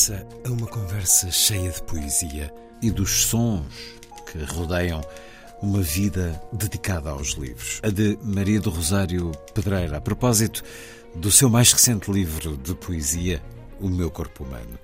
Regressa 0.00 0.26
a 0.46 0.50
uma 0.50 0.66
conversa 0.66 1.30
cheia 1.30 1.70
de 1.70 1.82
poesia 1.82 2.52
e 2.80 2.90
dos 2.90 3.24
sons 3.24 3.66
que 4.30 4.42
rodeiam 4.44 5.00
uma 5.60 5.82
vida 5.82 6.40
dedicada 6.52 7.10
aos 7.10 7.32
livros. 7.32 7.80
A 7.82 7.90
de 7.90 8.18
Maria 8.22 8.60
do 8.60 8.70
Rosário 8.70 9.30
Pedreira, 9.52 9.98
a 9.98 10.00
propósito 10.00 10.62
do 11.14 11.30
seu 11.30 11.50
mais 11.50 11.72
recente 11.72 12.10
livro 12.10 12.56
de 12.56 12.74
poesia, 12.74 13.42
O 13.78 13.88
Meu 13.88 14.10
Corpo 14.10 14.44
Humano. 14.44 14.78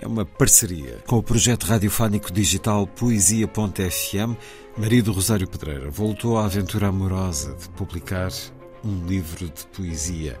É 0.00 0.06
uma 0.06 0.26
parceria 0.26 0.98
com 1.06 1.16
o 1.16 1.22
projeto 1.22 1.64
radiofónico 1.64 2.32
digital 2.32 2.86
Poesia.fm. 2.86 4.36
Maria 4.76 5.02
do 5.02 5.12
Rosário 5.12 5.48
Pedreira 5.48 5.90
voltou 5.90 6.38
à 6.38 6.44
aventura 6.44 6.88
amorosa 6.88 7.54
de 7.54 7.68
publicar 7.70 8.32
um 8.84 9.06
livro 9.06 9.46
de 9.46 9.66
poesia. 9.68 10.40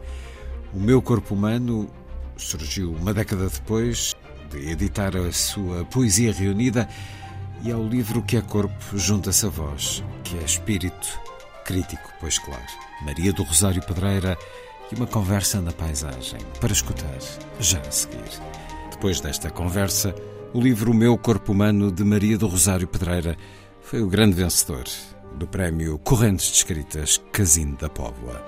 O 0.74 0.80
meu 0.80 1.00
corpo 1.00 1.34
humano 1.34 1.88
surgiu 2.36 2.92
uma 2.92 3.14
década 3.14 3.48
depois 3.48 4.14
de 4.50 4.70
editar 4.70 5.16
a 5.16 5.32
sua 5.32 5.84
poesia 5.84 6.32
reunida 6.32 6.88
e 7.62 7.72
ao 7.72 7.82
livro 7.82 8.22
que 8.22 8.36
é 8.36 8.40
corpo 8.40 8.98
junta-se 8.98 9.46
a 9.46 9.48
voz, 9.48 10.04
que 10.22 10.36
é 10.38 10.42
espírito 10.42 11.20
crítico, 11.64 12.12
pois 12.20 12.38
claro. 12.38 12.62
Maria 13.02 13.32
do 13.32 13.42
Rosário 13.42 13.82
Pedreira 13.82 14.38
e 14.90 14.94
uma 14.94 15.06
conversa 15.06 15.60
na 15.60 15.72
paisagem 15.72 16.40
para 16.60 16.72
escutar 16.72 17.18
já 17.58 17.80
a 17.80 17.90
seguir. 17.90 18.22
Depois 18.90 19.20
desta 19.20 19.50
conversa, 19.50 20.14
o 20.54 20.60
livro 20.60 20.94
Meu 20.94 21.18
Corpo 21.18 21.52
Humano 21.52 21.90
de 21.90 22.04
Maria 22.04 22.38
do 22.38 22.46
Rosário 22.46 22.86
Pedreira 22.86 23.36
foi 23.82 24.00
o 24.00 24.08
grande 24.08 24.36
vencedor 24.36 24.84
do 25.34 25.46
prémio 25.46 25.98
Correntes 25.98 26.46
de 26.46 26.56
Escritas 26.58 27.20
Casino 27.32 27.76
da 27.76 27.88
Póvoa. 27.88 28.42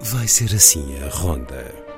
Vai 0.00 0.28
ser 0.28 0.54
assim 0.54 0.96
a 1.02 1.08
ronda. 1.08 1.89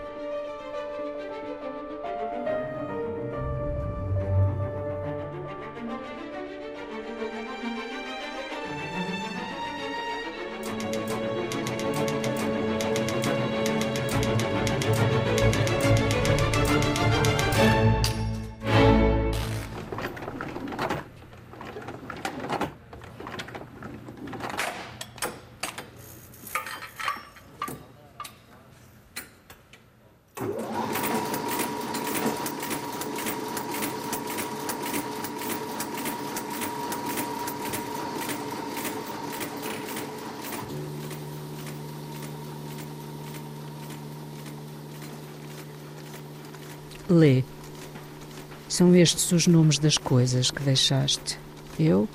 Estes 49.03 49.33
os 49.33 49.49
nomes 49.49 49.81
das 49.81 49.99
coisas 49.99 50.53
que 50.53 50.63
deixaste. 50.63 51.37
Eu, 51.77 52.09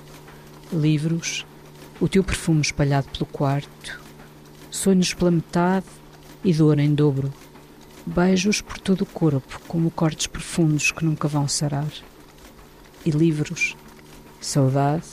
livros, 0.71 1.45
o 1.99 2.07
teu 2.07 2.23
perfume 2.23 2.61
espalhado 2.61 3.09
pelo 3.09 3.25
quarto, 3.25 3.99
sonhos 4.71 5.13
pela 5.13 5.29
metade 5.29 5.85
e 6.45 6.53
dor 6.53 6.79
em 6.79 6.95
dobro. 6.95 7.33
Beijos 8.05 8.61
por 8.61 8.79
todo 8.79 9.01
o 9.01 9.05
corpo, 9.05 9.59
como 9.67 9.91
cortes 9.91 10.27
profundos 10.27 10.93
que 10.93 11.03
nunca 11.03 11.27
vão 11.27 11.45
sarar. 11.45 11.91
E 13.05 13.11
livros, 13.11 13.75
saudade, 14.39 15.03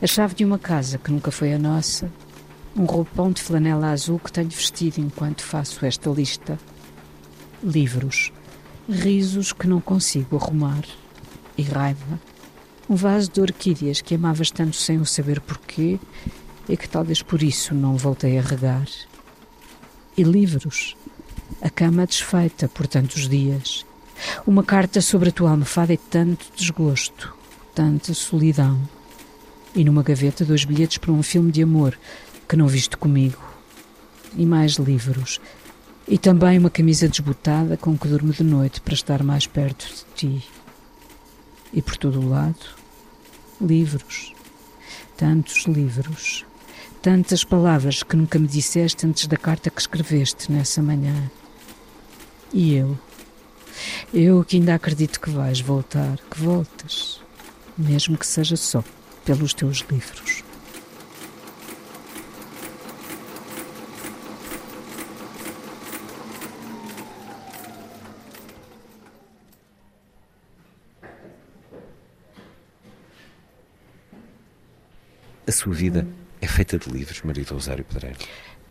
a 0.00 0.06
chave 0.06 0.34
de 0.34 0.44
uma 0.44 0.58
casa 0.58 0.96
que 0.96 1.12
nunca 1.12 1.30
foi 1.30 1.52
a 1.52 1.58
nossa, 1.58 2.10
um 2.74 2.86
roupão 2.86 3.30
de 3.30 3.42
flanela 3.42 3.90
azul 3.90 4.18
que 4.18 4.32
tenho 4.32 4.48
vestido 4.48 5.00
enquanto 5.00 5.42
faço 5.42 5.84
esta 5.84 6.08
lista. 6.08 6.58
Livros 7.62 8.32
risos 8.88 9.52
que 9.52 9.66
não 9.66 9.80
consigo 9.80 10.36
arrumar 10.36 10.84
e 11.56 11.62
raiva. 11.62 12.20
Um 12.88 12.94
vaso 12.94 13.30
de 13.30 13.40
orquídeas 13.40 14.00
que 14.00 14.14
amavas 14.14 14.50
tanto 14.50 14.76
sem 14.76 14.98
o 14.98 15.06
saber 15.06 15.40
porquê 15.40 15.98
e 16.68 16.76
que 16.76 16.88
talvez 16.88 17.22
por 17.22 17.42
isso 17.42 17.74
não 17.74 17.96
voltei 17.96 18.38
a 18.38 18.42
regar. 18.42 18.86
E 20.16 20.22
livros, 20.22 20.96
a 21.62 21.70
cama 21.70 22.06
desfeita 22.06 22.68
por 22.68 22.86
tantos 22.86 23.28
dias, 23.28 23.86
uma 24.46 24.62
carta 24.62 25.00
sobre 25.00 25.30
a 25.30 25.32
tua 25.32 25.50
almofada 25.50 25.92
e 25.92 25.96
tanto 25.96 26.46
desgosto, 26.54 27.34
tanta 27.74 28.12
solidão. 28.12 28.80
E 29.74 29.82
numa 29.82 30.02
gaveta 30.02 30.44
dois 30.44 30.64
bilhetes 30.64 30.98
para 30.98 31.10
um 31.10 31.22
filme 31.22 31.50
de 31.50 31.62
amor 31.62 31.98
que 32.48 32.56
não 32.56 32.68
viste 32.68 32.96
comigo. 32.96 33.42
E 34.36 34.46
mais 34.46 34.72
livros, 34.74 35.40
e 36.06 36.18
também 36.18 36.58
uma 36.58 36.70
camisa 36.70 37.08
desbotada 37.08 37.76
com 37.76 37.96
que 37.96 38.08
durmo 38.08 38.32
de 38.32 38.44
noite 38.44 38.80
para 38.80 38.94
estar 38.94 39.22
mais 39.22 39.46
perto 39.46 39.86
de 39.86 40.04
ti. 40.14 40.48
E 41.72 41.80
por 41.80 41.96
todo 41.96 42.20
o 42.20 42.28
lado, 42.28 42.66
livros. 43.60 44.32
Tantos 45.16 45.64
livros. 45.64 46.44
Tantas 47.00 47.44
palavras 47.44 48.02
que 48.02 48.16
nunca 48.16 48.38
me 48.38 48.46
disseste 48.46 49.06
antes 49.06 49.26
da 49.26 49.36
carta 49.36 49.70
que 49.70 49.80
escreveste 49.80 50.52
nessa 50.52 50.82
manhã. 50.82 51.30
E 52.52 52.74
eu? 52.74 52.98
Eu 54.12 54.44
que 54.44 54.56
ainda 54.56 54.74
acredito 54.74 55.20
que 55.20 55.30
vais 55.30 55.60
voltar, 55.60 56.18
que 56.30 56.40
voltas, 56.40 57.20
mesmo 57.76 58.16
que 58.16 58.26
seja 58.26 58.56
só 58.56 58.84
pelos 59.24 59.52
teus 59.52 59.84
livros. 59.90 60.44
A 75.46 75.52
sua 75.52 75.74
vida 75.74 76.06
é 76.40 76.46
feita 76.46 76.78
de 76.78 76.88
livros, 76.88 77.20
Maria 77.22 77.44
do 77.44 77.52
Rosário 77.52 77.84
Pedreira. 77.84 78.16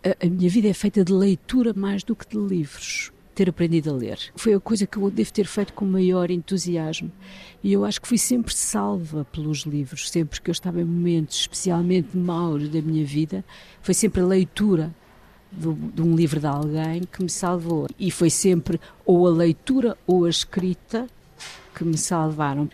A, 0.03 0.25
a 0.25 0.29
minha 0.29 0.49
vida 0.49 0.67
é 0.67 0.73
feita 0.73 1.05
de 1.05 1.13
leitura 1.13 1.71
mais 1.75 2.03
do 2.03 2.15
que 2.15 2.27
de 2.27 2.37
livros. 2.37 3.11
Ter 3.35 3.47
aprendido 3.47 3.91
a 3.91 3.93
ler. 3.93 4.17
Foi 4.35 4.55
a 4.55 4.59
coisa 4.59 4.87
que 4.87 4.97
eu 4.97 5.09
devo 5.11 5.31
ter 5.31 5.45
feito 5.45 5.73
com 5.73 5.85
maior 5.85 6.31
entusiasmo. 6.31 7.11
E 7.63 7.71
eu 7.71 7.85
acho 7.85 8.01
que 8.01 8.07
fui 8.07 8.17
sempre 8.17 8.53
salva 8.55 9.23
pelos 9.25 9.59
livros. 9.59 10.09
Sempre 10.09 10.41
que 10.41 10.49
eu 10.49 10.51
estava 10.51 10.81
em 10.81 10.85
momentos 10.85 11.41
especialmente 11.41 12.17
maus 12.17 12.67
da 12.67 12.81
minha 12.81 13.05
vida, 13.05 13.45
foi 13.81 13.93
sempre 13.93 14.21
a 14.21 14.25
leitura 14.25 14.93
do, 15.51 15.73
de 15.73 16.01
um 16.01 16.15
livro 16.15 16.39
de 16.39 16.47
alguém 16.47 17.03
que 17.03 17.21
me 17.21 17.29
salvou. 17.29 17.87
E 17.99 18.09
foi 18.09 18.31
sempre 18.31 18.79
ou 19.05 19.27
a 19.27 19.31
leitura 19.31 19.95
ou 20.07 20.25
a 20.25 20.29
escrita 20.29 21.07
que 21.75 21.83
me 21.83 21.97
salvaram. 21.97 22.67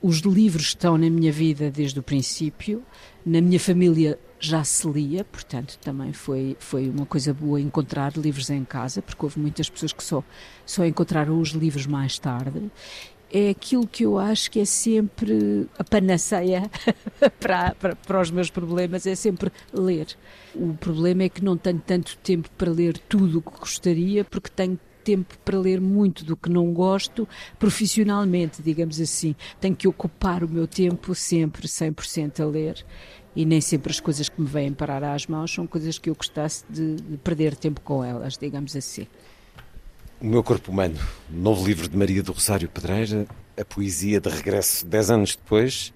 Os 0.00 0.18
livros 0.18 0.66
estão 0.66 0.96
na 0.96 1.10
minha 1.10 1.32
vida 1.32 1.70
desde 1.70 1.98
o 1.98 2.02
princípio, 2.02 2.84
na 3.26 3.40
minha 3.40 3.58
família 3.58 4.18
já 4.40 4.62
se 4.62 4.88
lia, 4.88 5.24
portanto 5.24 5.76
também 5.80 6.12
foi, 6.12 6.56
foi 6.60 6.88
uma 6.88 7.04
coisa 7.04 7.34
boa 7.34 7.60
encontrar 7.60 8.16
livros 8.16 8.48
em 8.50 8.64
casa, 8.64 9.02
porque 9.02 9.24
houve 9.24 9.40
muitas 9.40 9.68
pessoas 9.68 9.92
que 9.92 10.02
só, 10.02 10.22
só 10.64 10.84
encontraram 10.84 11.40
os 11.40 11.50
livros 11.50 11.86
mais 11.86 12.18
tarde. 12.18 12.70
É 13.30 13.50
aquilo 13.50 13.86
que 13.86 14.04
eu 14.04 14.18
acho 14.18 14.50
que 14.50 14.60
é 14.60 14.64
sempre 14.64 15.68
a 15.76 15.84
panaceia 15.84 16.70
para, 17.38 17.74
para, 17.74 17.96
para 17.96 18.20
os 18.20 18.30
meus 18.30 18.48
problemas, 18.48 19.06
é 19.06 19.14
sempre 19.14 19.50
ler. 19.72 20.06
O 20.54 20.72
problema 20.74 21.24
é 21.24 21.28
que 21.28 21.44
não 21.44 21.56
tenho 21.56 21.82
tanto 21.84 22.16
tempo 22.18 22.48
para 22.56 22.70
ler 22.70 22.96
tudo 22.96 23.38
o 23.38 23.42
que 23.42 23.58
gostaria, 23.58 24.24
porque 24.24 24.48
tenho 24.48 24.78
tempo 25.08 25.38
para 25.42 25.58
ler 25.58 25.80
muito 25.80 26.22
do 26.22 26.36
que 26.36 26.50
não 26.50 26.70
gosto 26.70 27.26
profissionalmente, 27.58 28.60
digamos 28.60 29.00
assim. 29.00 29.34
Tenho 29.58 29.74
que 29.74 29.88
ocupar 29.88 30.44
o 30.44 30.48
meu 30.48 30.66
tempo 30.66 31.14
sempre 31.14 31.66
100% 31.66 32.40
a 32.40 32.44
ler 32.46 32.84
e 33.34 33.46
nem 33.46 33.58
sempre 33.58 33.90
as 33.90 34.00
coisas 34.00 34.28
que 34.28 34.38
me 34.38 34.46
vêm 34.46 34.74
parar 34.74 35.02
às 35.02 35.26
mãos 35.26 35.50
são 35.50 35.66
coisas 35.66 35.98
que 35.98 36.10
eu 36.10 36.14
gostasse 36.14 36.62
de, 36.68 36.96
de 36.96 37.16
perder 37.16 37.56
tempo 37.56 37.80
com 37.80 38.04
elas, 38.04 38.36
digamos 38.36 38.76
assim. 38.76 39.06
O 40.20 40.26
meu 40.26 40.42
corpo 40.42 40.70
humano, 40.70 40.98
novo 41.30 41.66
livro 41.66 41.88
de 41.88 41.96
Maria 41.96 42.22
do 42.22 42.32
Rosário 42.32 42.68
Pedreira, 42.68 43.26
a 43.58 43.64
poesia 43.64 44.20
de 44.20 44.28
regresso 44.28 44.84
dez 44.84 45.10
anos 45.10 45.34
depois, 45.34 45.94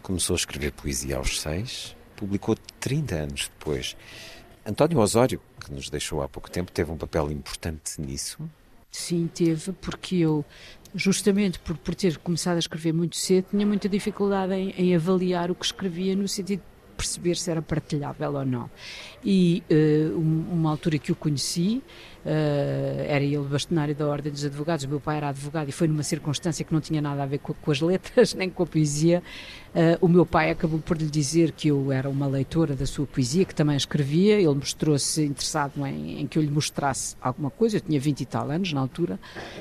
começou 0.00 0.32
a 0.32 0.38
escrever 0.38 0.72
poesia 0.72 1.18
aos 1.18 1.38
seis, 1.38 1.94
publicou 2.16 2.56
30 2.80 3.14
anos 3.14 3.50
depois. 3.58 3.94
António 4.66 4.98
Osório, 4.98 5.40
que 5.64 5.72
nos 5.72 5.88
deixou 5.88 6.22
há 6.22 6.28
pouco 6.28 6.50
tempo, 6.50 6.70
teve 6.70 6.90
um 6.90 6.96
papel 6.96 7.30
importante 7.30 8.00
nisso? 8.00 8.38
Sim, 8.90 9.28
teve, 9.32 9.72
porque 9.72 10.16
eu, 10.16 10.44
justamente 10.94 11.58
por, 11.58 11.76
por 11.76 11.94
ter 11.94 12.16
começado 12.18 12.56
a 12.56 12.58
escrever 12.58 12.92
muito 12.92 13.16
cedo, 13.16 13.46
tinha 13.50 13.66
muita 13.66 13.88
dificuldade 13.88 14.54
em, 14.54 14.70
em 14.70 14.94
avaliar 14.94 15.50
o 15.50 15.54
que 15.54 15.64
escrevia 15.64 16.16
no 16.16 16.26
sentido 16.26 16.62
perceber 16.98 17.36
se 17.36 17.48
era 17.50 17.62
partilhável 17.62 18.34
ou 18.34 18.44
não. 18.44 18.68
E 19.24 19.62
uh, 19.70 20.18
uma 20.18 20.70
altura 20.70 20.98
que 20.98 21.12
o 21.12 21.14
conheci, 21.14 21.80
uh, 22.24 23.04
era 23.06 23.22
ele 23.22 23.38
bastonário 23.38 23.94
da 23.94 24.06
Ordem 24.06 24.32
dos 24.32 24.44
Advogados, 24.44 24.84
meu 24.86 25.00
pai 25.00 25.18
era 25.18 25.28
advogado 25.28 25.68
e 25.68 25.72
foi 25.72 25.86
numa 25.86 26.02
circunstância 26.02 26.64
que 26.64 26.72
não 26.72 26.80
tinha 26.80 27.00
nada 27.00 27.22
a 27.22 27.26
ver 27.26 27.38
com, 27.38 27.54
com 27.54 27.70
as 27.70 27.80
letras 27.80 28.34
nem 28.34 28.50
com 28.50 28.64
a 28.64 28.66
poesia. 28.66 29.22
Uh, 29.68 30.04
o 30.04 30.08
meu 30.08 30.26
pai 30.26 30.50
acabou 30.50 30.80
por 30.80 30.96
lhe 30.96 31.06
dizer 31.06 31.52
que 31.52 31.68
eu 31.68 31.92
era 31.92 32.08
uma 32.08 32.26
leitora 32.26 32.74
da 32.74 32.86
sua 32.86 33.06
poesia, 33.06 33.44
que 33.44 33.54
também 33.54 33.76
escrevia. 33.76 34.34
Ele 34.34 34.54
mostrou-se 34.54 35.22
interessado 35.22 35.86
em, 35.86 36.22
em, 36.22 36.26
que 36.26 36.38
eu 36.38 36.42
lhe 36.42 36.50
mostrasse 36.50 37.16
alguma 37.20 37.50
coisa. 37.50 37.76
Eu 37.76 37.80
tinha 37.80 38.00
20 38.00 38.20
e 38.20 38.26
tal 38.26 38.50
anos 38.50 38.72
na 38.72 38.80
altura. 38.80 39.20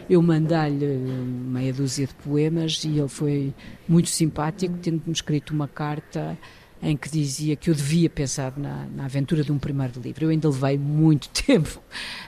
Eu 0.10 0.22
mandei-lhe 0.22 0.86
meia 0.88 1.74
dúzia 1.74 2.07
de 2.07 2.13
poemas 2.16 2.84
e 2.84 2.98
ele 2.98 3.07
foi 3.07 3.54
muito 3.88 4.10
simpático, 4.10 4.78
tendo-me 4.78 5.12
escrito 5.12 5.51
uma 5.54 5.68
carta 5.68 6.38
em 6.81 6.95
que 6.95 7.09
dizia 7.09 7.56
que 7.56 7.69
eu 7.69 7.74
devia 7.74 8.09
pensar 8.09 8.53
na, 8.57 8.85
na, 8.88 9.06
aventura 9.06 9.44
de 9.44 9.51
um 9.51 9.57
primeiro 9.57 10.00
livro. 10.00 10.25
Eu 10.25 10.29
ainda 10.29 10.50
levei 10.50 10.77
muito 10.77 11.29
tempo 11.45 11.81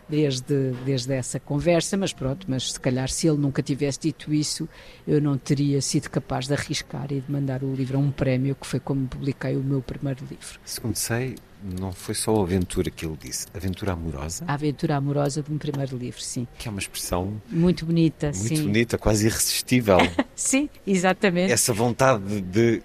desde, 0.07 0.71
desde 0.85 1.13
essa 1.13 1.39
conversa, 1.39 1.95
mas 1.95 2.13
pronto, 2.13 2.45
mas 2.49 2.73
se 2.73 2.79
calhar 2.79 3.09
se 3.09 3.27
ele 3.27 3.37
nunca 3.37 3.61
tivesse 3.61 3.99
dito 3.99 4.33
isso, 4.33 4.67
eu 5.07 5.21
não 5.21 5.37
teria 5.37 5.81
sido 5.81 6.09
capaz 6.09 6.47
de 6.47 6.53
arriscar 6.53 7.11
e 7.11 7.21
de 7.21 7.31
mandar 7.31 7.63
o 7.63 7.73
livro 7.73 7.97
a 7.97 8.01
um 8.01 8.11
prémio, 8.11 8.55
que 8.55 8.65
foi 8.65 8.79
como 8.79 9.07
publiquei 9.07 9.55
o 9.55 9.63
meu 9.63 9.81
primeiro 9.81 10.25
livro. 10.29 10.59
Segundo 10.65 10.95
sei, 10.95 11.35
não 11.61 11.91
foi 11.91 12.15
só 12.15 12.35
a 12.35 12.41
aventura 12.43 12.89
que 12.89 13.05
ele 13.05 13.17
disse, 13.21 13.47
aventura 13.53 13.93
amorosa? 13.93 14.45
A 14.47 14.53
aventura 14.53 14.95
amorosa 14.95 15.43
de 15.43 15.51
um 15.51 15.57
primeiro 15.57 15.97
livro, 15.97 16.21
sim. 16.21 16.47
Que 16.57 16.67
é 16.67 16.71
uma 16.71 16.79
expressão 16.79 17.41
muito 17.49 17.85
bonita, 17.85 18.27
muito 18.27 18.37
sim. 18.39 18.55
Muito 18.55 18.67
bonita, 18.67 18.97
quase 18.97 19.27
irresistível. 19.27 19.97
sim, 20.35 20.69
exatamente. 20.87 21.51
Essa 21.51 21.73
vontade 21.73 22.41
de 22.41 22.81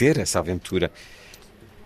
ter 0.00 0.18
essa 0.18 0.38
aventura. 0.38 0.90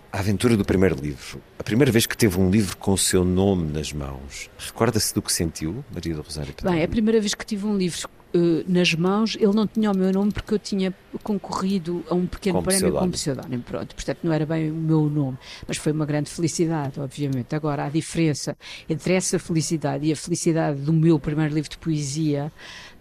A 0.09 0.19
aventura 0.19 0.55
do 0.55 0.63
primeiro 0.63 0.95
livro. 0.95 1.41
A 1.59 1.63
primeira 1.63 1.91
vez 1.91 2.05
que 2.05 2.15
teve 2.15 2.39
um 2.39 2.49
livro 2.49 2.77
com 2.77 2.93
o 2.93 2.97
seu 2.97 3.25
nome 3.25 3.69
nas 3.73 3.91
mãos. 3.91 4.49
Recorda-se 4.57 5.13
do 5.13 5.21
que 5.21 5.33
sentiu, 5.33 5.83
Maria 5.93 6.15
do 6.15 6.21
Rosário 6.21 6.53
Bem, 6.63 6.81
a 6.81 6.87
primeira 6.87 7.19
vez 7.19 7.33
que 7.33 7.45
tive 7.45 7.65
um 7.65 7.77
livro 7.77 8.07
uh, 8.33 8.63
nas 8.65 8.93
mãos, 8.93 9.35
ele 9.35 9.53
não 9.53 9.67
tinha 9.67 9.91
o 9.91 9.97
meu 9.97 10.13
nome 10.13 10.31
porque 10.31 10.53
eu 10.53 10.59
tinha 10.59 10.93
concorrido 11.21 12.05
a 12.09 12.15
um 12.15 12.25
pequeno 12.25 12.63
prémio 12.63 12.79
pseudónimo. 12.79 13.05
com 13.05 13.11
pseudónimo. 13.11 13.63
Pronto, 13.63 13.93
portanto 13.93 14.19
não 14.23 14.31
era 14.31 14.45
bem 14.45 14.71
o 14.71 14.73
meu 14.73 15.09
nome, 15.09 15.37
mas 15.67 15.75
foi 15.75 15.91
uma 15.91 16.05
grande 16.05 16.29
felicidade, 16.29 16.97
obviamente. 16.97 17.53
Agora, 17.53 17.83
a 17.83 17.89
diferença 17.89 18.55
entre 18.87 19.13
essa 19.13 19.37
felicidade 19.37 20.05
e 20.05 20.13
a 20.13 20.15
felicidade 20.15 20.79
do 20.79 20.93
meu 20.93 21.19
primeiro 21.19 21.53
livro 21.53 21.69
de 21.69 21.77
poesia 21.77 22.49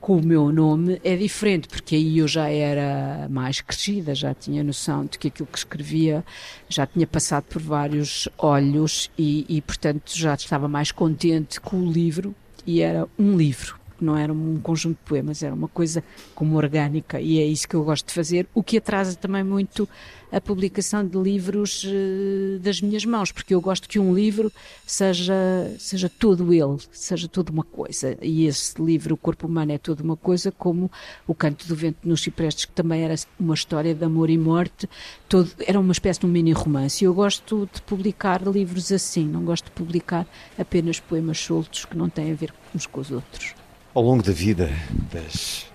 com 0.04 0.18
o 0.18 0.22
meu 0.22 0.52
nome 0.52 1.00
é 1.02 1.16
diferente, 1.16 1.66
porque 1.66 1.94
aí 1.94 2.18
eu 2.18 2.28
já 2.28 2.50
era 2.50 3.26
mais 3.30 3.62
crescida, 3.62 4.14
já 4.14 4.34
tinha 4.34 4.62
noção 4.62 5.06
de 5.06 5.18
que 5.18 5.28
aquilo 5.28 5.48
que 5.50 5.56
escrevia 5.56 6.22
já 6.68 6.86
tinha 6.86 7.06
passado 7.06 7.44
por 7.44 7.62
vários 7.62 8.28
olhos 8.36 9.10
e, 9.16 9.46
e 9.48 9.62
portanto, 9.62 10.12
já 10.14 10.34
estava 10.34 10.68
mais 10.68 10.92
contente 10.92 11.58
com 11.58 11.78
o 11.78 11.90
livro 11.90 12.34
e 12.66 12.82
era 12.82 13.08
um 13.18 13.34
livro 13.34 13.80
não 14.04 14.16
era 14.16 14.32
um 14.32 14.60
conjunto 14.60 14.98
de 14.98 15.04
poemas, 15.04 15.42
era 15.42 15.54
uma 15.54 15.68
coisa 15.68 16.04
como 16.34 16.56
orgânica 16.56 17.20
e 17.20 17.38
é 17.38 17.44
isso 17.44 17.68
que 17.68 17.74
eu 17.74 17.82
gosto 17.82 18.06
de 18.06 18.14
fazer, 18.14 18.46
o 18.54 18.62
que 18.62 18.78
atrasa 18.78 19.16
também 19.16 19.42
muito 19.42 19.88
a 20.34 20.40
publicação 20.40 21.06
de 21.06 21.16
livros 21.16 21.84
uh, 21.84 22.58
das 22.58 22.80
minhas 22.80 23.04
mãos, 23.04 23.30
porque 23.30 23.54
eu 23.54 23.60
gosto 23.60 23.88
que 23.88 24.00
um 24.00 24.12
livro 24.12 24.50
seja, 24.84 25.32
seja 25.78 26.08
todo 26.08 26.52
ele, 26.52 26.76
seja 26.90 27.28
toda 27.28 27.52
uma 27.52 27.62
coisa. 27.62 28.18
E 28.20 28.44
esse 28.46 28.82
livro, 28.82 29.14
O 29.14 29.16
Corpo 29.16 29.46
Humano, 29.46 29.70
é 29.70 29.78
toda 29.78 30.02
uma 30.02 30.16
coisa, 30.16 30.50
como 30.50 30.90
O 31.24 31.34
Canto 31.36 31.68
do 31.68 31.76
Vento 31.76 31.98
nos 32.02 32.20
Ciprestes, 32.20 32.64
que 32.64 32.72
também 32.72 33.04
era 33.04 33.14
uma 33.38 33.54
história 33.54 33.94
de 33.94 34.04
amor 34.04 34.28
e 34.28 34.36
morte, 34.36 34.88
todo, 35.28 35.48
era 35.64 35.78
uma 35.78 35.92
espécie 35.92 36.18
de 36.18 36.26
um 36.26 36.30
mini-romance. 36.30 37.04
Eu 37.04 37.14
gosto 37.14 37.68
de 37.72 37.80
publicar 37.82 38.42
livros 38.42 38.90
assim, 38.90 39.24
não 39.26 39.44
gosto 39.44 39.66
de 39.66 39.70
publicar 39.70 40.26
apenas 40.58 40.98
poemas 40.98 41.38
soltos 41.38 41.84
que 41.84 41.96
não 41.96 42.08
têm 42.08 42.32
a 42.32 42.34
ver 42.34 42.52
uns 42.74 42.86
com 42.86 43.00
os 43.00 43.12
outros. 43.12 43.54
Ao 43.94 44.02
longo 44.02 44.24
da 44.24 44.32
vida, 44.32 44.68
das 45.12 45.66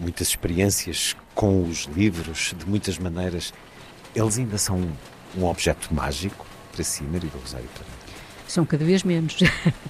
muitas 0.00 0.26
experiências 0.26 1.14
com 1.36 1.62
os 1.62 1.84
livros, 1.84 2.52
de 2.58 2.68
muitas 2.68 2.98
maneiras, 2.98 3.54
eles 4.12 4.38
ainda 4.38 4.58
são 4.58 4.90
um 5.38 5.44
objeto 5.44 5.94
mágico 5.94 6.44
para 6.72 6.82
si, 6.82 7.04
Maria 7.04 7.30
do 7.30 7.38
Rosário 7.38 7.68
Pereira? 7.68 8.00
São 8.48 8.66
cada 8.66 8.84
vez 8.84 9.04
menos. 9.04 9.36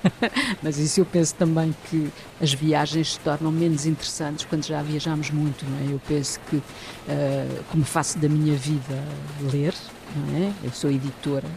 Mas 0.62 0.76
isso 0.76 1.00
eu 1.00 1.06
penso 1.06 1.34
também 1.36 1.74
que 1.88 2.10
as 2.38 2.52
viagens 2.52 3.14
se 3.14 3.20
tornam 3.20 3.50
menos 3.50 3.86
interessantes 3.86 4.44
quando 4.44 4.66
já 4.66 4.82
viajamos 4.82 5.30
muito, 5.30 5.64
não 5.64 5.78
é? 5.78 5.94
Eu 5.94 6.00
penso 6.06 6.38
que, 6.50 6.56
uh, 6.56 6.62
como 7.70 7.82
faço 7.82 8.18
da 8.18 8.28
minha 8.28 8.56
vida 8.56 9.02
ler, 9.50 9.72
não 10.14 10.36
é? 10.36 10.52
Eu 10.62 10.70
sou 10.72 10.90
editora, 10.90 11.48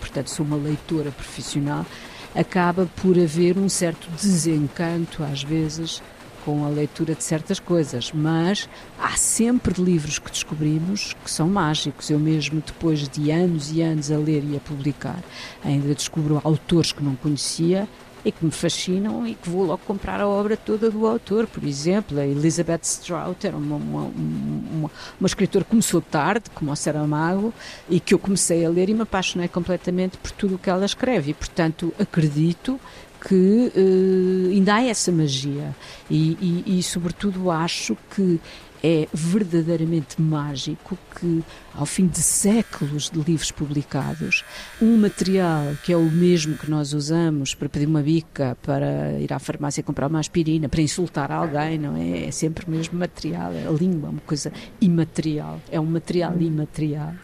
portanto 0.00 0.30
sou 0.30 0.44
uma 0.44 0.56
leitora 0.56 1.12
profissional, 1.12 1.86
acaba 2.34 2.88
por 3.02 3.18
haver 3.18 3.58
um 3.58 3.68
certo 3.68 4.08
desencanto, 4.10 5.22
às 5.22 5.42
vezes, 5.42 6.02
com 6.44 6.64
a 6.64 6.68
leitura 6.68 7.14
de 7.14 7.22
certas 7.22 7.60
coisas, 7.60 8.12
mas 8.12 8.68
há 8.98 9.10
sempre 9.16 9.80
livros 9.82 10.18
que 10.18 10.30
descobrimos 10.30 11.14
que 11.24 11.30
são 11.30 11.48
mágicos. 11.48 12.10
Eu 12.10 12.18
mesmo, 12.18 12.62
depois 12.64 13.08
de 13.08 13.30
anos 13.30 13.70
e 13.72 13.82
anos 13.82 14.10
a 14.10 14.16
ler 14.16 14.42
e 14.44 14.56
a 14.56 14.60
publicar, 14.60 15.18
ainda 15.64 15.94
descubro 15.94 16.40
autores 16.42 16.92
que 16.92 17.02
não 17.02 17.14
conhecia 17.14 17.88
e 18.24 18.30
que 18.30 18.44
me 18.44 18.50
fascinam 18.50 19.26
e 19.26 19.34
que 19.34 19.48
vou 19.48 19.64
logo 19.64 19.82
comprar 19.86 20.20
a 20.20 20.28
obra 20.28 20.56
toda 20.56 20.90
do 20.90 21.06
autor. 21.06 21.46
Por 21.46 21.64
exemplo, 21.64 22.18
a 22.18 22.26
Elizabeth 22.26 22.80
Strout 22.82 23.46
era 23.46 23.56
uma, 23.56 23.76
uma, 23.76 24.02
uma, 24.02 24.90
uma 25.18 25.26
escritora 25.26 25.64
que 25.64 25.70
começou 25.70 26.00
tarde, 26.00 26.50
como 26.54 26.70
o 26.70 26.76
Saramago, 26.76 27.52
e 27.88 27.98
que 27.98 28.14
eu 28.14 28.18
comecei 28.18 28.64
a 28.64 28.68
ler 28.68 28.88
e 28.88 28.94
me 28.94 29.02
apaixonei 29.02 29.48
completamente 29.48 30.18
por 30.18 30.30
tudo 30.32 30.56
o 30.56 30.58
que 30.58 30.70
ela 30.70 30.84
escreve. 30.84 31.30
E, 31.30 31.34
portanto, 31.34 31.92
acredito 31.98 32.78
que 33.20 33.72
uh, 33.76 34.50
ainda 34.50 34.76
há 34.76 34.84
essa 34.84 35.12
magia 35.12 35.74
e, 36.10 36.64
e, 36.66 36.78
e, 36.78 36.82
sobretudo, 36.82 37.50
acho 37.50 37.96
que 38.14 38.40
é 38.82 39.06
verdadeiramente 39.12 40.20
mágico 40.20 40.98
que, 41.18 41.42
ao 41.74 41.86
fim 41.86 42.06
de 42.06 42.18
séculos 42.18 43.10
de 43.10 43.20
livros 43.20 43.50
publicados, 43.50 44.44
um 44.80 44.96
material 44.96 45.74
que 45.84 45.92
é 45.92 45.96
o 45.96 46.10
mesmo 46.10 46.56
que 46.56 46.70
nós 46.70 46.92
usamos 46.92 47.54
para 47.54 47.68
pedir 47.68 47.86
uma 47.86 48.02
bica, 48.02 48.56
para 48.62 49.18
ir 49.18 49.32
à 49.32 49.38
farmácia 49.38 49.82
comprar 49.82 50.08
uma 50.08 50.18
aspirina, 50.18 50.68
para 50.68 50.80
insultar 50.80 51.30
alguém, 51.30 51.78
não 51.78 51.96
é? 51.96 52.26
É 52.26 52.30
sempre 52.30 52.66
o 52.66 52.70
mesmo 52.70 52.98
material. 52.98 53.50
A 53.50 53.70
língua 53.70 54.08
é 54.08 54.10
uma 54.10 54.22
coisa 54.22 54.52
imaterial, 54.80 55.60
é 55.70 55.78
um 55.78 55.86
material 55.86 56.40
imaterial. 56.40 57.14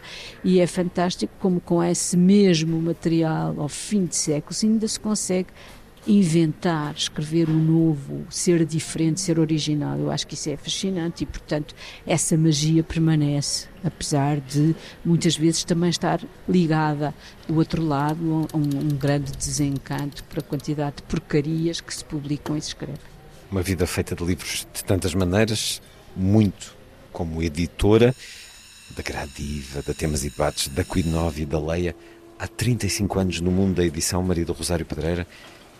E 0.43 0.59
é 0.59 0.67
fantástico 0.67 1.33
como, 1.39 1.59
com 1.59 1.83
esse 1.83 2.15
mesmo 2.15 2.79
material, 2.81 3.55
ao 3.59 3.69
fim 3.69 4.05
de 4.05 4.15
séculos, 4.15 4.63
ainda 4.63 4.87
se 4.87 4.99
consegue 4.99 5.49
inventar, 6.07 6.95
escrever 6.95 7.49
um 7.49 7.59
novo, 7.59 8.25
ser 8.29 8.65
diferente, 8.65 9.19
ser 9.19 9.39
original. 9.39 9.99
Eu 9.99 10.09
acho 10.09 10.25
que 10.25 10.35
isso 10.35 10.49
é 10.49 10.55
fascinante 10.55 11.23
e, 11.23 11.27
portanto, 11.27 11.75
essa 12.05 12.37
magia 12.37 12.83
permanece, 12.83 13.67
apesar 13.83 14.39
de 14.39 14.75
muitas 15.03 15.35
vezes 15.35 15.63
também 15.63 15.89
estar 15.89 16.21
ligada 16.47 17.13
do 17.47 17.57
outro 17.57 17.83
lado 17.83 18.47
a 18.53 18.57
um, 18.57 18.61
um 18.61 18.97
grande 18.97 19.31
desencanto 19.33 20.23
por 20.23 20.39
a 20.39 20.41
quantidade 20.41 20.97
de 20.97 21.03
porcarias 21.03 21.81
que 21.81 21.93
se 21.93 22.05
publicam 22.05 22.55
e 22.55 22.61
se 22.61 22.69
escrevem. 22.69 22.95
Uma 23.51 23.61
vida 23.61 23.85
feita 23.85 24.15
de 24.15 24.23
livros 24.23 24.65
de 24.73 24.83
tantas 24.83 25.13
maneiras, 25.13 25.81
muito 26.15 26.75
como 27.11 27.43
editora 27.43 28.15
da 28.95 29.03
Gradiva, 29.03 29.81
da 29.81 29.93
Temas 29.93 30.23
e 30.23 30.29
Debates, 30.29 30.69
da 30.69 30.83
Quidnove 30.83 31.43
e 31.43 31.45
da 31.45 31.59
Leia. 31.59 31.95
Há 32.39 32.47
35 32.47 33.19
anos 33.19 33.41
no 33.41 33.51
mundo 33.51 33.75
da 33.75 33.85
edição, 33.85 34.21
Maria 34.21 34.45
do 34.45 34.53
Rosário 34.53 34.85
Pedreira 34.85 35.25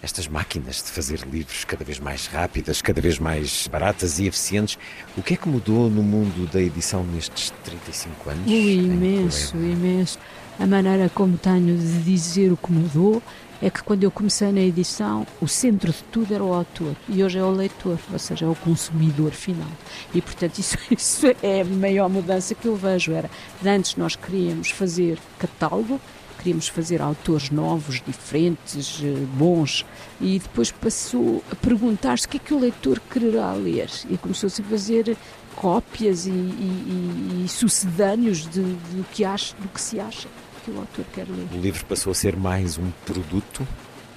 estas 0.01 0.27
máquinas 0.27 0.77
de 0.77 0.92
fazer 0.92 1.20
livros 1.32 1.66
cada 1.66 1.84
vez 1.84 2.00
mais 2.00 2.27
rápidas, 2.27 2.82
cada 2.82 3.01
vez 3.01 3.20
mais 3.20 3.68
baratas 3.68 4.20
e 4.20 4.27
eficientes. 4.27 4.77
O 5.18 5.24
que 5.24 5.34
é 5.34 5.38
que 5.38 5.48
mudou 5.48 5.89
no 5.89 6.04
mundo 6.04 6.50
da 6.51 6.62
edição 6.62 7.04
nestes 7.04 7.51
35 7.63 8.30
anos? 8.30 8.46
O 8.48 8.54
imenso, 8.54 9.58
imenso. 9.58 10.20
A 10.60 10.66
maneira 10.66 11.10
como 11.13 11.38
tenho 11.38 11.77
de 11.77 12.04
dizer 12.04 12.51
o 12.51 12.58
que 12.58 12.72
mudou 12.72 13.22
é 13.62 13.70
que 13.70 13.82
quando 13.84 14.04
eu 14.04 14.12
comecei 14.12 14.51
na 14.51 14.62
edição, 14.62 15.25
o 15.42 15.48
centro 15.48 15.92
de 15.92 16.04
tudo 16.12 16.34
era 16.34 16.44
o 16.44 16.54
autor 16.54 16.96
e 17.10 17.24
hoje 17.24 17.39
é 17.39 17.44
o 17.44 17.51
leitor, 17.51 17.98
ou 18.12 18.20
seja, 18.20 18.46
é 18.46 18.48
o 18.48 18.56
consumidor 18.56 19.32
final. 19.32 19.70
E, 20.13 20.22
portanto, 20.22 20.58
isso, 20.60 20.77
isso 20.92 21.27
é 21.42 21.62
a 21.62 21.66
maior 21.66 22.10
mudança 22.10 22.54
que 22.54 22.68
eu 22.68 22.75
vejo. 22.75 23.12
Era, 23.12 23.30
antes 23.66 23.96
nós 23.96 24.16
queríamos 24.16 24.70
fazer 24.70 25.18
catálogo, 25.39 26.00
queríamos 26.48 26.70
fazer 26.70 27.01
autores 27.01 27.50
novos, 27.50 28.01
diferentes, 28.08 29.01
eh, 29.04 29.25
bons, 29.34 29.86
e 30.22 30.39
depois 30.39 30.72
passou 30.72 31.44
a 31.51 31.56
perguntar-se 31.56 32.25
o 32.25 32.30
que 32.30 32.38
é 32.38 32.39
que 32.39 32.54
o 32.54 32.60
leitor 32.60 33.01
quererá 33.12 33.51
ler. 33.51 33.89
E 34.10 34.18
começou-se 34.18 34.62
a 34.62 34.63
fazer 34.63 35.18
cópias 35.58 36.25
e, 36.25 36.30
e, 36.30 37.44
e 37.44 37.50
sucedâneos 37.50 38.46
de, 38.46 38.63
de, 38.63 38.96
do, 38.96 39.06
que 39.12 39.25
acha, 39.25 39.54
do 39.58 39.68
que 39.68 39.82
se 39.82 40.00
acha 40.00 40.30
que 40.63 40.72
o 40.72 40.80
autor 40.80 41.04
quer 41.13 41.27
ler. 41.27 41.48
O 41.54 41.60
livro 41.60 41.86
passou 41.86 42.12
a 42.12 42.16
ser 42.16 42.38
mais 42.38 42.77
um 42.77 42.89
produto 43.06 43.68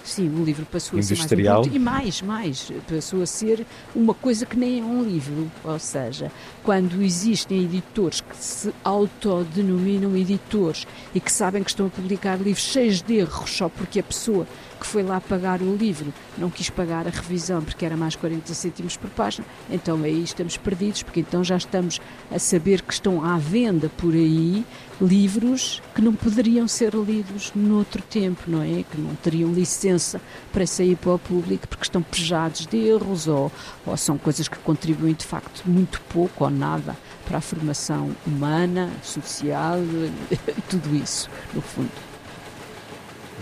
Sim, 0.04 0.28
o 0.28 0.45
livro 0.45 0.66
passou 0.66 0.99
Industrial. 0.99 1.25
a 1.25 1.28
ser 1.28 1.37
mais 1.37 1.49
um 1.49 1.52
produto, 1.52 1.76
e 1.76 1.78
mais, 1.78 2.23
mais, 2.23 2.73
passou 2.88 3.23
a 3.23 3.26
ser 3.26 3.66
uma 3.95 4.14
coisa 4.14 4.47
que 4.47 4.59
nem 4.59 4.80
é 4.80 4.83
um 4.83 5.02
livro, 5.02 5.50
ou 5.62 5.78
seja, 5.78 6.33
quando 6.62 7.02
existem 7.02 7.64
editores 7.64 8.21
que 8.21 8.37
se 8.37 8.73
autodenominam 8.83 10.16
editores 10.16 10.87
e 11.14 11.21
que 11.21 11.30
sabem 11.30 11.62
que 11.62 11.71
estão 11.71 11.87
a 11.87 11.90
publicar 11.90 12.37
livros 12.37 12.64
cheios 12.64 13.02
de 13.02 13.16
erros 13.16 13.50
só 13.50 13.69
porque 13.69 14.00
a 14.00 14.02
pessoa 14.02 14.47
que 14.80 14.87
foi 14.87 15.02
lá 15.02 15.20
pagar 15.20 15.60
o 15.60 15.76
livro 15.76 16.12
não 16.38 16.50
quis 16.50 16.70
pagar 16.70 17.06
a 17.06 17.10
revisão 17.10 17.62
porque 17.62 17.84
era 17.84 17.96
mais 17.96 18.16
40 18.16 18.52
cêntimos 18.54 18.96
por 18.96 19.10
página, 19.10 19.46
então 19.70 20.02
aí 20.02 20.22
estamos 20.22 20.56
perdidos, 20.56 21.02
porque 21.02 21.20
então 21.20 21.44
já 21.44 21.56
estamos 21.56 22.00
a 22.30 22.38
saber 22.38 22.80
que 22.82 22.92
estão 22.92 23.25
à 23.25 23.37
venda 23.38 23.90
por 23.96 24.14
aí 24.14 24.64
livros 25.00 25.82
que 25.94 26.02
não 26.02 26.14
poderiam 26.14 26.68
ser 26.68 26.94
lidos 26.94 27.52
noutro 27.54 28.02
tempo, 28.02 28.42
não 28.46 28.62
é? 28.62 28.82
Que 28.82 29.00
não 29.00 29.14
teriam 29.14 29.52
licença 29.52 30.20
para 30.52 30.66
sair 30.66 30.96
para 30.96 31.14
o 31.14 31.18
público 31.18 31.66
porque 31.68 31.84
estão 31.84 32.02
pejados 32.02 32.66
de 32.66 32.76
erros 32.76 33.26
ou, 33.26 33.50
ou 33.87 33.96
são 33.96 34.18
coisas 34.18 34.46
que 34.46 34.58
contribuem 34.58 35.14
de 35.14 35.25
facto 35.25 35.62
muito 35.64 36.00
pouco 36.02 36.44
ou 36.44 36.50
nada 36.50 36.96
para 37.26 37.38
a 37.38 37.40
formação 37.40 38.10
humana, 38.26 38.90
social, 39.02 39.78
tudo 40.68 40.94
isso, 40.94 41.30
no 41.54 41.62
fundo. 41.62 42.09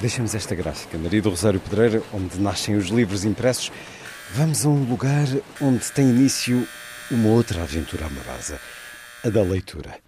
Deixamos 0.00 0.32
esta 0.32 0.54
gráfica, 0.54 0.96
Maria 0.96 1.20
do 1.20 1.30
Rosário 1.30 1.58
Pedreira, 1.58 2.00
onde 2.12 2.40
nascem 2.40 2.76
os 2.76 2.86
livros 2.86 3.24
impressos. 3.24 3.72
Vamos 4.32 4.64
a 4.64 4.68
um 4.68 4.84
lugar 4.84 5.26
onde 5.60 5.90
tem 5.90 6.08
início 6.08 6.68
uma 7.10 7.30
outra 7.30 7.64
aventura 7.64 8.06
amorosa, 8.06 8.60
a 9.24 9.28
da 9.28 9.42
leitura. 9.42 10.07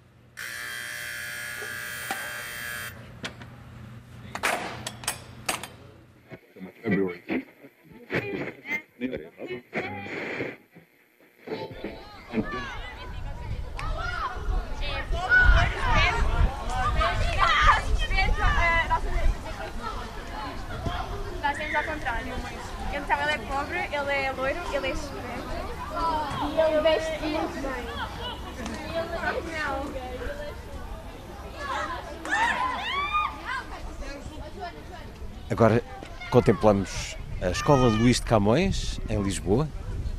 Contemplamos 36.51 37.17
a 37.41 37.51
Escola 37.51 37.87
Luís 37.87 38.17
de 38.17 38.23
Camões, 38.23 38.99
em 39.09 39.23
Lisboa, 39.23 39.69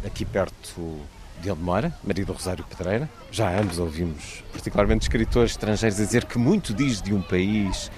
aqui 0.05 0.23
perto 0.23 0.97
de 1.41 1.51
onde 1.51 1.61
mora, 1.61 1.93
Maria 2.01 2.25
do 2.25 2.31
Rosário 2.31 2.63
Pedreira. 2.63 3.09
Já 3.29 3.59
ambos 3.59 3.79
ouvimos, 3.79 4.41
particularmente 4.53 5.03
escritores 5.03 5.51
estrangeiros, 5.51 5.99
a 5.99 6.05
dizer 6.05 6.23
que 6.23 6.37
muito 6.37 6.73
diz 6.73 7.01
de 7.01 7.13
um 7.13 7.21
país, 7.21 7.91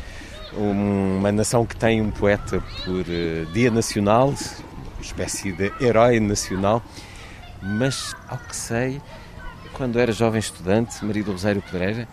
uma 0.54 1.32
nação 1.32 1.63
que 1.63 1.75
tem 1.75 2.02
um 2.02 2.10
poeta 2.10 2.60
por 2.84 3.02
uh, 3.02 3.46
dia 3.54 3.70
nacional, 3.70 4.30
uma 4.30 5.02
espécie 5.02 5.52
de 5.52 5.72
herói 5.80 6.20
nacional, 6.20 6.82
mas, 7.62 8.16
ao 8.28 8.40
que 8.40 8.56
sei, 8.56 9.00
quando 9.74 10.00
era 10.00 10.12
jovem 10.12 10.40
estudante, 10.40 11.06
Maria 11.06 11.24
do 11.24 11.34
Rosário 11.34 11.62
Pedreira, 11.62 12.08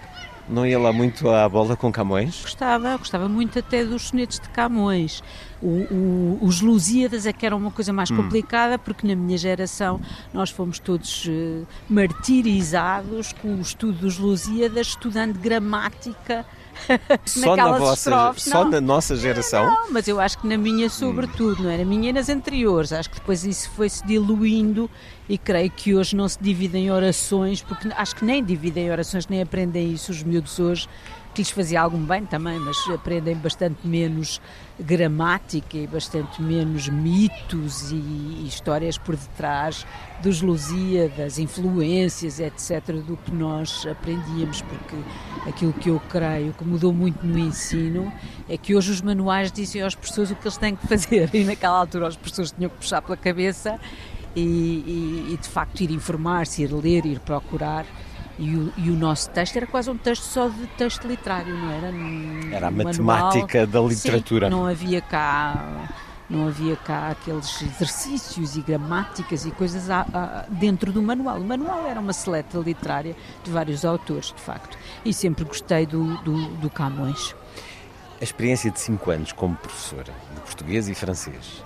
não 0.50 0.66
ia 0.66 0.78
lá 0.78 0.92
muito 0.92 1.28
à 1.30 1.48
bola 1.48 1.76
com 1.76 1.92
Camões? 1.92 2.42
Gostava, 2.42 2.96
gostava 2.96 3.28
muito 3.28 3.58
até 3.58 3.84
dos 3.84 4.08
sonetos 4.08 4.40
de 4.40 4.48
Camões. 4.48 5.22
O, 5.62 5.66
o, 5.66 6.38
os 6.42 6.60
Lusíadas 6.60 7.26
é 7.26 7.32
que 7.32 7.46
era 7.46 7.54
uma 7.54 7.70
coisa 7.70 7.92
mais 7.92 8.10
hum. 8.10 8.16
complicada, 8.16 8.78
porque 8.78 9.06
na 9.06 9.14
minha 9.14 9.38
geração 9.38 10.00
nós 10.32 10.50
fomos 10.50 10.78
todos 10.78 11.26
uh, 11.26 11.66
martirizados 11.88 13.32
com 13.32 13.54
o 13.54 13.60
estudo 13.60 13.98
dos 13.98 14.18
Lusíadas, 14.18 14.88
estudando 14.88 15.38
gramática 15.38 16.44
só 17.26 17.56
na 17.56 17.78
vossa, 17.78 18.10
estrofes. 18.10 18.44
Só 18.44 18.64
não, 18.64 18.70
na 18.70 18.80
nossa 18.80 19.16
geração? 19.16 19.66
Não, 19.66 19.92
mas 19.92 20.08
eu 20.08 20.20
acho 20.20 20.38
que 20.38 20.46
na 20.46 20.56
minha 20.56 20.88
sobretudo, 20.88 21.60
hum. 21.60 21.64
não 21.64 21.70
é? 21.70 21.78
Na 21.78 21.84
minha 21.84 22.10
e 22.10 22.12
nas 22.12 22.28
anteriores. 22.28 22.92
Acho 22.92 23.10
que 23.10 23.18
depois 23.18 23.44
isso 23.44 23.70
foi-se 23.70 24.06
diluindo 24.06 24.90
e 25.28 25.38
creio 25.38 25.70
que 25.70 25.94
hoje 25.94 26.16
não 26.16 26.28
se 26.28 26.38
dividem 26.40 26.86
em 26.86 26.90
orações, 26.90 27.62
porque 27.62 27.88
acho 27.96 28.16
que 28.16 28.24
nem 28.24 28.42
dividem 28.42 28.90
orações, 28.90 29.26
nem 29.28 29.42
aprendem 29.42 29.92
isso 29.92 30.10
os 30.10 30.22
miúdos 30.22 30.58
hoje 30.58 30.88
que 31.34 31.42
lhes 31.42 31.50
fazia 31.50 31.80
algum 31.80 32.04
bem 32.04 32.26
também, 32.26 32.58
mas 32.58 32.76
aprendem 32.88 33.36
bastante 33.36 33.86
menos 33.86 34.40
gramática 34.78 35.76
e 35.76 35.86
bastante 35.86 36.42
menos 36.42 36.88
mitos 36.88 37.92
e, 37.92 38.46
histórias 38.46 38.98
por 38.98 39.16
detrás 39.16 39.86
dos 40.22 40.42
Lusíadas, 40.42 41.38
influências, 41.38 42.40
etc., 42.40 42.96
do 43.06 43.16
que 43.16 43.32
nós 43.32 43.86
aprendíamos, 43.86 44.62
porque 44.62 44.96
aquilo 45.48 45.72
que 45.72 45.90
eu 45.90 46.00
creio 46.08 46.52
que 46.52 46.64
mudou 46.64 46.92
muito 46.92 47.24
no 47.24 47.38
ensino 47.38 48.12
é 48.48 48.56
que 48.56 48.74
hoje 48.74 48.90
os 48.90 49.00
manuais 49.00 49.52
dizem 49.52 49.82
aos 49.82 49.94
professores 49.94 50.30
o 50.30 50.36
que 50.36 50.46
eles 50.46 50.56
têm 50.56 50.74
que 50.74 50.86
fazer 50.86 51.30
e 51.32 51.44
naquela 51.44 51.78
altura 51.78 52.08
os 52.08 52.16
professores 52.16 52.52
tinham 52.52 52.70
que 52.70 52.76
puxar 52.76 53.00
pela 53.02 53.16
cabeça 53.16 53.78
e, 54.34 54.40
e, 54.40 55.34
e 55.34 55.36
de 55.36 55.48
facto 55.48 55.80
ir 55.80 55.90
informar-se, 55.90 56.62
ir 56.62 56.72
ler, 56.72 57.06
ir 57.06 57.20
procurar 57.20 57.86
e 58.40 58.56
o, 58.56 58.72
e 58.78 58.90
o, 58.90 58.94
nosso 58.94 59.28
texto 59.30 59.56
era 59.56 59.66
quase 59.66 59.90
um 59.90 59.98
texto 59.98 60.22
só 60.22 60.48
de 60.48 60.66
texto 60.78 61.06
literário, 61.06 61.54
não 61.54 61.70
era? 61.70 61.88
Um, 61.88 62.50
era 62.50 62.68
a 62.68 62.70
matemática 62.70 63.66
manual. 63.66 63.88
da 63.88 63.94
literatura. 63.94 64.46
Sim, 64.46 64.50
não 64.50 64.66
havia 64.66 65.00
cá 65.02 65.88
não 66.30 66.46
havia 66.46 66.76
cá 66.76 67.08
aqueles 67.08 67.60
exercícios 67.60 68.56
e 68.56 68.60
gramáticas 68.60 69.44
e 69.44 69.50
coisas 69.50 69.90
a, 69.90 70.06
a, 70.14 70.44
dentro 70.48 70.92
do 70.92 71.02
manual. 71.02 71.38
O 71.38 71.44
manual 71.44 71.84
era 71.86 71.98
uma 71.98 72.12
seleta 72.12 72.56
literária 72.58 73.16
de 73.42 73.50
vários 73.50 73.84
autores, 73.84 74.26
de 74.26 74.40
facto, 74.40 74.78
e 75.04 75.12
sempre 75.12 75.44
gostei 75.44 75.84
do, 75.84 76.16
do, 76.18 76.48
do 76.56 76.70
Camões. 76.70 77.34
A 78.20 78.24
experiência 78.24 78.70
de 78.70 78.78
cinco 78.78 79.10
anos 79.10 79.32
como 79.32 79.56
professora 79.56 80.12
de 80.34 80.40
português 80.42 80.88
e 80.88 80.94
francês, 80.94 81.64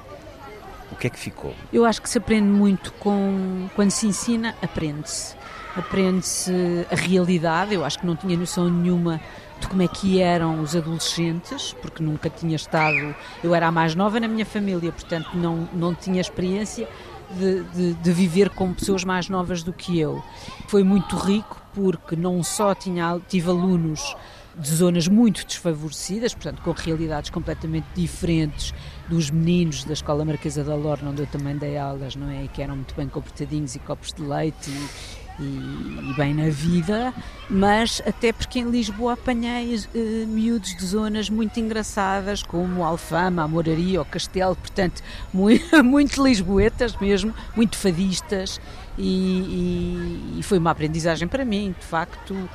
o 0.91 0.97
que 0.97 1.09
é 1.09 1.11
que 1.11 1.19
ficou? 1.19 1.55
Eu 1.73 1.85
acho 1.85 2.01
que 2.01 2.09
se 2.09 2.17
aprende 2.17 2.49
muito 2.49 2.93
com. 2.95 3.69
Quando 3.75 3.91
se 3.91 4.07
ensina, 4.07 4.55
aprende-se 4.63 5.37
aprende-se 5.77 6.53
a 6.91 6.95
realidade. 6.95 7.75
Eu 7.75 7.85
acho 7.85 7.99
que 7.99 8.07
não 8.07 8.17
tinha 8.17 8.37
noção 8.37 8.69
nenhuma 8.69 9.21
de 9.61 9.69
como 9.69 9.83
é 9.83 9.89
que 9.89 10.21
eram 10.21 10.61
os 10.61 10.75
adolescentes, 10.75 11.75
porque 11.81 12.03
nunca 12.03 12.29
tinha 12.29 12.57
estado. 12.57 13.15
Eu 13.43 13.55
era 13.55 13.69
a 13.69 13.73
mais 13.73 13.95
nova 13.95 14.19
na 14.21 14.29
minha 14.29 14.45
família, 14.45 14.93
portanto 14.93 15.31
não, 15.35 15.69
não 15.73 15.95
tinha 15.95 16.21
experiência 16.21 16.89
de, 17.31 17.63
de, 17.65 17.95
de 17.95 18.13
viver 18.13 18.51
com 18.51 18.73
pessoas 18.73 19.05
mais 19.05 19.29
novas 19.29 19.63
do 19.63 19.73
que 19.73 19.99
eu. 19.99 20.23
Foi 20.69 20.83
muito 20.83 21.17
rico 21.17 21.61
porque 21.73 22.15
não 22.17 22.43
só 22.43 22.75
tinha, 22.75 23.21
tive 23.29 23.51
alunos 23.51 24.15
de 24.57 24.69
zonas 24.73 25.09
muito 25.09 25.45
desfavorecidas, 25.45 26.33
portanto, 26.33 26.63
com 26.63 26.71
realidades 26.71 27.29
completamente 27.31 27.87
diferentes 27.95 28.73
dos 29.09 29.31
meninos 29.31 29.83
da 29.83 29.93
Escola 29.93 30.25
Marquesa 30.25 30.63
da 30.63 30.77
Lorna, 30.77 31.11
onde 31.11 31.23
eu 31.23 31.27
também 31.27 31.57
dei 31.57 31.77
aulas, 31.77 32.15
não 32.15 32.31
é? 32.31 32.45
E 32.45 32.49
que 32.49 32.63
eram 32.63 32.77
muito 32.77 32.95
bem 32.95 33.09
comportadinhos 33.09 33.75
e 33.75 33.81
copos 33.81 34.13
de 34.13 34.23
leite 34.23 34.71
e, 34.71 35.24
e, 35.39 35.43
e, 35.43 36.15
bem 36.17 36.35
na 36.35 36.49
vida, 36.49 37.13
mas 37.51 38.03
até 38.07 38.33
porque 38.33 38.59
em 38.61 38.71
Lisboa 38.71 39.15
apanhei 39.15 39.77
uh, 39.77 40.27
miúdos 40.27 40.77
de 40.77 40.85
zonas 40.85 41.29
muito 41.29 41.59
engraçadas, 41.59 42.43
como 42.43 42.85
Alfama, 42.85 43.43
a 43.43 43.49
Moraria, 43.49 44.01
o 44.01 44.05
Castelo, 44.05 44.57
portanto, 44.57 45.03
muito, 45.33 45.65
muito 45.85 46.23
lisboetas 46.23 46.97
mesmo, 46.97 47.35
muito 47.57 47.77
fadistas, 47.77 48.61
e, 48.97 50.35
e, 50.37 50.39
e, 50.39 50.43
foi 50.43 50.59
uma 50.59 50.71
aprendizagem 50.71 51.27
para 51.27 51.45
mim, 51.45 51.75
de 51.79 51.85
facto, 51.85 52.33
uh, 52.33 52.49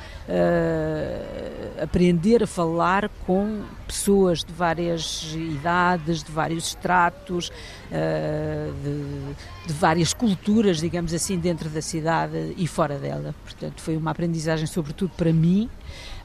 aprender 1.83 2.43
a 2.43 2.47
falar 2.47 3.09
com 3.25 3.61
pessoas 3.85 4.43
de 4.43 4.53
várias 4.53 5.33
idades, 5.33 6.23
de 6.23 6.31
vários 6.31 6.67
estratos, 6.67 7.49
uh, 7.49 8.73
de, 8.83 9.67
de, 9.67 9.73
várias 9.73 10.13
culturas, 10.13 10.77
digamos 10.79 11.13
assim, 11.13 11.37
dentro 11.37 11.69
da 11.69 11.81
cidade 11.81 12.53
e 12.57 12.65
fora 12.67 12.97
dela. 12.97 13.35
Portanto, 13.43 13.81
foi 13.81 13.97
uma 13.97 14.11
aprendizagem, 14.11 14.65
sobretudo 14.65 15.11
para 15.17 15.33
mim. 15.33 15.69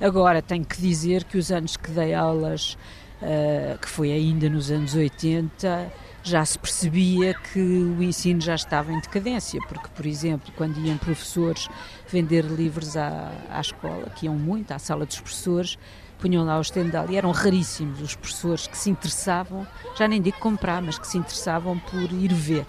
Agora, 0.01 0.41
tenho 0.41 0.65
que 0.65 0.81
dizer 0.81 1.25
que 1.25 1.37
os 1.37 1.51
anos 1.51 1.77
que 1.77 1.91
dei 1.91 2.15
aulas 2.15 2.77
uh, 3.21 3.79
que 3.79 3.89
foi 3.89 4.13
ainda 4.13 4.49
nos 4.49 4.71
anos 4.71 4.95
80, 4.95 5.93
já 6.25 6.43
se 6.43 6.59
percebia 6.59 7.35
que 7.35 7.61
o 7.61 8.03
ensino 8.03 8.41
já 8.41 8.55
estava 8.55 8.91
em 8.91 8.99
decadência, 8.99 9.61
porque, 9.69 9.89
por 9.95 10.07
exemplo, 10.07 10.51
quando 10.57 10.81
iam 10.81 10.97
professores 10.97 11.69
vender 12.09 12.45
livros 12.47 12.97
à, 12.97 13.31
à 13.51 13.61
escola, 13.61 14.11
que 14.17 14.25
iam 14.25 14.35
muito 14.35 14.73
à 14.73 14.79
sala 14.79 15.05
dos 15.05 15.21
professores, 15.21 15.79
punham 16.19 16.43
lá 16.43 16.57
o 16.57 16.63
estendal 16.63 17.11
e 17.11 17.17
eram 17.17 17.31
raríssimos 17.31 18.01
os 18.01 18.17
professores 18.17 18.67
que 18.67 18.79
se 18.79 18.89
interessavam, 18.89 19.67
já 19.95 20.09
nem 20.09 20.23
digo 20.23 20.39
comprar, 20.39 20.81
mas 20.81 20.99
que 20.99 21.07
se 21.07 21.19
interessavam 21.19 21.79
por 21.79 22.11
ir 22.11 22.33
ver 22.33 22.65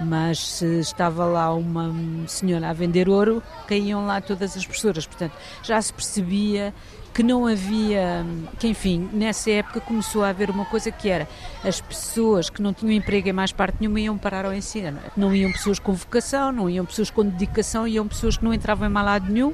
mas 0.00 0.38
se 0.38 0.78
estava 0.78 1.24
lá 1.24 1.52
uma 1.52 1.92
senhora 2.28 2.70
a 2.70 2.72
vender 2.72 3.08
ouro, 3.08 3.42
caíam 3.66 4.06
lá 4.06 4.20
todas 4.20 4.56
as 4.56 4.64
professoras. 4.64 5.06
Portanto, 5.06 5.32
já 5.62 5.80
se 5.82 5.92
percebia 5.92 6.72
que 7.18 7.22
não 7.24 7.48
havia, 7.48 8.24
que 8.60 8.68
enfim, 8.68 9.10
nessa 9.12 9.50
época 9.50 9.80
começou 9.80 10.22
a 10.22 10.28
haver 10.28 10.50
uma 10.50 10.64
coisa 10.64 10.88
que 10.92 11.08
era 11.08 11.26
as 11.64 11.80
pessoas 11.80 12.48
que 12.48 12.62
não 12.62 12.72
tinham 12.72 12.92
emprego 12.92 13.28
em 13.28 13.32
mais 13.32 13.50
parte 13.50 13.78
nenhuma 13.80 13.98
iam 13.98 14.16
parar 14.16 14.44
ao 14.46 14.54
ensino. 14.54 15.00
Não 15.16 15.34
iam 15.34 15.50
pessoas 15.50 15.80
com 15.80 15.92
vocação, 15.92 16.52
não 16.52 16.70
iam 16.70 16.86
pessoas 16.86 17.10
com 17.10 17.24
dedicação, 17.24 17.88
iam 17.88 18.06
pessoas 18.06 18.36
que 18.36 18.44
não 18.44 18.54
entravam 18.54 18.88
em 18.88 18.92
mal 18.92 19.04
lado 19.04 19.32
nenhum 19.32 19.52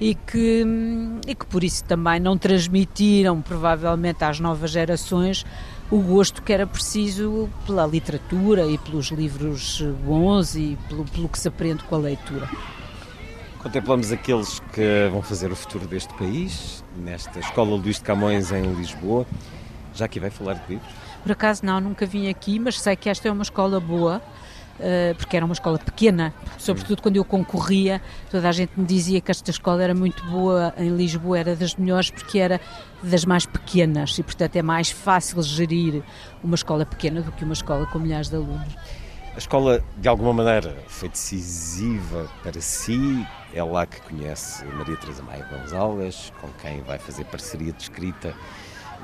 e 0.00 0.16
que, 0.16 0.66
e 1.28 1.34
que 1.36 1.46
por 1.46 1.62
isso 1.62 1.84
também 1.84 2.18
não 2.18 2.36
transmitiram 2.36 3.40
provavelmente 3.40 4.24
às 4.24 4.40
novas 4.40 4.72
gerações 4.72 5.46
o 5.88 6.00
gosto 6.00 6.42
que 6.42 6.52
era 6.52 6.66
preciso 6.66 7.48
pela 7.64 7.86
literatura 7.86 8.66
e 8.66 8.78
pelos 8.78 9.12
livros 9.12 9.80
bons 10.04 10.56
e 10.56 10.76
pelo, 10.88 11.04
pelo 11.04 11.28
que 11.28 11.38
se 11.38 11.46
aprende 11.46 11.84
com 11.84 11.94
a 11.94 11.98
leitura. 11.98 12.48
Contemplamos 13.66 14.12
aqueles 14.12 14.60
que 14.72 15.08
vão 15.10 15.20
fazer 15.20 15.50
o 15.50 15.56
futuro 15.56 15.88
deste 15.88 16.14
país, 16.14 16.84
nesta 16.96 17.40
Escola 17.40 17.74
Luís 17.74 17.96
de 17.96 18.02
Camões 18.02 18.52
em 18.52 18.62
Lisboa. 18.62 19.26
Já 19.92 20.04
aqui 20.04 20.20
vai 20.20 20.30
falar 20.30 20.54
de 20.54 20.74
livros? 20.74 20.88
Por 21.24 21.32
acaso 21.32 21.66
não, 21.66 21.80
nunca 21.80 22.06
vim 22.06 22.28
aqui, 22.28 22.60
mas 22.60 22.80
sei 22.80 22.94
que 22.94 23.10
esta 23.10 23.26
é 23.26 23.32
uma 23.32 23.42
escola 23.42 23.80
boa 23.80 24.22
eh, 24.78 25.14
porque 25.18 25.36
era 25.36 25.44
uma 25.44 25.52
escola 25.52 25.80
pequena, 25.80 26.32
sobretudo 26.56 27.02
quando 27.02 27.16
eu 27.16 27.24
concorria, 27.24 28.00
toda 28.30 28.48
a 28.48 28.52
gente 28.52 28.70
me 28.76 28.86
dizia 28.86 29.20
que 29.20 29.32
esta 29.32 29.50
escola 29.50 29.82
era 29.82 29.96
muito 29.96 30.24
boa 30.26 30.72
em 30.78 30.90
Lisboa, 30.90 31.36
era 31.36 31.56
das 31.56 31.74
melhores 31.74 32.08
porque 32.08 32.38
era 32.38 32.60
das 33.02 33.24
mais 33.24 33.46
pequenas 33.46 34.16
e, 34.16 34.22
portanto, 34.22 34.54
é 34.54 34.62
mais 34.62 34.92
fácil 34.92 35.42
gerir 35.42 36.04
uma 36.40 36.54
escola 36.54 36.86
pequena 36.86 37.20
do 37.20 37.32
que 37.32 37.42
uma 37.42 37.54
escola 37.54 37.84
com 37.86 37.98
milhares 37.98 38.28
de 38.28 38.36
alunos. 38.36 38.76
A 39.36 39.38
escola, 39.38 39.84
de 39.98 40.08
alguma 40.08 40.32
maneira, 40.32 40.74
foi 40.88 41.10
decisiva 41.10 42.26
para 42.42 42.58
si. 42.58 42.98
É 43.52 43.62
lá 43.62 43.84
que 43.84 44.00
conhece 44.00 44.64
Maria 44.64 44.96
Teresa 44.96 45.22
Maia 45.22 45.46
Gonzalez, 45.50 46.32
com 46.40 46.48
quem 46.62 46.80
vai 46.80 46.98
fazer 46.98 47.24
parceria 47.26 47.70
de 47.70 47.82
escrita 47.82 48.34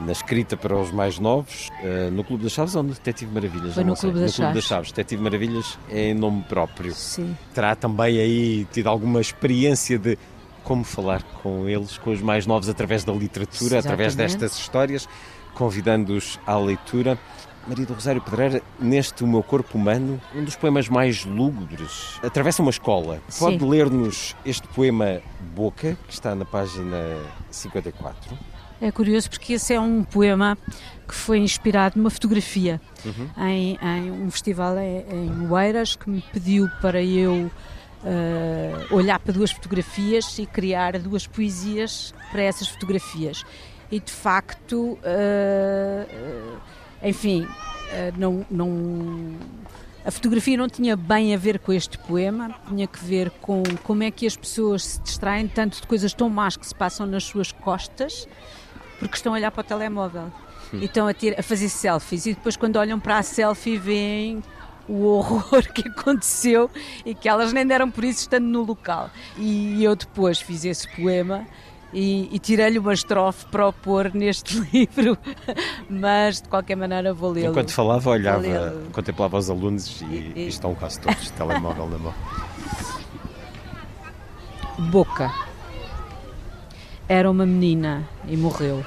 na 0.00 0.10
escrita 0.10 0.56
para 0.56 0.74
os 0.74 0.90
mais 0.90 1.18
novos, 1.18 1.68
uh, 1.82 2.10
no 2.10 2.24
Clube 2.24 2.44
das 2.44 2.52
Chaves 2.52 2.74
ou 2.74 2.82
no 2.82 2.94
Detetive 2.94 3.30
Maravilhas? 3.30 3.74
Foi 3.74 3.84
no, 3.84 3.94
Clube 3.94 4.20
das, 4.20 4.30
no 4.30 4.36
Clube 4.36 4.54
das 4.54 4.64
Chaves. 4.64 4.90
Detetive 4.90 5.22
Maravilhas 5.22 5.78
é 5.90 6.08
em 6.08 6.14
nome 6.14 6.42
próprio. 6.48 6.94
Sim. 6.94 7.36
Terá 7.52 7.76
também 7.76 8.18
aí 8.18 8.66
tido 8.72 8.86
alguma 8.86 9.20
experiência 9.20 9.98
de 9.98 10.16
como 10.64 10.82
falar 10.82 11.22
com 11.42 11.68
eles, 11.68 11.98
com 11.98 12.10
os 12.10 12.22
mais 12.22 12.46
novos, 12.46 12.70
através 12.70 13.04
da 13.04 13.12
literatura, 13.12 13.76
Exatamente. 13.76 13.84
através 13.84 14.14
destas 14.14 14.58
histórias, 14.58 15.06
convidando-os 15.52 16.40
à 16.46 16.56
leitura. 16.56 17.18
Maria 17.66 17.86
do 17.86 17.94
Rosário 17.94 18.20
Pedreira, 18.20 18.62
neste 18.78 19.22
O 19.22 19.26
Meu 19.26 19.42
Corpo 19.42 19.78
Humano, 19.78 20.20
um 20.34 20.44
dos 20.44 20.56
poemas 20.56 20.88
mais 20.88 21.24
lúgubres, 21.24 22.18
atravessa 22.22 22.62
uma 22.62 22.70
escola. 22.70 23.20
Pode 23.38 23.64
ler-nos 23.64 24.34
este 24.44 24.66
poema 24.68 25.20
Boca, 25.54 25.96
que 26.06 26.12
está 26.12 26.34
na 26.34 26.44
página 26.44 27.18
54? 27.50 28.36
É 28.80 28.90
curioso 28.90 29.30
porque 29.30 29.52
esse 29.52 29.72
é 29.72 29.80
um 29.80 30.02
poema 30.02 30.58
que 31.06 31.14
foi 31.14 31.38
inspirado 31.38 31.96
numa 31.96 32.10
fotografia 32.10 32.80
uhum. 33.04 33.46
em, 33.46 33.78
em, 33.80 34.10
um 34.10 34.28
festival 34.28 34.76
em, 34.78 35.04
em 35.08 35.48
Oeiras 35.48 35.94
que 35.94 36.10
me 36.10 36.20
pediu 36.32 36.68
para 36.80 37.00
eu 37.00 37.48
uh, 38.02 38.94
olhar 38.94 39.20
para 39.20 39.32
duas 39.32 39.52
fotografias 39.52 40.36
e 40.38 40.46
criar 40.46 40.98
duas 40.98 41.28
poesias 41.28 42.12
para 42.32 42.42
essas 42.42 42.66
fotografias. 42.66 43.44
E 43.90 44.00
de 44.00 44.10
facto, 44.10 44.98
uh, 44.98 46.60
enfim, 47.02 47.42
uh, 47.42 47.48
não, 48.18 48.46
não 48.50 49.36
a 50.04 50.10
fotografia 50.10 50.56
não 50.56 50.68
tinha 50.68 50.96
bem 50.96 51.32
a 51.32 51.36
ver 51.36 51.60
com 51.60 51.72
este 51.72 51.96
poema, 51.96 52.54
tinha 52.68 52.86
que 52.86 53.04
ver 53.04 53.30
com 53.40 53.62
como 53.84 54.02
é 54.02 54.10
que 54.10 54.26
as 54.26 54.36
pessoas 54.36 54.84
se 54.84 55.00
distraem 55.00 55.46
tanto 55.46 55.80
de 55.80 55.86
coisas 55.86 56.12
tão 56.12 56.28
más 56.28 56.56
que 56.56 56.66
se 56.66 56.74
passam 56.74 57.06
nas 57.06 57.24
suas 57.24 57.52
costas 57.52 58.26
porque 58.98 59.16
estão 59.16 59.32
a 59.32 59.36
olhar 59.36 59.50
para 59.50 59.60
o 59.60 59.64
telemóvel. 59.64 60.32
E 60.72 60.84
estão 60.86 61.06
a, 61.06 61.12
ter, 61.12 61.38
a 61.38 61.42
fazer 61.42 61.68
selfies. 61.68 62.24
E 62.24 62.34
depois 62.34 62.56
quando 62.56 62.76
olham 62.76 62.98
para 62.98 63.18
a 63.18 63.22
selfie 63.22 63.76
veem 63.76 64.42
o 64.88 65.04
horror 65.04 65.62
que 65.72 65.86
aconteceu 65.88 66.70
e 67.04 67.14
que 67.14 67.28
elas 67.28 67.52
nem 67.52 67.66
deram 67.66 67.90
por 67.90 68.04
isso 68.04 68.20
estando 68.20 68.46
no 68.46 68.62
local. 68.62 69.10
E 69.36 69.82
eu 69.82 69.94
depois 69.94 70.40
fiz 70.40 70.64
esse 70.64 70.88
poema 70.96 71.46
e, 71.92 72.28
e 72.32 72.38
tirei-lhe 72.38 72.78
uma 72.78 72.94
estrofe 72.94 73.46
para 73.46 73.68
o 73.68 73.72
pôr 73.72 74.12
neste 74.14 74.58
livro, 74.72 75.16
mas 75.88 76.40
de 76.40 76.48
qualquer 76.48 76.76
maneira 76.76 77.12
vou 77.12 77.30
lê-lo. 77.30 77.50
Enquanto 77.50 77.72
falava, 77.72 78.10
olhava, 78.10 78.74
contemplava 78.92 79.36
os 79.36 79.50
alunos 79.50 80.00
e, 80.02 80.04
e, 80.04 80.32
e 80.36 80.48
estão 80.48 80.74
quase 80.74 81.00
todos 81.00 81.22
de 81.22 81.32
telemóvel 81.32 81.88
na 81.88 81.98
mão. 81.98 82.14
Boca 84.90 85.32
era 87.08 87.30
uma 87.30 87.44
menina 87.44 88.08
e 88.26 88.36
morreu. 88.36 88.84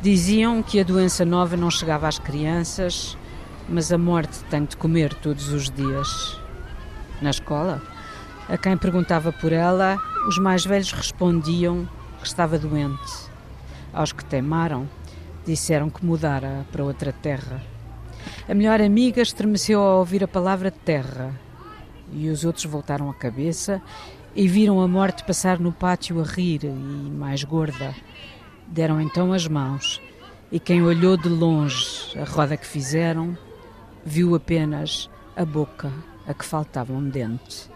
Diziam 0.00 0.62
que 0.62 0.78
a 0.78 0.84
doença 0.84 1.24
nova 1.24 1.56
não 1.56 1.70
chegava 1.70 2.06
às 2.06 2.18
crianças, 2.18 3.18
mas 3.68 3.92
a 3.92 3.98
morte 3.98 4.38
tem 4.44 4.64
de 4.64 4.76
comer 4.76 5.12
todos 5.14 5.48
os 5.48 5.68
dias. 5.68 6.40
Na 7.20 7.30
escola, 7.30 7.82
a 8.48 8.56
quem 8.56 8.76
perguntava 8.76 9.32
por 9.32 9.52
ela, 9.52 9.98
os 10.26 10.38
mais 10.38 10.64
velhos 10.64 10.92
respondiam 10.92 11.88
que 12.20 12.26
estava 12.26 12.58
doente. 12.58 13.28
Aos 13.92 14.12
que 14.12 14.24
teimaram, 14.24 14.88
disseram 15.44 15.88
que 15.88 16.04
mudara 16.04 16.66
para 16.70 16.84
outra 16.84 17.12
terra. 17.12 17.62
A 18.48 18.54
melhor 18.54 18.80
amiga 18.80 19.22
estremeceu 19.22 19.80
ao 19.80 19.98
ouvir 19.98 20.24
a 20.24 20.28
palavra 20.28 20.70
terra, 20.70 21.34
e 22.12 22.28
os 22.28 22.44
outros 22.44 22.64
voltaram 22.64 23.10
a 23.10 23.14
cabeça 23.14 23.80
e 24.34 24.46
viram 24.46 24.80
a 24.80 24.88
morte 24.88 25.24
passar 25.24 25.58
no 25.58 25.72
pátio 25.72 26.20
a 26.20 26.24
rir 26.24 26.64
e 26.64 26.68
mais 26.68 27.44
gorda. 27.44 27.94
Deram 28.66 29.00
então 29.00 29.32
as 29.32 29.46
mãos 29.46 30.00
e 30.50 30.58
quem 30.58 30.82
olhou 30.82 31.16
de 31.16 31.28
longe 31.28 32.18
a 32.18 32.24
roda 32.24 32.56
que 32.56 32.66
fizeram 32.66 33.36
viu 34.04 34.34
apenas 34.34 35.10
a 35.36 35.44
boca 35.44 35.92
a 36.26 36.34
que 36.34 36.44
faltava 36.44 36.92
um 36.92 37.08
dente. 37.08 37.70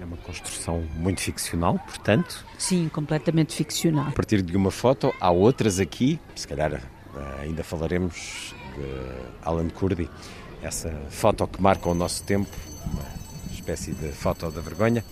É 0.00 0.04
uma 0.04 0.16
construção 0.16 0.82
muito 0.96 1.20
ficcional, 1.20 1.78
portanto. 1.78 2.46
Sim, 2.56 2.88
completamente 2.88 3.54
ficcional. 3.54 4.08
A 4.08 4.12
partir 4.12 4.40
de 4.40 4.56
uma 4.56 4.70
foto, 4.70 5.12
há 5.20 5.30
outras 5.30 5.78
aqui, 5.78 6.18
se 6.34 6.48
calhar 6.48 6.72
eh, 6.72 6.80
ainda 7.42 7.62
falaremos 7.62 8.54
de 8.74 9.46
Alan 9.46 9.68
Kurdi, 9.68 10.08
essa 10.62 10.90
foto 11.10 11.46
que 11.46 11.60
marca 11.60 11.86
o 11.86 11.94
nosso 11.94 12.22
tempo, 12.24 12.48
uma 12.86 13.04
espécie 13.52 13.92
de 13.92 14.08
foto 14.12 14.50
da 14.50 14.62
vergonha. 14.62 15.04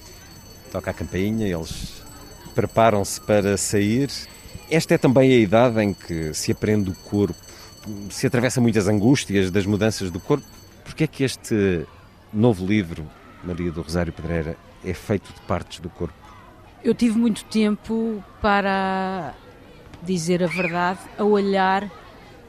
Toca 0.72 0.90
a 0.90 0.94
campainha, 0.94 1.46
eles 1.46 2.02
preparam-se 2.54 3.20
para 3.20 3.58
sair. 3.58 4.10
Esta 4.70 4.94
é 4.94 4.98
também 4.98 5.30
a 5.32 5.36
idade 5.36 5.82
em 5.82 5.92
que 5.92 6.32
se 6.32 6.50
aprende 6.50 6.88
o 6.88 6.94
corpo, 6.94 7.38
se 8.08 8.26
atravessa 8.26 8.58
muitas 8.58 8.88
angústias 8.88 9.50
das 9.50 9.66
mudanças 9.66 10.10
do 10.10 10.18
corpo. 10.18 10.46
Porque 10.82 11.04
é 11.04 11.06
que 11.06 11.24
este 11.24 11.86
novo 12.32 12.64
livro, 12.64 13.06
Maria 13.44 13.70
do 13.70 13.82
Rosário 13.82 14.14
Pedreira, 14.14 14.56
é 14.88 14.94
feito 14.94 15.32
de 15.32 15.40
partes 15.42 15.80
do 15.80 15.88
corpo? 15.90 16.14
Eu 16.82 16.94
tive 16.94 17.18
muito 17.18 17.44
tempo 17.44 18.22
para 18.40 19.34
dizer 20.02 20.42
a 20.42 20.46
verdade, 20.46 21.00
a 21.18 21.24
olhar 21.24 21.90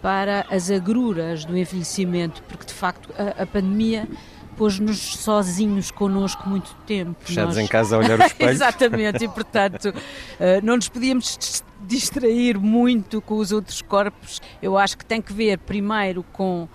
para 0.02 0.46
as 0.50 0.70
agruras 0.70 1.44
do 1.46 1.58
envelhecimento, 1.58 2.42
porque 2.44 2.66
de 2.66 2.74
facto 2.74 3.10
a, 3.18 3.44
a 3.44 3.46
pandemia 3.46 4.08
pôs-nos 4.56 4.98
sozinhos 4.98 5.90
connosco 5.90 6.48
muito 6.48 6.76
tempo. 6.86 7.16
Fechados 7.20 7.56
Nós... 7.56 7.66
em 7.66 7.68
casa 7.68 7.96
a 7.96 8.00
olhar 8.00 8.20
o 8.20 8.24
espelho. 8.28 8.52
Exatamente, 8.52 9.24
e 9.24 9.28
portanto 9.28 9.94
eh, 10.40 10.60
não 10.62 10.76
nos 10.76 10.90
podíamos 10.90 11.64
distrair 11.82 12.58
muito 12.60 13.22
com 13.22 13.38
os 13.38 13.52
outros 13.52 13.82
corpos. 13.82 14.42
Eu 14.62 14.78
acho 14.78 14.98
que 14.98 15.06
tem 15.06 15.22
que 15.22 15.32
ver 15.32 15.58
primeiro 15.60 16.24
com 16.34 16.68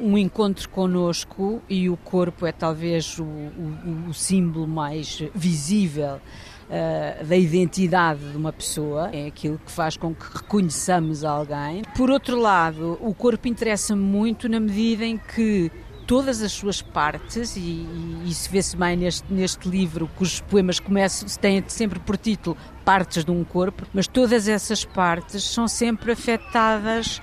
um 0.00 0.16
encontro 0.16 0.68
connosco 0.68 1.62
e 1.68 1.88
o 1.88 1.96
corpo 1.96 2.46
é 2.46 2.52
talvez 2.52 3.18
o, 3.18 3.24
o, 3.24 4.08
o 4.08 4.14
símbolo 4.14 4.66
mais 4.66 5.22
visível 5.34 6.16
uh, 6.16 7.24
da 7.24 7.36
identidade 7.36 8.30
de 8.30 8.36
uma 8.36 8.52
pessoa, 8.52 9.10
é 9.12 9.26
aquilo 9.26 9.58
que 9.58 9.70
faz 9.70 9.96
com 9.96 10.14
que 10.14 10.24
reconheçamos 10.32 11.24
alguém. 11.24 11.82
Por 11.96 12.10
outro 12.10 12.38
lado, 12.38 12.98
o 13.00 13.14
corpo 13.14 13.48
interessa-me 13.48 14.02
muito 14.02 14.48
na 14.48 14.60
medida 14.60 15.04
em 15.04 15.18
que 15.18 15.70
todas 16.06 16.42
as 16.42 16.50
suas 16.50 16.82
partes, 16.82 17.54
e, 17.56 17.60
e 17.60 18.22
isso 18.26 18.50
vê-se 18.50 18.76
bem 18.76 18.96
neste, 18.96 19.32
neste 19.32 19.68
livro, 19.68 20.10
cujos 20.16 20.40
poemas 20.40 20.80
começam, 20.80 21.28
têm 21.40 21.62
sempre 21.68 22.00
por 22.00 22.16
título 22.16 22.56
Partes 22.84 23.24
de 23.24 23.30
um 23.30 23.44
Corpo, 23.44 23.86
mas 23.92 24.08
todas 24.08 24.48
essas 24.48 24.84
partes 24.84 25.44
são 25.44 25.68
sempre 25.68 26.10
afetadas 26.10 27.22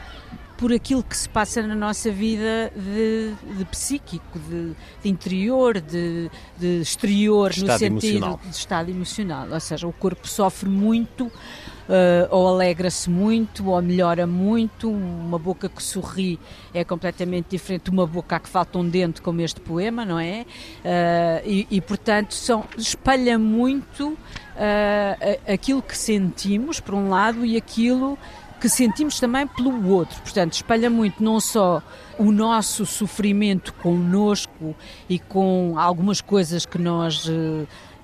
por 0.58 0.74
aquilo 0.74 1.04
que 1.04 1.16
se 1.16 1.30
passa 1.30 1.62
na 1.62 1.76
nossa 1.76 2.12
vida 2.12 2.72
de, 2.76 3.34
de 3.56 3.66
psíquico, 3.66 4.40
de, 4.40 4.74
de, 5.04 5.10
interior, 5.10 5.80
de, 5.80 6.30
de 6.58 6.82
exterior, 6.82 7.52
estado 7.52 7.70
no 7.70 7.78
sentido 7.78 8.18
emocional. 8.18 8.40
de 8.44 8.56
estado 8.56 8.90
emocional. 8.92 9.48
Ou 9.52 9.60
seja, 9.60 9.88
o 9.88 9.94
corpo 9.94 10.28
sofre 10.28 10.68
muito, 10.68 11.32
Uh, 11.88 12.28
ou 12.32 12.50
alegra-se 12.50 13.10
muito, 13.10 13.70
ou 13.70 13.82
melhora 13.82 14.28
muito. 14.28 14.92
Uma 14.92 15.40
boca 15.40 15.70
que 15.70 15.82
sorri 15.82 16.38
é 16.74 16.84
completamente 16.84 17.52
diferente 17.52 17.84
de 17.84 17.92
uma 17.92 18.06
boca 18.06 18.36
a 18.36 18.40
que 18.42 18.50
falta 18.50 18.78
um 18.78 18.90
dente, 18.90 19.22
como 19.22 19.40
este 19.40 19.62
poema, 19.62 20.04
não 20.04 20.20
é? 20.20 20.46
Uh, 20.84 21.50
e, 21.50 21.68
e, 21.72 21.80
portanto, 21.80 22.34
são, 22.34 22.66
espalha 22.78 23.40
muito 23.40 24.10
uh, 24.10 24.18
aquilo 25.50 25.82
que 25.82 25.98
sentimos, 25.98 26.82
por 26.82 26.94
um 26.94 27.08
lado, 27.08 27.46
e 27.46 27.56
aquilo 27.56 28.18
que 28.60 28.70
sentimos 28.70 29.20
também 29.20 29.46
pelo 29.48 29.88
outro. 29.90 30.22
Portanto, 30.22 30.54
espalha 30.54 30.90
muito 30.90 31.24
não 31.24 31.40
só 31.40 31.82
o 32.18 32.32
nosso 32.32 32.86
sofrimento 32.86 33.74
connosco 33.74 34.76
e 35.08 35.20
com 35.20 35.76
algumas 35.78 36.22
coisas 36.22 36.66
que 36.66 36.78
nós 36.78 37.30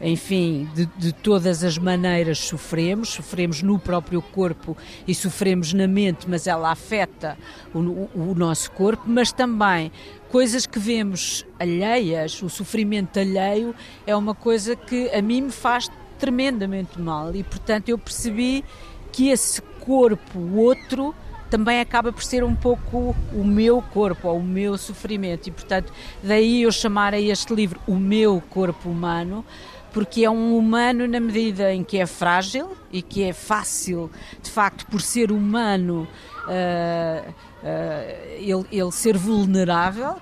enfim, 0.03 0.67
de, 0.75 0.85
de, 0.97 1.13
todas 1.13 1.63
as 1.63 1.77
maneiras 1.77 2.39
sofremos, 2.39 3.09
sofremos 3.09 3.61
no 3.61 3.79
próprio 3.79 4.21
corpo 4.21 4.75
e 5.07 5.15
sofremos 5.15 5.71
na 5.71 5.87
mente, 5.87 6.29
mas 6.29 6.45
ela 6.45 6.71
afeta 6.71 7.37
o, 7.73 7.79
o, 7.79 8.35
nosso 8.35 8.69
corpo, 8.71 9.03
mas 9.07 9.31
também 9.31 9.91
coisas 10.29 10.65
que 10.65 10.77
vemos 10.77 11.45
alheias, 11.57 12.41
o 12.43 12.49
sofrimento 12.49 13.17
alheio 13.17 13.73
é 14.05 14.13
uma 14.13 14.35
coisa 14.35 14.75
que 14.75 15.09
a 15.11 15.21
mim 15.21 15.41
me 15.41 15.51
faz 15.51 15.89
tremendamente 16.19 16.99
mal. 16.99 17.33
E, 17.33 17.43
portanto, 17.43 17.87
eu 17.89 17.97
percebi 17.97 18.63
que 19.11 19.29
esse 19.29 19.61
corpo, 19.85 20.39
outro, 20.55 21.13
também 21.49 21.79
acaba 21.79 22.11
por 22.11 22.23
ser 22.23 22.43
um 22.43 22.55
pouco 22.55 23.15
o 23.31 23.43
meu 23.43 23.81
corpo, 23.81 24.27
ou 24.27 24.39
o 24.39 24.43
meu 24.43 24.77
sofrimento, 24.77 25.47
e 25.47 25.51
portanto, 25.51 25.93
daí 26.23 26.63
eu 26.63 26.71
chamar 26.71 27.13
a 27.13 27.19
este 27.19 27.53
livro 27.53 27.79
O 27.85 27.95
Meu 27.95 28.41
Corpo 28.49 28.89
Humano, 28.89 29.45
porque 29.91 30.25
é 30.25 30.29
um 30.29 30.57
humano 30.57 31.07
na 31.07 31.19
medida 31.19 31.71
em 31.71 31.83
que 31.83 31.99
é 31.99 32.07
frágil 32.07 32.71
e 32.91 33.03
que 33.03 33.21
é 33.23 33.33
fácil, 33.33 34.09
de 34.41 34.49
facto, 34.49 34.87
por 34.87 34.99
ser 34.99 35.31
humano, 35.31 36.07
uh, 36.47 37.29
uh, 37.29 38.33
ele, 38.39 38.65
ele 38.71 38.91
ser 38.91 39.15
vulnerável, 39.15 40.15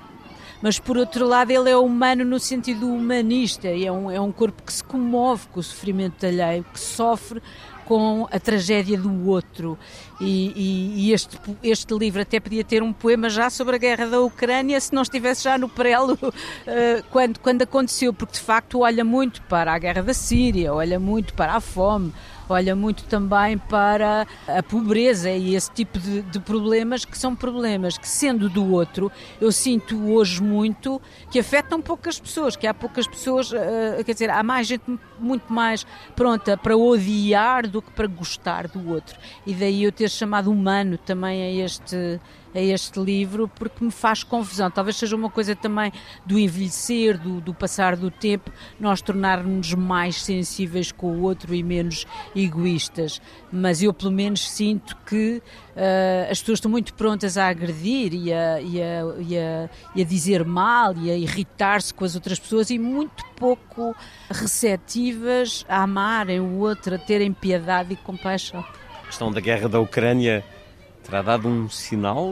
mas 0.61 0.77
por 0.77 0.97
outro 0.97 1.25
lado 1.25 1.49
ele 1.49 1.69
é 1.69 1.77
humano 1.77 2.23
no 2.23 2.39
sentido 2.39 2.87
humanista, 2.87 3.67
é 3.67 3.91
um, 3.91 4.11
é 4.11 4.19
um 4.19 4.31
corpo 4.31 4.61
que 4.63 4.71
se 4.71 4.83
comove 4.83 5.47
com 5.47 5.59
o 5.59 5.63
sofrimento 5.63 6.25
alheio, 6.25 6.65
que 6.71 6.79
sofre 6.79 7.41
com 7.91 8.25
a 8.31 8.39
tragédia 8.39 8.97
do 8.97 9.27
outro. 9.27 9.77
E, 10.21 10.53
e, 10.55 11.07
e, 11.07 11.13
este, 11.13 11.37
este 11.61 11.93
livro 11.93 12.21
até 12.21 12.39
podia 12.39 12.63
ter 12.63 12.81
um 12.81 12.93
poema 12.93 13.29
já 13.29 13.49
sobre 13.49 13.75
a 13.75 13.77
guerra 13.77 14.05
da 14.05 14.21
Ucrânia 14.21 14.79
se 14.79 14.95
não 14.95 15.01
estivesse 15.01 15.43
já 15.43 15.57
no 15.57 15.67
prelo 15.67 16.13
uh, 16.13 17.03
quando, 17.11 17.37
quando 17.39 17.63
aconteceu, 17.63 18.13
porque 18.13 18.35
de 18.35 18.39
facto 18.39 18.79
olha 18.79 19.03
muito 19.03 19.41
para 19.41 19.73
a 19.73 19.77
guerra 19.77 20.03
da 20.03 20.13
Síria, 20.13 20.73
olha 20.73 21.01
muito 21.01 21.33
para 21.33 21.53
a 21.53 21.59
fome, 21.59 22.13
olha 22.51 22.75
muito 22.75 23.03
também 23.05 23.57
para 23.57 24.27
a 24.47 24.61
pobreza 24.61 25.29
e 25.29 25.55
esse 25.55 25.71
tipo 25.71 25.99
de, 25.99 26.21
de, 26.21 26.39
problemas 26.39 27.05
que 27.05 27.17
são 27.17 27.35
problemas 27.35 27.97
que, 27.97 28.07
sendo 28.07 28.49
do 28.49 28.71
outro, 28.71 29.11
eu 29.39 29.51
sinto 29.51 30.11
hoje 30.11 30.41
muito 30.41 31.01
que 31.29 31.39
afetam 31.39 31.81
poucas 31.81 32.19
pessoas, 32.19 32.55
que 32.55 32.67
há 32.67 32.73
poucas 32.73 33.07
pessoas, 33.07 33.51
uh, 33.51 34.03
quer 34.05 34.13
dizer, 34.13 34.29
há 34.29 34.43
mais 34.43 34.67
gente 34.67 34.83
muito 35.19 35.51
mais 35.51 35.85
pronta 36.15 36.57
para 36.57 36.75
odiar 36.75 37.67
do 37.67 37.81
que 37.81 37.91
para 37.91 38.07
gostar 38.07 38.67
do 38.67 38.89
outro. 38.89 39.17
E 39.45 39.53
daí 39.53 39.83
eu 39.83 39.91
ter 39.91 40.09
chamado 40.09 40.51
humano 40.51 40.97
também 40.97 41.41
a 41.43 41.65
este 41.65 42.19
a 42.53 42.59
este 42.59 42.99
livro 42.99 43.47
porque 43.47 43.83
me 43.83 43.91
faz 43.91 44.23
confusão. 44.23 44.69
Talvez 44.69 44.97
seja 44.97 45.15
uma 45.15 45.29
coisa 45.29 45.55
também 45.55 45.91
do 46.25 46.37
envelhecer, 46.37 47.17
do, 47.17 47.41
do 47.41 47.53
passar 47.53 47.95
do 47.95 48.11
tempo, 48.11 48.51
nós 48.79 49.01
tornarmos 49.01 49.73
mais 49.73 50.21
sensíveis 50.21 50.91
com 50.91 51.07
o 51.07 51.21
outro 51.21 51.53
e 51.53 51.63
menos 51.63 52.05
egoístas. 52.35 53.21
Mas 53.51 53.81
eu, 53.81 53.93
pelo 53.93 54.11
menos, 54.11 54.49
sinto 54.49 54.95
que 55.05 55.41
uh, 55.75 56.31
as 56.31 56.39
pessoas 56.39 56.57
estão 56.57 56.71
muito 56.71 56.93
prontas 56.93 57.37
a 57.37 57.47
agredir 57.47 58.13
e 58.13 58.33
a, 58.33 58.61
e 58.61 58.81
a, 58.81 59.01
e 59.19 59.37
a, 59.37 59.69
e 59.95 60.01
a 60.01 60.05
dizer 60.05 60.45
mal 60.45 60.95
e 60.97 61.11
a 61.11 61.15
irritar-se 61.15 61.93
com 61.93 62.05
as 62.05 62.15
outras 62.15 62.39
pessoas 62.39 62.69
e 62.69 62.77
muito 62.77 63.23
pouco 63.35 63.95
receptivas 64.29 65.65
a 65.67 65.83
amarem 65.83 66.39
o 66.39 66.59
outro, 66.59 66.95
a 66.95 66.97
terem 66.97 67.33
piedade 67.33 67.93
e 67.93 67.95
compaixão. 67.95 68.63
A 69.03 69.07
questão 69.07 69.31
da 69.31 69.41
guerra 69.41 69.67
da 69.67 69.79
Ucrânia 69.79 70.43
terá 71.03 71.21
dado 71.21 71.47
um 71.47 71.69
sinal 71.69 72.31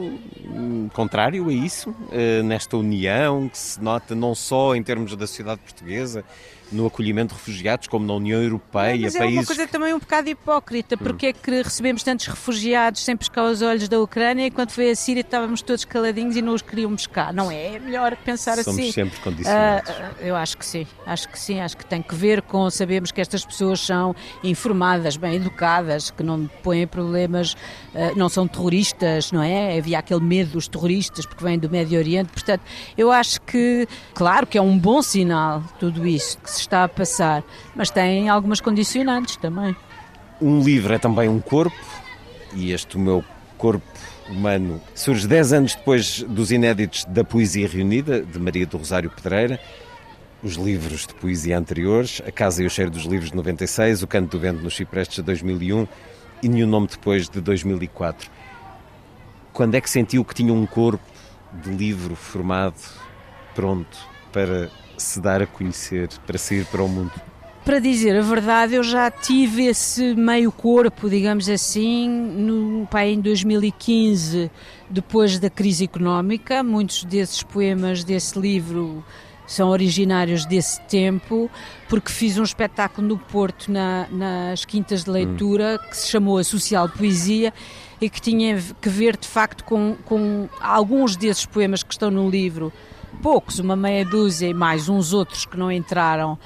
contrário 0.92 1.48
a 1.48 1.52
isso, 1.52 1.90
uh, 1.90 2.42
nesta 2.44 2.76
união 2.76 3.48
que 3.48 3.58
se 3.58 3.82
nota 3.82 4.14
não 4.14 4.34
só 4.34 4.74
em 4.74 4.82
termos 4.82 5.14
da 5.16 5.26
sociedade 5.26 5.60
portuguesa, 5.60 6.24
no 6.72 6.86
acolhimento 6.86 7.34
de 7.34 7.40
refugiados, 7.40 7.88
como 7.88 8.06
na 8.06 8.14
União 8.14 8.42
Europeia, 8.42 9.02
mas 9.02 9.16
países... 9.16 9.36
é 9.36 9.40
uma 9.40 9.46
coisa 9.46 9.66
também 9.66 9.94
um 9.94 9.98
bocado 9.98 10.28
hipócrita, 10.28 10.96
porque 10.96 11.26
hum. 11.26 11.30
é 11.30 11.32
que 11.32 11.62
recebemos 11.62 12.02
tantos 12.02 12.26
refugiados 12.26 13.04
sem 13.04 13.16
pescar 13.16 13.44
os 13.46 13.62
olhos 13.62 13.88
da 13.88 13.98
Ucrânia 14.00 14.46
e 14.46 14.50
quando 14.50 14.70
foi 14.70 14.90
a 14.90 14.96
Síria 14.96 15.20
estávamos 15.20 15.62
todos 15.62 15.84
caladinhos 15.84 16.36
e 16.36 16.42
não 16.42 16.54
os 16.54 16.62
queriam 16.62 16.94
pescar, 16.94 17.32
não 17.32 17.50
é? 17.50 17.74
É 17.74 17.78
melhor 17.78 18.16
pensar 18.16 18.56
Somos 18.58 18.68
assim. 18.68 18.92
Somos 18.92 18.94
sempre 18.94 19.20
condicionados. 19.20 19.90
Uh, 19.90 19.94
eu 20.20 20.36
acho 20.36 20.56
que 20.56 20.66
sim, 20.66 20.86
acho 21.06 21.28
que 21.28 21.38
sim, 21.38 21.60
acho 21.60 21.76
que 21.76 21.84
tem 21.84 22.02
que 22.02 22.14
ver 22.14 22.42
com 22.42 22.70
sabemos 22.70 23.10
que 23.10 23.20
estas 23.20 23.44
pessoas 23.44 23.80
são 23.80 24.14
informadas, 24.42 25.16
bem 25.16 25.36
educadas, 25.36 26.10
que 26.10 26.22
não 26.22 26.48
põem 26.62 26.86
problemas, 26.86 27.54
uh, 27.94 28.16
não 28.16 28.28
são 28.28 28.46
terroristas, 28.46 29.32
não 29.32 29.42
é? 29.42 29.78
Havia 29.78 29.98
aquele 29.98 30.20
medo 30.20 30.52
dos 30.52 30.68
terroristas 30.68 31.26
porque 31.26 31.44
vêm 31.44 31.58
do 31.58 31.68
Médio 31.68 31.98
Oriente, 31.98 32.30
portanto, 32.32 32.62
eu 32.96 33.10
acho 33.10 33.40
que, 33.42 33.86
claro 34.14 34.46
que 34.46 34.56
é 34.56 34.62
um 34.62 34.78
bom 34.78 35.02
sinal 35.02 35.62
tudo 35.78 36.06
isso, 36.06 36.38
que 36.38 36.50
se 36.50 36.59
se 36.60 36.66
está 36.66 36.84
a 36.84 36.88
passar, 36.88 37.42
mas 37.74 37.90
tem 37.90 38.28
algumas 38.28 38.60
condicionantes 38.60 39.36
também. 39.36 39.74
Um 40.40 40.62
livro 40.62 40.94
é 40.94 40.98
também 40.98 41.28
um 41.28 41.40
corpo, 41.40 41.76
e 42.54 42.72
este 42.72 42.98
meu 42.98 43.24
corpo 43.58 43.84
humano 44.28 44.80
surge 44.94 45.26
10 45.26 45.52
anos 45.52 45.74
depois 45.74 46.22
dos 46.22 46.52
inéditos 46.52 47.04
da 47.04 47.24
Poesia 47.24 47.68
Reunida, 47.68 48.22
de 48.22 48.38
Maria 48.38 48.66
do 48.66 48.78
Rosário 48.78 49.10
Pedreira, 49.10 49.60
os 50.42 50.54
livros 50.54 51.06
de 51.06 51.14
poesia 51.14 51.58
anteriores, 51.58 52.22
A 52.26 52.32
Casa 52.32 52.62
e 52.62 52.66
o 52.66 52.70
Cheiro 52.70 52.90
dos 52.90 53.04
Livros 53.04 53.30
de 53.30 53.36
96, 53.36 54.02
O 54.02 54.06
Canto 54.06 54.30
do 54.30 54.40
Vento 54.40 54.62
nos 54.62 54.74
Ciprestes 54.74 55.16
de 55.16 55.22
2001 55.22 55.86
e 56.42 56.48
Nenhum 56.48 56.66
Nome 56.66 56.86
Depois 56.86 57.28
de 57.28 57.40
2004. 57.40 58.30
Quando 59.52 59.74
é 59.74 59.80
que 59.80 59.90
sentiu 59.90 60.24
que 60.24 60.34
tinha 60.34 60.52
um 60.52 60.64
corpo 60.64 61.04
de 61.62 61.70
livro 61.70 62.16
formado, 62.16 62.80
pronto 63.54 63.98
para 64.32 64.70
se 65.00 65.20
dar 65.20 65.42
a 65.42 65.46
conhecer, 65.46 66.08
para 66.26 66.38
sair 66.38 66.64
para 66.66 66.82
o 66.82 66.88
mundo? 66.88 67.12
Para 67.64 67.78
dizer 67.78 68.16
a 68.16 68.22
verdade, 68.22 68.74
eu 68.74 68.82
já 68.82 69.10
tive 69.10 69.66
esse 69.66 70.14
meio 70.14 70.50
corpo, 70.50 71.10
digamos 71.10 71.48
assim, 71.48 72.08
no, 72.08 72.86
pá, 72.86 73.04
em 73.04 73.20
2015, 73.20 74.50
depois 74.88 75.38
da 75.38 75.50
crise 75.50 75.84
económica. 75.84 76.62
Muitos 76.62 77.04
desses 77.04 77.42
poemas 77.42 78.02
desse 78.02 78.38
livro 78.38 79.04
são 79.46 79.68
originários 79.68 80.46
desse 80.46 80.80
tempo, 80.82 81.50
porque 81.88 82.10
fiz 82.10 82.38
um 82.38 82.42
espetáculo 82.42 83.06
no 83.06 83.18
Porto, 83.18 83.70
na, 83.70 84.06
nas 84.10 84.64
Quintas 84.64 85.04
de 85.04 85.10
Leitura, 85.10 85.78
hum. 85.80 85.90
que 85.90 85.96
se 85.96 86.08
chamou 86.08 86.38
A 86.38 86.44
Social 86.44 86.88
Poesia 86.88 87.52
e 88.00 88.08
que 88.08 88.20
tinha 88.20 88.56
que 88.80 88.88
ver 88.88 89.16
de 89.16 89.28
facto 89.28 89.64
com, 89.64 89.96
com 90.06 90.48
alguns 90.60 91.14
desses 91.14 91.44
poemas 91.44 91.82
que 91.82 91.92
estão 91.92 92.10
no 92.10 92.30
livro 92.30 92.72
poucos, 93.22 93.58
uma 93.58 93.76
meia 93.76 94.04
dúzia 94.04 94.48
e 94.48 94.54
mais 94.54 94.88
uns 94.88 95.12
outros 95.12 95.44
que 95.44 95.56
não 95.56 95.70
entraram 95.70 96.38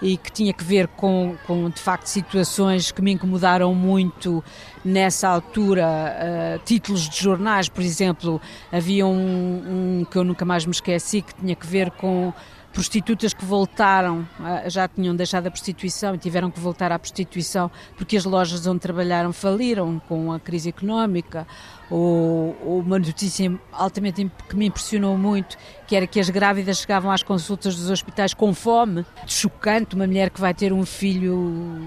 e 0.00 0.16
que 0.16 0.32
tinha 0.32 0.52
que 0.52 0.64
ver 0.64 0.88
com, 0.88 1.36
com 1.46 1.70
de 1.70 1.80
facto 1.80 2.06
situações 2.06 2.90
que 2.90 3.00
me 3.00 3.12
incomodaram 3.12 3.72
muito 3.72 4.42
nessa 4.84 5.28
altura. 5.28 5.86
Uh, 5.86 6.64
títulos 6.64 7.08
de 7.08 7.22
jornais, 7.22 7.68
por 7.68 7.82
exemplo, 7.82 8.40
havia 8.72 9.06
um, 9.06 10.00
um, 10.00 10.04
que 10.04 10.16
eu 10.16 10.24
nunca 10.24 10.44
mais 10.44 10.66
me 10.66 10.72
esqueci 10.72 11.22
que 11.22 11.34
tinha 11.34 11.54
que 11.54 11.66
ver 11.66 11.92
com 11.92 12.32
prostitutas 12.72 13.34
que 13.34 13.44
voltaram, 13.44 14.26
ah, 14.40 14.68
já 14.68 14.88
tinham 14.88 15.14
deixado 15.14 15.46
a 15.46 15.50
prostituição 15.50 16.14
e 16.14 16.18
tiveram 16.18 16.50
que 16.50 16.58
voltar 16.58 16.90
à 16.90 16.98
prostituição 16.98 17.70
porque 17.96 18.16
as 18.16 18.24
lojas 18.24 18.66
onde 18.66 18.80
trabalharam 18.80 19.32
faliram 19.32 20.00
com 20.08 20.32
a 20.32 20.40
crise 20.40 20.70
económica. 20.70 21.46
Ou, 21.94 22.56
ou 22.64 22.80
uma 22.80 22.98
notícia 22.98 23.52
altamente 23.70 24.30
que 24.48 24.56
me 24.56 24.64
impressionou 24.64 25.18
muito, 25.18 25.58
que 25.86 25.94
era 25.94 26.06
que 26.06 26.18
as 26.18 26.30
grávidas 26.30 26.78
chegavam 26.78 27.10
às 27.10 27.22
consultas 27.22 27.76
dos 27.76 27.90
hospitais 27.90 28.32
com 28.32 28.54
fome. 28.54 29.04
Chocante, 29.26 29.94
uma 29.94 30.06
mulher 30.06 30.30
que 30.30 30.40
vai 30.40 30.54
ter 30.54 30.72
um 30.72 30.86
filho 30.86 31.78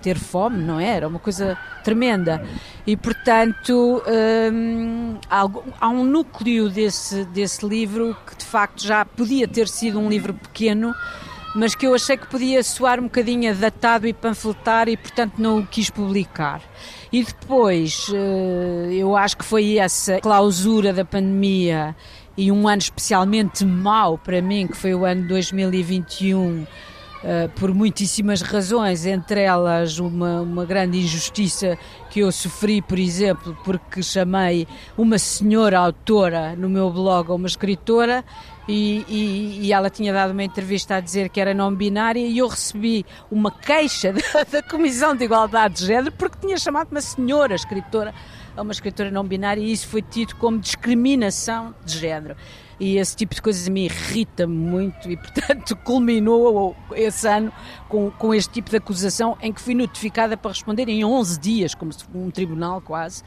ter 0.00 0.18
fome, 0.18 0.64
não 0.64 0.80
é? 0.80 0.96
Era 0.96 1.08
uma 1.08 1.18
coisa 1.18 1.58
tremenda. 1.84 2.42
E, 2.86 2.96
portanto, 2.96 4.02
hum, 4.50 5.18
há, 5.28 5.88
um 5.88 6.04
núcleo 6.04 6.70
desse, 6.70 7.26
desse 7.26 7.66
livro 7.66 8.16
que, 8.26 8.36
de 8.36 8.46
facto, 8.46 8.82
já 8.82 9.04
podia 9.04 9.46
ter 9.46 9.68
sido 9.68 9.98
um 9.98 10.08
livro 10.08 10.32
pequeno, 10.32 10.94
mas 11.54 11.74
que 11.74 11.86
eu 11.86 11.94
achei 11.94 12.16
que 12.16 12.26
podia 12.26 12.62
soar 12.62 12.98
um 12.98 13.04
bocadinho 13.04 13.54
datado 13.54 14.06
e 14.06 14.12
panfletar 14.14 14.88
e, 14.88 14.96
portanto, 14.96 15.34
não 15.36 15.58
o 15.58 15.66
quis 15.66 15.90
publicar. 15.90 16.62
E 17.12 17.24
depois, 17.24 18.06
eh, 18.14 18.94
eu 18.94 19.16
acho 19.16 19.36
que 19.36 19.44
foi 19.44 19.78
essa 19.78 20.20
clausura 20.20 20.92
da 20.92 21.04
pandemia 21.04 21.96
e 22.36 22.52
um 22.52 22.68
ano 22.68 22.78
especialmente 22.78 23.64
mau 23.64 24.16
para 24.16 24.40
mim, 24.40 24.68
que 24.68 24.76
foi 24.76 24.94
o 24.94 25.04
ano 25.04 25.26
2021, 25.26 26.66
Uh, 27.22 27.50
por 27.50 27.74
muitíssimas 27.74 28.40
razões, 28.40 29.04
entre 29.04 29.42
elas 29.42 29.98
uma, 29.98 30.40
uma 30.40 30.64
grande 30.64 30.96
injustiça 30.96 31.76
que 32.08 32.20
eu 32.20 32.32
sofri, 32.32 32.80
por 32.80 32.98
exemplo, 32.98 33.54
porque 33.62 34.02
chamei 34.02 34.66
uma 34.96 35.18
senhora 35.18 35.80
autora 35.80 36.56
no 36.56 36.66
meu 36.66 36.90
blog 36.90 37.30
a 37.30 37.34
uma 37.34 37.46
escritora 37.46 38.24
e, 38.70 39.04
e, 39.08 39.66
e, 39.66 39.72
ela 39.72 39.90
tinha 39.90 40.12
dado 40.12 40.30
uma 40.30 40.44
entrevista 40.44 40.94
a 40.94 41.00
dizer 41.00 41.28
que 41.28 41.40
era 41.40 41.52
não 41.52 41.74
binária 41.74 42.20
e 42.20 42.38
eu 42.38 42.46
recebi 42.46 43.04
uma 43.28 43.50
queixa 43.50 44.12
da, 44.14 44.44
da 44.44 44.62
Comissão 44.62 45.16
de 45.16 45.24
Igualdade 45.24 45.74
de 45.74 45.86
Género 45.86 46.12
porque 46.12 46.38
tinha 46.46 46.56
chamado 46.56 46.88
uma 46.92 47.00
senhora 47.00 47.56
escritora 47.56 48.14
a 48.56 48.62
uma 48.62 48.70
escritora 48.70 49.10
não 49.10 49.24
binária 49.24 49.60
e 49.60 49.72
isso 49.72 49.88
foi 49.88 50.02
tido 50.02 50.36
como 50.36 50.58
discriminação 50.58 51.74
de 51.84 51.98
género. 51.98 52.36
E 52.78 52.96
esse 52.96 53.14
tipo 53.16 53.34
de 53.34 53.42
coisas 53.42 53.68
me 53.68 53.86
irrita 53.86 54.46
muito 54.46 55.10
e, 55.10 55.16
portanto, 55.16 55.76
culminou 55.84 56.76
esse 56.94 57.26
ano 57.28 57.52
com, 57.88 58.10
com 58.12 58.32
este 58.32 58.52
tipo 58.52 58.70
de 58.70 58.76
acusação 58.76 59.36
em 59.42 59.52
que 59.52 59.60
fui 59.60 59.74
notificada 59.74 60.36
para 60.36 60.52
responder 60.52 60.88
em 60.88 61.04
11 61.04 61.40
dias, 61.40 61.74
como 61.74 61.90
um 62.14 62.30
tribunal 62.30 62.80
quase, 62.80 63.22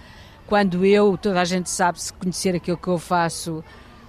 quando 0.47 0.85
eu, 0.85 1.17
toda 1.17 1.39
a 1.39 1.45
gente 1.45 1.69
sabe, 1.69 2.01
se 2.01 2.11
conhecer 2.13 2.55
aquilo 2.55 2.77
que 2.77 2.87
eu 2.87 2.97
faço, 2.97 3.63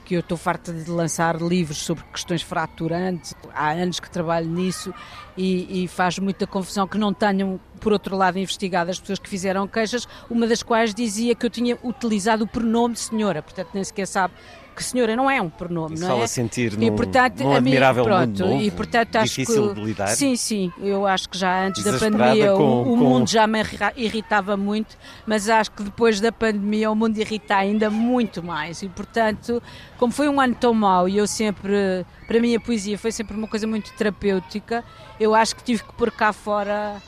que 0.04 0.14
eu 0.14 0.20
estou 0.20 0.36
farta 0.36 0.72
de 0.72 0.90
lançar 0.90 1.40
livros 1.40 1.78
sobre 1.78 2.04
questões 2.12 2.42
fraturantes, 2.42 3.34
há 3.54 3.70
anos 3.70 3.98
que 3.98 4.10
trabalho 4.10 4.48
nisso 4.48 4.92
e, 5.36 5.84
e, 5.84 5.88
faz 5.88 6.18
muita 6.18 6.46
confusão 6.46 6.86
que 6.86 6.98
não 6.98 7.12
tenham, 7.12 7.58
por 7.80 7.92
outro 7.92 8.16
lado, 8.16 8.38
investigado 8.38 8.90
as 8.90 9.00
pessoas 9.00 9.18
que 9.18 9.28
fizeram 9.28 9.66
queixas, 9.66 10.06
uma 10.30 10.46
das 10.46 10.62
quais 10.62 10.94
dizia 10.94 11.34
que 11.34 11.46
eu 11.46 11.50
tinha 11.50 11.78
utilizado 11.82 12.44
o 12.44 12.46
pronome 12.46 12.96
senhora, 12.96 13.42
portanto 13.42 13.70
nem 13.72 13.82
sequer 13.82 14.06
sabe 14.06 14.34
que 14.74 14.82
senhora 14.82 15.14
não 15.14 15.30
é 15.30 15.40
um 15.40 15.48
pronome, 15.48 15.98
não 15.98 16.20
é? 16.20 16.24
a 16.24 16.26
sentir 16.26 16.76
num, 16.76 16.82
e, 16.82 16.90
portanto, 16.90 17.42
num 17.42 17.54
admirável 17.54 18.04
pronto, 18.04 18.26
mundo 18.26 18.38
novo, 18.38 18.62
e, 18.62 18.70
portanto, 18.70 19.16
acho 19.16 19.28
difícil 19.28 19.68
que, 19.68 19.74
de 19.74 19.80
lidar. 19.82 20.08
Sim, 20.08 20.36
sim, 20.36 20.72
eu 20.80 21.06
acho 21.06 21.28
que 21.28 21.38
já 21.38 21.66
antes 21.66 21.84
da 21.84 21.98
pandemia 21.98 22.52
com, 22.52 22.62
o, 22.62 22.94
o 22.94 22.98
com... 22.98 23.04
mundo 23.04 23.28
já 23.28 23.46
me 23.46 23.60
irritava 23.96 24.56
muito, 24.56 24.96
mas 25.26 25.48
acho 25.48 25.70
que 25.70 25.82
depois 25.82 26.20
da 26.20 26.32
pandemia 26.32 26.90
o 26.90 26.94
mundo 26.94 27.16
irrita 27.18 27.56
ainda 27.56 27.88
muito 27.88 28.42
mais 28.42 28.82
e, 28.82 28.88
portanto, 28.88 29.62
como 29.96 30.12
foi 30.12 30.28
um 30.28 30.40
ano 30.40 30.54
tão 30.54 30.74
mau 30.74 31.08
e 31.08 31.16
eu 31.16 31.26
sempre, 31.26 32.04
para 32.26 32.40
mim 32.40 32.54
a 32.54 32.60
poesia 32.60 32.98
foi 32.98 33.12
sempre 33.12 33.36
uma 33.36 33.46
coisa 33.46 33.66
muito 33.66 33.92
terapêutica, 33.92 34.84
eu 35.20 35.34
acho 35.34 35.54
que 35.56 35.62
tive 35.62 35.84
que 35.84 35.92
pôr 35.94 36.10
cá 36.10 36.32
fora 36.32 37.00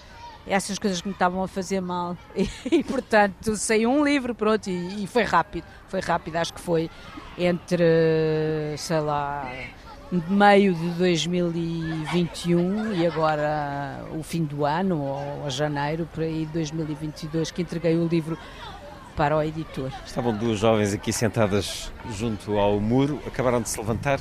essas 0.47 0.79
coisas 0.79 1.01
que 1.01 1.09
me 1.09 1.13
estavam 1.13 1.43
a 1.43 1.49
fazer 1.49 1.81
mal 1.81 2.17
e, 2.35 2.49
e 2.71 2.85
portanto 2.85 3.57
saiu 3.57 3.91
um 3.91 4.05
livro 4.05 4.35
pronto 4.35 4.69
e, 4.69 5.03
e, 5.03 5.07
foi 5.07 5.25
rápido 5.25 5.65
foi 5.89 6.01
rápido 6.01 6.37
acho 6.37 6.55
que 6.55 6.61
foi 6.61 6.89
entre 7.39 8.75
sei 8.77 9.01
lá 9.01 9.51
meio 10.29 10.75
de 10.75 10.91
2021 10.91 12.95
e 12.95 13.07
agora 13.07 14.05
o 14.17 14.23
fim 14.23 14.45
do 14.45 14.65
ano 14.65 15.01
ou 15.01 15.51
janeiro 15.51 16.09
por 16.13 16.23
aí 16.23 16.47
de 16.47 16.53
2022 16.53 17.51
que 17.51 17.63
entreguei 17.63 17.97
o 17.97 18.07
livro 18.07 18.39
para 19.17 19.37
o 19.37 19.43
editor. 19.43 19.91
Estavam 20.05 20.37
duas 20.37 20.59
jovens 20.59 20.95
aqui 20.95 21.13
sentadas 21.13 21.93
junto 22.11 22.59
ao 22.59 22.79
muro 22.81 23.21
acabaram 23.27 23.61
de 23.61 23.69
se 23.69 23.79
levantar 23.79 24.21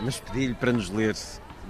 mas 0.00 0.20
pedi-lhe 0.20 0.54
para 0.54 0.72
nos 0.72 0.90
ler 0.90 1.16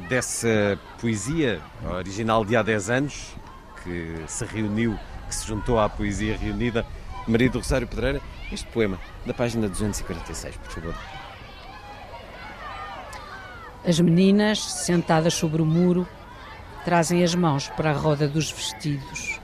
dessa 0.09 0.79
poesia 1.01 1.61
original 1.85 2.45
de 2.45 2.57
há 2.57 2.63
10 2.63 2.91
anos 2.91 3.35
que 3.83 4.17
se 4.27 4.45
reuniu, 4.45 4.99
que 5.29 5.35
se 5.35 5.47
juntou 5.47 5.79
à 5.79 5.89
poesia 5.89 6.37
reunida, 6.37 6.87
Maria 7.27 7.49
do 7.49 7.59
Rosário 7.59 7.87
Pedreira, 7.87 8.21
este 8.51 8.67
poema, 8.69 8.99
da 9.25 9.33
página 9.33 9.69
246, 9.69 10.57
por 10.57 10.71
favor. 10.71 10.95
As 13.87 13.99
meninas, 14.01 14.63
sentadas 14.63 15.35
sobre 15.35 15.61
o 15.63 15.67
muro, 15.67 16.07
trazem 16.85 17.23
as 17.23 17.35
mãos 17.35 17.69
para 17.69 17.91
a 17.91 17.95
roda 17.95 18.27
dos 18.29 18.51
vestidos. 18.51 19.41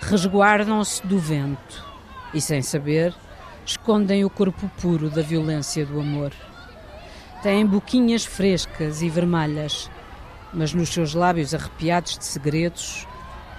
Resguardam-se 0.00 1.06
do 1.06 1.18
vento 1.18 1.84
e, 2.32 2.40
sem 2.40 2.62
saber, 2.62 3.14
escondem 3.64 4.24
o 4.24 4.30
corpo 4.30 4.70
puro 4.80 5.10
da 5.10 5.22
violência 5.22 5.84
do 5.84 6.00
amor. 6.00 6.32
Têm 7.42 7.66
boquinhas 7.66 8.24
frescas 8.24 9.02
e 9.02 9.08
vermelhas, 9.08 9.90
mas 10.52 10.72
nos 10.72 10.88
seus 10.88 11.14
lábios 11.14 11.54
arrepiados 11.54 12.18
de 12.18 12.24
segredos 12.24 13.07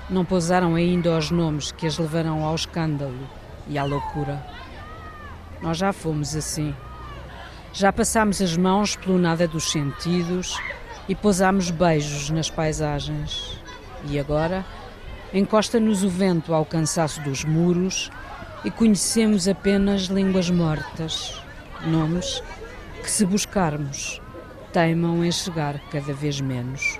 não 0.10 0.26
pousaram 0.26 0.76
ainda 0.76 1.18
os 1.18 1.30
nomes 1.30 1.72
que 1.72 1.86
as 1.86 1.98
levarão 1.98 2.44
ao 2.44 2.56
escândalo 2.56 3.28
e 3.68 3.78
à 3.78 3.84
loucura. 3.84 4.44
Nós 5.62 5.78
já 5.78 5.94
fomos 5.94 6.36
assim. 6.36 6.76
Já 7.72 7.94
passámos 7.94 8.42
as 8.42 8.58
mãos 8.58 8.96
pelo 8.96 9.20
nada 9.20 9.48
dos 9.48 9.72
sentidos 9.72 10.60
e 11.08 11.14
pousámos 11.14 11.70
beijos 11.70 12.30
nas 12.30 12.50
paisagens. 12.50 13.60
E 14.06 14.20
agora 14.20 14.66
encosta-nos 15.34 16.04
o 16.04 16.10
vento 16.10 16.54
ao 16.54 16.66
cansaço 16.66 17.22
dos 17.22 17.44
muros 17.44 18.10
e 18.64 18.72
conhecemos 18.72 19.48
apenas 19.48 20.04
línguas 20.04 20.50
mortas, 20.50 21.42
nomes 21.86 22.42
que, 23.02 23.10
se 23.10 23.26
buscarmos, 23.26 24.22
teimam 24.74 25.24
em 25.24 25.32
chegar 25.32 25.80
cada 25.92 26.14
vez 26.14 26.42
menos. 26.42 27.00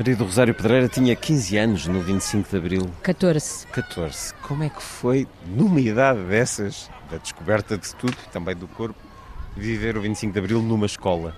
Maria 0.00 0.16
do 0.16 0.24
Rosário 0.24 0.54
Pedreira 0.54 0.88
tinha 0.88 1.14
15 1.14 1.58
anos 1.58 1.86
no 1.86 2.00
25 2.00 2.48
de 2.48 2.56
Abril. 2.56 2.90
14. 3.02 3.66
14. 3.66 4.32
Como 4.36 4.64
é 4.64 4.70
que 4.70 4.82
foi, 4.82 5.28
numa 5.46 5.78
idade 5.78 6.20
dessas, 6.20 6.90
da 7.10 7.18
descoberta 7.18 7.76
de 7.76 7.94
tudo, 7.96 8.16
também 8.32 8.56
do 8.56 8.66
corpo, 8.66 8.98
viver 9.54 9.98
o 9.98 10.00
25 10.00 10.32
de 10.32 10.38
Abril 10.38 10.62
numa 10.62 10.86
escola? 10.86 11.36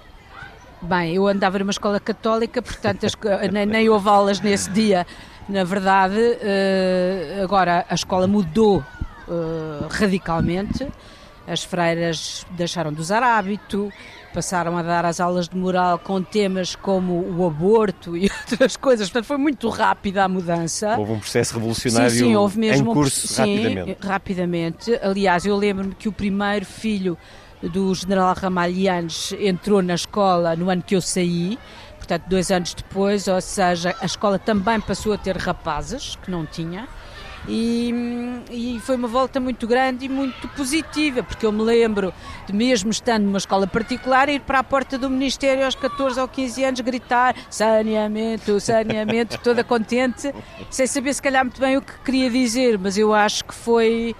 Bem, 0.81 1.17
eu 1.17 1.27
andava 1.27 1.59
numa 1.59 1.73
escola 1.73 1.99
católica, 1.99 2.63
portanto 2.63 3.05
as, 3.05 3.17
nem, 3.51 3.67
nem 3.67 3.89
houve 3.89 4.09
aulas 4.09 4.39
nesse 4.39 4.71
dia. 4.71 5.05
Na 5.49 5.65
verdade, 5.65 6.21
uh, 6.21 7.43
agora 7.43 7.85
a 7.91 7.95
escola 7.97 8.29
mudou 8.29 8.79
uh, 8.79 9.89
radicalmente. 9.91 10.87
As 11.49 11.65
freiras 11.65 12.47
deixaram 12.53 12.93
de 12.93 13.01
usar 13.01 13.25
hábito, 13.25 13.93
passaram 14.33 14.77
a 14.77 14.83
dar 14.83 15.05
as 15.05 15.21
aulas 15.21 15.49
de 15.49 15.57
moral 15.57 15.99
com 15.99 16.23
temas 16.23 16.75
como 16.75 17.21
o 17.37 17.47
aborto 17.47 18.17
e 18.17 18.31
outras 18.51 18.77
coisas. 18.77 19.09
Portanto, 19.09 19.27
foi 19.27 19.37
muito 19.37 19.69
rápida 19.69 20.25
a 20.25 20.29
mudança. 20.29 20.97
Houve 20.99 21.13
um 21.13 21.19
processo 21.19 21.55
revolucionário 21.55 22.11
sim, 22.11 22.19
sim, 22.19 22.37
houve 22.37 22.59
mesmo 22.59 22.91
em 22.91 22.95
curso 22.95 23.29
sim, 23.29 23.57
rapidamente. 23.57 24.07
rapidamente. 24.07 25.01
Aliás, 25.03 25.45
eu 25.45 25.57
lembro-me 25.57 25.95
que 25.95 26.09
o 26.09 26.13
primeiro 26.13 26.65
filho 26.65 27.17
do 27.63 27.95
general 27.95 28.35
Ramalhianes 28.35 29.33
entrou 29.39 29.83
na 29.83 29.95
escola 29.95 30.57
no 30.57 30.69
ano 30.69 30.83
que 30.83 30.97
eu 30.97 31.01
saí, 31.01 31.59
portanto, 31.97 32.25
dois 32.27 32.51
anos 32.51 32.75
depois, 32.75 33.29
ou 33.29 33.41
seja, 33.41 33.95
a 34.01 34.07
escola 34.07 34.39
também 34.39 34.81
passou 34.81 35.13
a 35.13 35.19
ter 35.19 35.37
rapazes, 35.37 36.17
que 36.17 36.31
não 36.31 36.45
tinha. 36.45 36.89
E, 37.49 37.93
e, 38.51 38.81
foi 38.81 38.95
uma 38.95 39.09
volta 39.09 39.41
muito 39.41 39.67
grande 39.67 40.05
e 40.05 40.09
muito 40.09 40.47
positiva, 40.49 41.23
porque 41.23 41.45
eu 41.45 41.51
me 41.51 41.63
lembro 41.63 42.15
de 42.47 42.53
mesmo 42.53 42.91
estando 42.91 43.25
numa 43.25 43.39
escola 43.39 43.67
particular 43.67 44.29
ir 44.29 44.41
para 44.41 44.61
a 44.61 44.65
porta 44.65 44.97
do 44.97 45.11
Ministério 45.11 45.65
aos 45.65 45.75
14 45.75 46.21
ou 46.21 46.29
15 46.29 46.65
anos 46.65 46.81
gritar 46.81 47.35
saneamento, 47.51 48.61
saneamento, 48.61 49.39
toda 49.43 49.65
contente, 49.65 50.33
sem 50.71 50.87
saber 50.87 51.13
se 51.15 51.23
calhar 51.23 51.45
muito 51.45 51.61
bem 51.61 51.77
o 51.77 51.83
que 51.83 51.93
queria 52.05 52.31
dizer, 52.31 52.79
mas 52.79 52.97
eu 52.97 53.13
acho 53.13 53.45
que 53.45 53.55
foi 53.55 54.15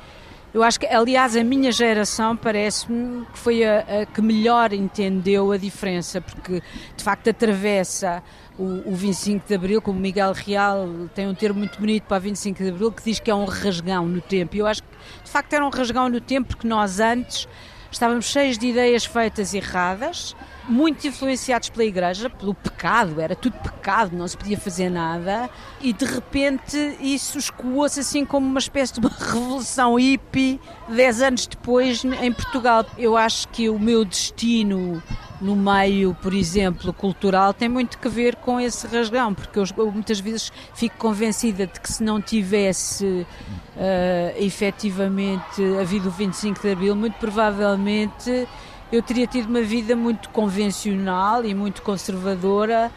eu 0.55 0.63
acho 0.63 0.79
que, 0.79 0.87
aliás, 0.87 1.35
a 1.35 1.43
minha 1.43 1.73
geração 1.73 2.37
parece-me 2.37 3.25
que 3.27 3.39
foi 3.39 3.65
a, 3.65 4.03
a, 4.03 4.07
que 4.07 4.21
melhor 4.21 4.75
entendeu 4.75 5.51
a 5.51 5.57
diferença, 5.57 6.21
porque 6.21 6.63
de 6.95 7.03
facto 7.03 7.31
atravessa 7.31 8.23
o, 8.59 8.91
o 8.91 8.95
25 8.95 9.47
de 9.47 9.55
Abril, 9.55 9.83
como 9.83 9.99
Miguel 9.99 10.33
Real 10.33 10.89
tem 11.15 11.27
um 11.27 11.35
termo 11.35 11.59
muito 11.59 11.79
bonito 11.79 12.05
para 12.05 12.19
o 12.19 12.21
25 12.21 12.63
de 12.63 12.69
Abril, 12.69 12.93
que 12.93 13.03
diz 13.03 13.21
que 13.21 13.31
é 13.31 13.35
um 13.35 13.45
rasgão 13.45 14.07
no 14.07 14.21
tempo. 14.21 14.57
E 14.57 14.59
eu 14.59 14.67
acho 14.67 14.83
que 14.83 14.89
de 15.25 15.31
facto 15.31 15.53
era 15.53 15.65
um 15.65 15.71
rasgão 15.71 16.09
no 16.09 16.21
tempo, 16.21 16.49
porque 16.49 16.67
nós 16.67 17.01
antes 17.01 17.49
estávamos 17.93 18.25
cheios 18.25 18.57
de 18.57 18.69
ideias 18.69 19.05
feitas 19.05 19.53
erradas, 19.53 20.35
muito 20.67 21.07
influenciados 21.07 21.69
pela 21.69 21.85
igreja, 21.85 22.31
pelo 22.31 22.55
pecado, 22.55 23.21
era 23.21 23.37
tudo 23.37 23.55
pecado, 23.59 24.17
não 24.17 24.27
se 24.27 24.37
podia 24.37 24.59
fazer 24.59 24.89
nada, 24.89 25.51
e 25.81 25.93
de 25.93 26.05
repente 26.05 26.77
isso 27.01 27.39
escoou-se 27.39 28.01
assim 28.01 28.25
como 28.25 28.47
uma 28.47 28.59
espécie 28.59 28.95
de 28.95 29.01
uma 29.01 29.11
revolução 29.19 29.97
hippie, 29.97 30.59
dez 30.89 31.21
anos 31.21 31.47
depois 31.47 32.05
em 32.05 32.33
Portugal. 32.33 32.87
Eu 32.97 33.17
acho 33.17 33.47
que 33.49 33.69
o 33.69 33.79
meu 33.79 34.05
destino 34.05 35.03
no 35.43 35.57
meio, 35.57 36.17
por 36.23 36.33
exemplo, 36.33 36.93
cultural, 36.93 37.53
tem 37.53 37.69
muito 37.69 37.99
que 37.99 38.09
ver 38.09 38.37
com 38.37 38.61
esse 38.61 38.87
rasgão, 38.87 39.35
porque 39.35 39.59
eu, 39.59 39.65
eu 39.77 39.91
muitas 39.91 40.21
vezes 40.21 40.53
fico 40.73 40.97
convencida 40.97 41.67
de 41.67 41.81
que 41.81 41.93
se 41.93 42.03
não 42.03 42.23
tivesse 42.23 43.05
uh, 43.05 44.39
efetivamente 44.39 45.61
havido 45.81 46.09
o 46.09 46.13
25 46.13 46.61
de 46.61 46.71
Abril, 46.71 46.95
muito 46.95 47.15
provavelmente 47.15 48.47
eu 48.93 49.03
teria 49.03 49.27
tido 49.27 49.49
uma 49.49 49.63
vida 49.63 49.97
muito 49.97 50.29
convencional 50.31 51.45
e 51.45 51.55
muito 51.55 51.83
conservadora, 51.83 52.93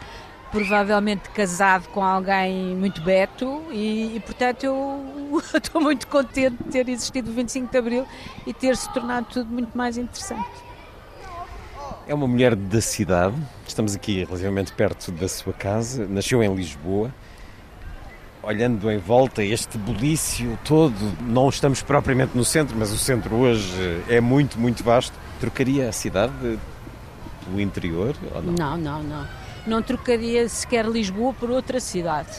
provavelmente 0.52 1.28
casado 1.30 1.88
com 1.88 2.04
alguém 2.04 2.76
muito 2.76 3.00
beto 3.00 3.62
e, 3.72 4.16
e 4.16 4.20
portanto 4.20 4.64
eu 4.64 5.42
estou 5.52 5.80
muito 5.80 6.06
contente 6.06 6.62
de 6.62 6.70
ter 6.70 6.88
existido 6.88 7.30
o 7.30 7.34
25 7.34 7.72
de 7.72 7.78
Abril 7.78 8.06
e 8.46 8.54
ter 8.54 8.76
se 8.76 8.92
tornado 8.92 9.26
tudo 9.32 9.50
muito 9.50 9.76
mais 9.76 9.98
interessante. 9.98 10.65
É 12.08 12.14
uma 12.14 12.28
mulher 12.28 12.54
da 12.54 12.80
cidade, 12.80 13.34
estamos 13.66 13.96
aqui 13.96 14.22
relativamente 14.22 14.72
perto 14.72 15.10
da 15.10 15.26
sua 15.26 15.52
casa, 15.52 16.06
nasceu 16.06 16.40
em 16.40 16.54
Lisboa. 16.54 17.12
Olhando 18.44 18.88
em 18.92 18.98
volta 18.98 19.42
este 19.42 19.76
bulício 19.76 20.56
todo, 20.64 20.94
não 21.20 21.48
estamos 21.48 21.82
propriamente 21.82 22.36
no 22.36 22.44
centro, 22.44 22.76
mas 22.78 22.92
o 22.92 22.96
centro 22.96 23.34
hoje 23.34 24.00
é 24.08 24.20
muito, 24.20 24.56
muito 24.56 24.84
vasto. 24.84 25.18
Trocaria 25.40 25.88
a 25.88 25.92
cidade 25.92 26.32
pelo 27.44 27.60
interior 27.60 28.14
ou 28.32 28.40
não? 28.40 28.52
Não, 28.52 28.76
não, 28.76 29.02
não. 29.02 29.26
Não 29.66 29.82
trocaria 29.82 30.48
sequer 30.48 30.86
Lisboa 30.86 31.34
por 31.34 31.50
outra 31.50 31.80
cidade. 31.80 32.30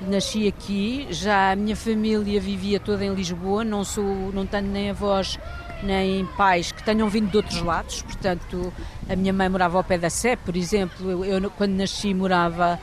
Nasci 0.00 0.46
aqui, 0.46 1.06
já 1.10 1.52
a 1.52 1.56
minha 1.56 1.74
família 1.74 2.38
vivia 2.38 2.78
toda 2.78 3.04
em 3.04 3.14
Lisboa, 3.14 3.64
não 3.64 3.82
sou, 3.82 4.04
não 4.32 4.46
tenho 4.46 4.66
nem 4.66 4.90
avós 4.90 5.38
nem 5.82 6.24
pais 6.36 6.72
que 6.72 6.82
tenham 6.82 7.08
vindo 7.08 7.30
de 7.30 7.36
outros 7.36 7.60
lados, 7.62 8.02
portanto, 8.02 8.72
a 9.08 9.16
minha 9.16 9.32
mãe 9.32 9.48
morava 9.48 9.78
ao 9.78 9.84
pé 9.84 9.98
da 9.98 10.10
Sé, 10.10 10.36
por 10.36 10.56
exemplo, 10.56 11.10
eu, 11.10 11.24
eu 11.24 11.50
quando 11.50 11.72
nasci 11.72 12.14
morava 12.14 12.78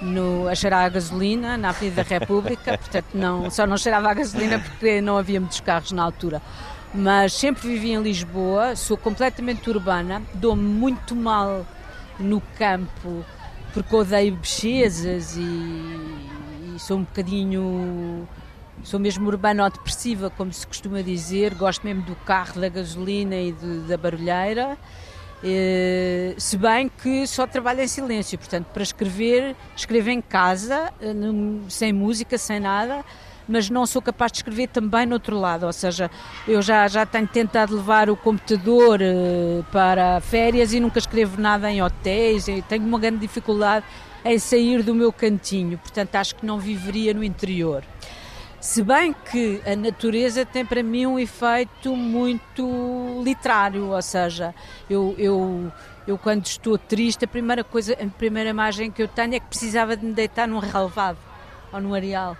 no, 0.00 0.48
a 0.48 0.54
cheirar 0.54 0.84
a 0.84 0.88
gasolina 0.88 1.56
na 1.56 1.70
Avenida 1.70 2.02
da 2.02 2.08
República, 2.08 2.76
portanto 2.78 3.06
não, 3.14 3.50
só 3.50 3.66
não 3.66 3.76
cheirava 3.76 4.10
a 4.10 4.14
gasolina 4.14 4.58
porque 4.58 5.00
não 5.00 5.16
havia 5.16 5.40
muitos 5.40 5.60
carros 5.60 5.92
na 5.92 6.02
altura. 6.02 6.42
Mas 6.94 7.32
sempre 7.32 7.68
vivi 7.68 7.92
em 7.92 8.02
Lisboa, 8.02 8.74
sou 8.74 8.96
completamente 8.96 9.68
urbana, 9.68 10.22
dou-me 10.34 10.62
muito 10.62 11.14
mal 11.14 11.66
no 12.18 12.40
campo 12.58 13.24
porque 13.74 13.94
odeio 13.94 14.34
bichezas 14.36 15.36
e, 15.36 15.42
sou 16.78 16.98
um 16.98 17.02
bocadinho 17.02 18.26
Sou 18.82 19.00
mesmo 19.00 19.26
urbano-depressiva, 19.26 20.30
como 20.30 20.52
se 20.52 20.66
costuma 20.66 21.00
dizer, 21.02 21.54
gosto 21.54 21.84
mesmo 21.84 22.02
do 22.02 22.14
carro, 22.14 22.60
da 22.60 22.68
gasolina 22.68 23.34
e 23.34 23.52
de, 23.52 23.78
da 23.80 23.96
barulheira. 23.96 24.76
Eh, 25.42 26.34
se 26.38 26.56
bem 26.56 26.88
que 26.88 27.26
só 27.26 27.46
trabalho 27.46 27.80
em 27.80 27.88
silêncio, 27.88 28.38
portanto, 28.38 28.66
para 28.66 28.82
escrever, 28.82 29.56
escrevo 29.74 30.10
em 30.10 30.20
casa, 30.20 30.92
eh, 31.00 31.14
sem 31.68 31.92
música, 31.92 32.38
sem 32.38 32.60
nada, 32.60 33.04
mas 33.48 33.68
não 33.70 33.86
sou 33.86 34.00
capaz 34.00 34.32
de 34.32 34.38
escrever 34.38 34.68
também 34.68 35.06
no 35.06 35.14
outro 35.14 35.38
lado, 35.38 35.66
ou 35.66 35.72
seja, 35.72 36.10
eu 36.46 36.60
já, 36.62 36.86
já 36.88 37.04
tenho 37.04 37.26
tentado 37.26 37.76
levar 37.76 38.08
o 38.08 38.16
computador 38.16 39.00
eh, 39.00 39.62
para 39.72 40.20
férias 40.20 40.72
e 40.72 40.80
nunca 40.80 40.98
escrevo 40.98 41.40
nada 41.40 41.70
em 41.70 41.82
hotéis, 41.82 42.46
tenho 42.68 42.84
uma 42.84 42.98
grande 42.98 43.18
dificuldade 43.18 43.84
em 44.26 44.38
sair 44.38 44.82
do 44.82 44.94
meu 44.94 45.12
cantinho, 45.12 45.78
portanto, 45.78 46.14
acho 46.16 46.34
que 46.34 46.44
não 46.44 46.58
viveria 46.58 47.14
no 47.14 47.22
interior. 47.22 47.84
Se 48.60 48.82
bem 48.82 49.14
que 49.30 49.60
a 49.64 49.76
natureza 49.76 50.44
tem 50.44 50.66
para 50.66 50.82
mim 50.82 51.06
um 51.06 51.18
efeito 51.18 51.94
muito 51.94 53.22
literário, 53.22 53.90
ou 53.92 54.02
seja, 54.02 54.54
eu, 54.90 55.14
eu, 55.16 55.72
eu 56.06 56.18
quando 56.18 56.44
estou 56.46 56.76
triste, 56.76 57.24
a 57.24 57.28
primeira 57.28 57.62
coisa, 57.62 57.92
a 57.92 58.06
primeira 58.18 58.50
imagem 58.50 58.90
que 58.90 59.02
eu 59.02 59.08
tenho 59.08 59.34
é 59.34 59.40
que 59.40 59.46
precisava 59.46 59.96
de 59.96 60.04
me 60.04 60.12
deitar 60.12 60.48
num 60.48 60.58
relevado 60.58 61.18
ou 61.72 61.80
num 61.80 61.94
areal. 61.94 62.36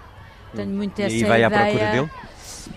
Tenho 0.55 0.71
muito 0.71 0.99
essa 0.99 1.15
e 1.15 1.23
vai 1.23 1.45
ideia. 1.45 1.47
à 1.47 1.51
procura 1.51 1.91
dele? 1.93 2.11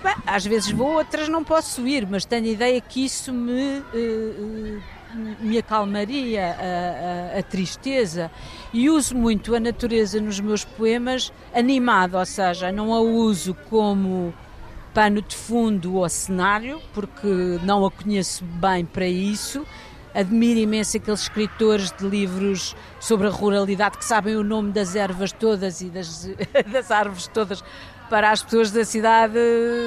Bem, 0.04 0.16
às 0.28 0.46
vezes 0.46 0.72
vou, 0.72 0.94
outras 0.94 1.28
não 1.28 1.44
posso 1.44 1.88
ir, 1.88 2.06
mas 2.08 2.26
tenho 2.26 2.46
a 2.46 2.50
ideia 2.50 2.80
que 2.80 3.06
isso 3.06 3.34
me 3.34 3.80
uh, 3.80 3.84
uh, 3.94 4.82
me 5.14 5.58
acalmaria 5.58 6.56
a, 6.56 7.36
a, 7.36 7.40
a, 7.40 7.44
tristeza 7.44 8.32
e 8.72 8.90
uso 8.90 9.16
muito 9.16 9.56
a 9.56 9.60
natureza 9.60 10.22
nos 10.22 10.40
meus 10.40 10.64
poemas 10.64 11.34
animado, 11.54 12.18
ou 12.18 12.26
seja, 12.26 12.72
não 12.72 12.94
a 12.94 13.00
uso 13.00 13.56
como 13.70 14.34
pano 14.94 15.22
de 15.22 15.36
fundo 15.36 15.96
ou 15.96 16.10
cenário, 16.10 16.82
porque 16.94 17.60
não 17.64 17.86
a 17.86 17.92
conheço 17.92 18.44
bem 18.44 18.86
para 18.86 19.08
isso. 19.08 19.66
Admiro 20.14 20.60
imenso 20.60 20.98
aqueles 20.98 21.22
escritores 21.22 21.92
de 21.92 22.08
livros 22.08 22.76
sobre 23.00 23.28
a 23.28 23.30
ruralidade 23.30 23.98
que 23.98 24.04
sabem 24.04 24.36
o 24.36 24.44
nome 24.44 24.72
das 24.72 24.96
ervas 24.96 25.32
todas 25.32 25.82
e 25.82 25.86
das, 25.86 26.28
das 26.72 26.90
árvores 26.90 27.28
todas 27.28 27.64
para 28.10 28.32
as 28.32 28.44
pessoas 28.44 28.72
da 28.72 28.84
cidade 28.84 29.38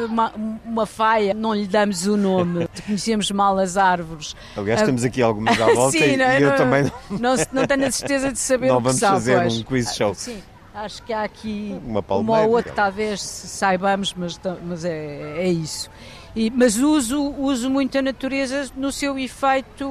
uma, 0.09 0.33
uma 0.65 0.87
faia, 0.87 1.35
não 1.35 1.55
lhe 1.55 1.67
damos 1.67 2.07
o 2.07 2.17
nome, 2.17 2.69
conhecemos 2.87 3.31
mal 3.31 3.59
as 3.59 3.77
árvores. 3.77 4.37
Aliás, 4.57 4.83
ah, 4.83 4.87
temos 4.87 5.05
aqui 5.05 5.21
algumas 5.21 5.61
à 5.61 5.67
volta 5.75 5.99
sim, 5.99 6.13
e, 6.13 6.17
não, 6.17 6.27
e 6.27 6.43
eu 6.43 6.51
não, 6.51 6.57
também 6.57 6.83
não... 7.11 7.19
Não, 7.19 7.45
não 7.53 7.67
tenho 7.67 7.87
a 7.87 7.91
certeza 7.91 8.33
de 8.33 8.39
saber 8.39 8.69
não 8.69 8.77
o 8.77 8.79
que 8.79 8.85
vamos 8.85 9.01
são. 9.01 9.13
fazer 9.13 9.41
pois. 9.41 9.59
um 9.59 9.63
quiz 9.65 9.95
show. 9.95 10.15
Sim, 10.15 10.43
acho 10.75 11.03
que 11.03 11.13
há 11.13 11.25
aqui 11.25 11.79
uma, 11.85 12.05
uma 12.09 12.41
ou 12.43 12.51
outra 12.53 12.73
talvez 12.73 13.21
saibamos, 13.21 14.15
mas, 14.15 14.41
mas 14.65 14.85
é, 14.85 15.39
é 15.39 15.49
isso. 15.49 15.91
E, 16.35 16.51
mas 16.51 16.79
uso, 16.79 17.21
uso 17.39 17.69
muito 17.69 17.99
a 17.99 18.03
natureza 18.03 18.71
no 18.75 18.91
seu 18.91 19.19
efeito 19.19 19.91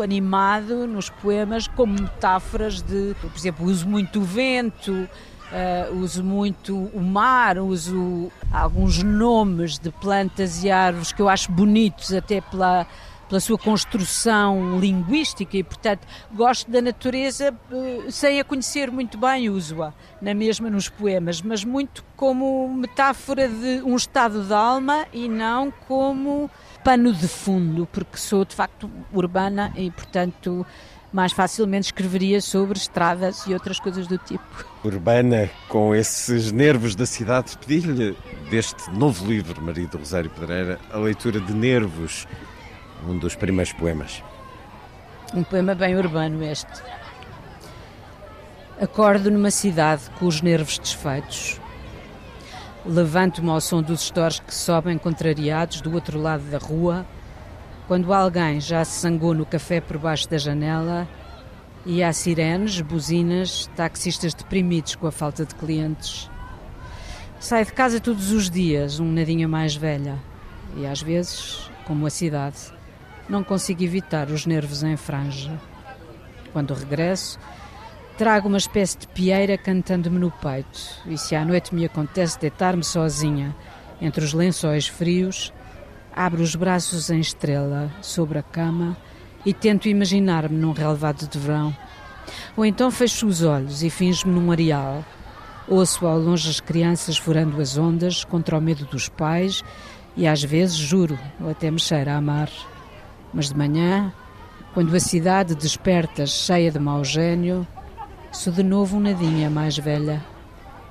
animado 0.00 0.86
nos 0.86 1.10
poemas, 1.10 1.66
como 1.66 1.94
metáforas 1.94 2.80
de, 2.80 3.16
por 3.20 3.32
exemplo, 3.36 3.66
uso 3.66 3.88
muito 3.88 4.20
o 4.20 4.22
vento, 4.22 5.08
Uh, 5.52 5.96
uso 5.98 6.24
muito 6.24 6.74
o 6.74 7.00
mar, 7.00 7.58
uso 7.58 8.32
alguns 8.50 9.02
nomes 9.02 9.78
de 9.78 9.90
plantas 9.90 10.64
e 10.64 10.70
árvores 10.70 11.12
que 11.12 11.22
eu 11.22 11.28
acho 11.28 11.52
bonitos 11.52 12.12
até 12.12 12.40
pela, 12.40 12.86
pela 13.28 13.40
sua 13.40 13.58
construção 13.58 14.80
linguística 14.80 15.56
e, 15.56 15.62
portanto, 15.62 16.06
gosto 16.32 16.70
da 16.70 16.80
natureza 16.80 17.54
uh, 17.70 18.10
sem 18.10 18.40
a 18.40 18.44
conhecer 18.44 18.90
muito 18.90 19.18
bem, 19.18 19.48
uso-a 19.50 19.92
na 20.20 20.34
mesma 20.34 20.70
nos 20.70 20.88
poemas, 20.88 21.42
mas 21.42 21.62
muito 21.62 22.04
como 22.16 22.68
metáfora 22.74 23.48
de 23.48 23.82
um 23.84 23.96
estado 23.96 24.42
de 24.42 24.52
alma 24.52 25.06
e 25.12 25.28
não 25.28 25.70
como 25.86 26.50
pano 26.82 27.12
de 27.12 27.28
fundo, 27.28 27.88
porque 27.92 28.16
sou 28.16 28.44
de 28.44 28.54
facto 28.54 28.90
urbana 29.12 29.72
e, 29.76 29.90
portanto, 29.90 30.66
mais 31.14 31.32
facilmente 31.32 31.86
escreveria 31.86 32.40
sobre 32.40 32.76
estradas 32.76 33.46
e 33.46 33.54
outras 33.54 33.78
coisas 33.78 34.08
do 34.08 34.18
tipo. 34.18 34.44
Urbana, 34.82 35.48
com 35.68 35.94
esses 35.94 36.50
nervos 36.50 36.96
da 36.96 37.06
cidade, 37.06 37.56
pedi-lhe 37.56 38.18
deste 38.50 38.90
novo 38.90 39.24
livro, 39.24 39.62
Maria 39.62 39.86
do 39.86 39.96
Rosário 39.96 40.28
Pedreira, 40.28 40.80
a 40.92 40.98
leitura 40.98 41.38
de 41.38 41.52
Nervos, 41.54 42.26
um 43.06 43.16
dos 43.16 43.36
primeiros 43.36 43.72
poemas. 43.72 44.24
Um 45.32 45.44
poema 45.44 45.72
bem 45.72 45.96
urbano 45.96 46.42
este. 46.42 46.82
Acordo 48.80 49.30
numa 49.30 49.52
cidade 49.52 50.10
com 50.18 50.26
os 50.26 50.42
nervos 50.42 50.80
desfeitos. 50.80 51.60
Levanto-me 52.84 53.50
ao 53.50 53.60
som 53.60 53.80
dos 53.80 54.02
estores 54.02 54.40
que 54.40 54.52
sobem 54.52 54.98
contrariados 54.98 55.80
do 55.80 55.94
outro 55.94 56.20
lado 56.20 56.42
da 56.50 56.58
rua 56.58 57.06
quando 57.86 58.12
alguém 58.12 58.60
já 58.60 58.84
se 58.84 59.00
zangou 59.00 59.34
no 59.34 59.44
café 59.44 59.80
por 59.80 59.98
baixo 59.98 60.28
da 60.28 60.38
janela 60.38 61.06
e 61.84 62.02
há 62.02 62.12
sirenes, 62.12 62.80
buzinas, 62.80 63.68
taxistas 63.76 64.32
deprimidos 64.32 64.94
com 64.94 65.06
a 65.06 65.12
falta 65.12 65.44
de 65.44 65.54
clientes. 65.54 66.30
Sai 67.38 67.64
de 67.64 67.72
casa 67.72 68.00
todos 68.00 68.32
os 68.32 68.48
dias, 68.48 69.00
um 69.00 69.12
nadinha 69.12 69.46
mais 69.46 69.76
velha, 69.76 70.18
e 70.76 70.86
às 70.86 71.02
vezes, 71.02 71.70
como 71.86 72.06
a 72.06 72.10
cidade, 72.10 72.72
não 73.28 73.44
consigo 73.44 73.82
evitar 73.82 74.30
os 74.30 74.46
nervos 74.46 74.82
em 74.82 74.96
franja. 74.96 75.60
Quando 76.54 76.72
regresso, 76.72 77.38
trago 78.16 78.48
uma 78.48 78.56
espécie 78.56 78.96
de 78.96 79.06
pieira 79.08 79.58
cantando-me 79.58 80.18
no 80.18 80.30
peito, 80.30 80.80
e 81.06 81.18
se 81.18 81.36
à 81.36 81.44
noite 81.44 81.74
me 81.74 81.84
acontece 81.84 82.40
deitar-me 82.40 82.82
sozinha 82.82 83.54
entre 84.00 84.24
os 84.24 84.32
lençóis 84.32 84.86
frios, 84.86 85.52
Abro 86.16 86.44
os 86.44 86.54
braços 86.54 87.10
em 87.10 87.18
estrela 87.18 87.90
sobre 88.00 88.38
a 88.38 88.42
cama 88.42 88.96
e 89.44 89.52
tento 89.52 89.88
imaginar-me 89.88 90.56
num 90.56 90.70
relevado 90.70 91.26
de 91.26 91.38
verão. 91.40 91.76
Ou 92.56 92.64
então 92.64 92.88
fecho 92.88 93.26
os 93.26 93.42
olhos 93.42 93.82
e 93.82 93.90
finjo-me 93.90 94.32
num 94.32 94.52
areal. 94.52 95.04
Ouço 95.66 96.06
ao 96.06 96.16
longe 96.16 96.48
as 96.48 96.60
crianças 96.60 97.18
furando 97.18 97.60
as 97.60 97.76
ondas 97.76 98.22
contra 98.22 98.56
o 98.56 98.60
medo 98.60 98.84
dos 98.84 99.08
pais 99.08 99.64
e 100.16 100.24
às 100.24 100.40
vezes 100.40 100.76
juro, 100.76 101.18
ou 101.40 101.50
até 101.50 101.68
me 101.68 101.80
cheira 101.80 102.14
a 102.14 102.20
mar. 102.20 102.48
Mas 103.32 103.48
de 103.48 103.56
manhã, 103.56 104.12
quando 104.72 104.94
a 104.94 105.00
cidade 105.00 105.56
desperta 105.56 106.26
cheia 106.26 106.70
de 106.70 106.78
mau 106.78 107.02
gênio, 107.02 107.66
sou 108.30 108.52
de 108.52 108.62
novo 108.62 108.98
um 108.98 109.00
nadinha 109.00 109.50
mais 109.50 109.76
velha. 109.76 110.24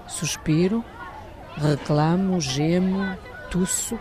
Suspiro, 0.06 0.84
reclamo, 1.56 2.42
gemo, 2.42 3.18
tuço, 3.50 3.98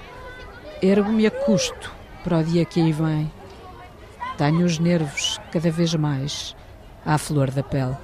ergo-me 0.82 1.26
a 1.26 1.30
custo 1.30 1.92
para 2.24 2.38
o 2.38 2.44
dia 2.44 2.64
que 2.64 2.80
aí 2.80 2.92
vem. 2.92 3.30
Tenho 4.36 4.66
os 4.66 4.80
nervos 4.80 5.40
cada 5.52 5.70
vez 5.70 5.94
mais 5.94 6.56
à 7.06 7.16
flor 7.16 7.50
da 7.52 7.62
pele. 7.62 7.96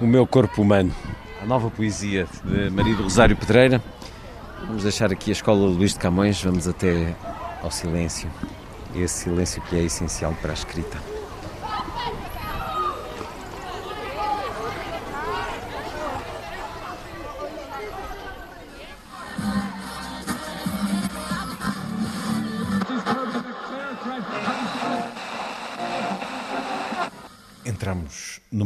O 0.00 0.06
meu 0.06 0.26
corpo 0.26 0.62
humano, 0.62 0.94
a 1.42 1.44
nova 1.44 1.70
poesia 1.70 2.26
de 2.42 2.70
Marido 2.70 3.02
Rosário 3.02 3.36
Pedreira. 3.36 3.82
Vamos 4.66 4.84
deixar 4.84 5.12
aqui 5.12 5.30
a 5.30 5.32
escola 5.32 5.66
Luís 5.66 5.92
de 5.92 5.98
Camões, 5.98 6.42
vamos 6.42 6.66
até 6.66 7.14
ao 7.62 7.70
silêncio. 7.70 8.30
Esse 8.94 9.24
silêncio 9.24 9.60
que 9.62 9.76
é 9.76 9.82
essencial 9.82 10.34
para 10.40 10.52
a 10.52 10.54
escrita. 10.54 11.15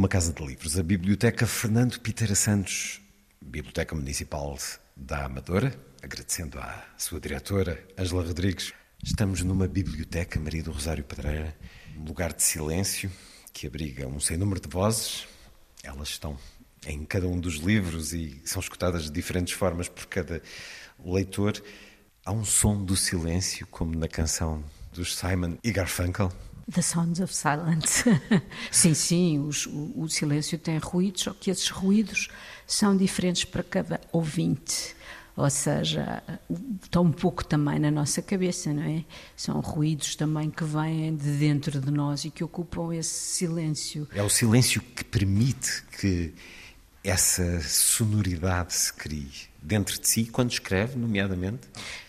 Numa 0.00 0.08
casa 0.08 0.32
de 0.32 0.42
livros, 0.42 0.78
a 0.78 0.82
Biblioteca 0.82 1.46
Fernando 1.46 2.00
Pitera 2.00 2.34
Santos, 2.34 3.02
Biblioteca 3.38 3.94
Municipal 3.94 4.56
da 4.96 5.26
Amadora, 5.26 5.78
agradecendo 6.00 6.58
à 6.58 6.86
sua 6.96 7.20
diretora, 7.20 7.86
Angela 7.98 8.24
Rodrigues. 8.24 8.72
Estamos 9.04 9.42
numa 9.42 9.68
biblioteca, 9.68 10.40
Maria 10.40 10.62
do 10.62 10.72
Rosário 10.72 11.04
Pedreira, 11.04 11.54
um 11.98 12.04
lugar 12.04 12.32
de 12.32 12.42
silêncio 12.42 13.12
que 13.52 13.66
abriga 13.66 14.08
um 14.08 14.18
sem 14.18 14.38
número 14.38 14.58
de 14.58 14.70
vozes. 14.70 15.28
Elas 15.82 16.08
estão 16.08 16.34
em 16.86 17.04
cada 17.04 17.28
um 17.28 17.38
dos 17.38 17.56
livros 17.56 18.14
e 18.14 18.40
são 18.46 18.60
escutadas 18.60 19.02
de 19.02 19.10
diferentes 19.10 19.52
formas 19.52 19.86
por 19.86 20.06
cada 20.06 20.40
leitor. 21.04 21.62
Há 22.24 22.32
um 22.32 22.42
som 22.42 22.82
do 22.82 22.96
silêncio, 22.96 23.66
como 23.66 23.94
na 23.94 24.08
canção 24.08 24.64
dos 24.94 25.14
Simon 25.14 25.58
e 25.62 25.70
Garfunkel. 25.70 26.32
The 26.72 26.82
Sounds 26.82 27.20
of 27.20 27.34
Silence. 27.34 28.04
sim, 28.70 28.94
sim, 28.94 29.38
os, 29.38 29.66
o, 29.66 29.92
o, 29.96 30.08
silêncio 30.08 30.58
tem 30.58 30.78
ruídos, 30.78 31.22
só 31.22 31.32
que 31.32 31.50
esses 31.50 31.68
ruídos 31.68 32.28
são 32.66 32.96
diferentes 32.96 33.44
para 33.44 33.62
cada 33.62 34.00
ouvinte. 34.12 34.94
Ou 35.36 35.48
seja, 35.48 36.22
estão 36.82 37.04
um 37.04 37.12
pouco 37.12 37.44
também 37.44 37.78
na 37.78 37.90
nossa 37.90 38.20
cabeça, 38.20 38.72
não 38.72 38.82
é? 38.82 39.04
São 39.36 39.58
ruídos 39.60 40.14
também 40.14 40.50
que 40.50 40.64
vêm 40.64 41.16
de 41.16 41.30
dentro 41.38 41.80
de 41.80 41.90
nós 41.90 42.24
e 42.24 42.30
que 42.30 42.44
ocupam 42.44 42.94
esse 42.94 43.36
silêncio. 43.36 44.06
É 44.12 44.22
o 44.22 44.28
silêncio 44.28 44.82
que 44.82 45.02
permite 45.02 45.82
que 45.98 46.34
essa 47.02 47.60
sonoridade 47.62 48.74
se 48.74 48.92
crie 48.92 49.30
dentro 49.62 49.98
de 49.98 50.06
si 50.06 50.24
quando 50.24 50.50
escreve, 50.50 50.98
nomeadamente? 50.98 51.60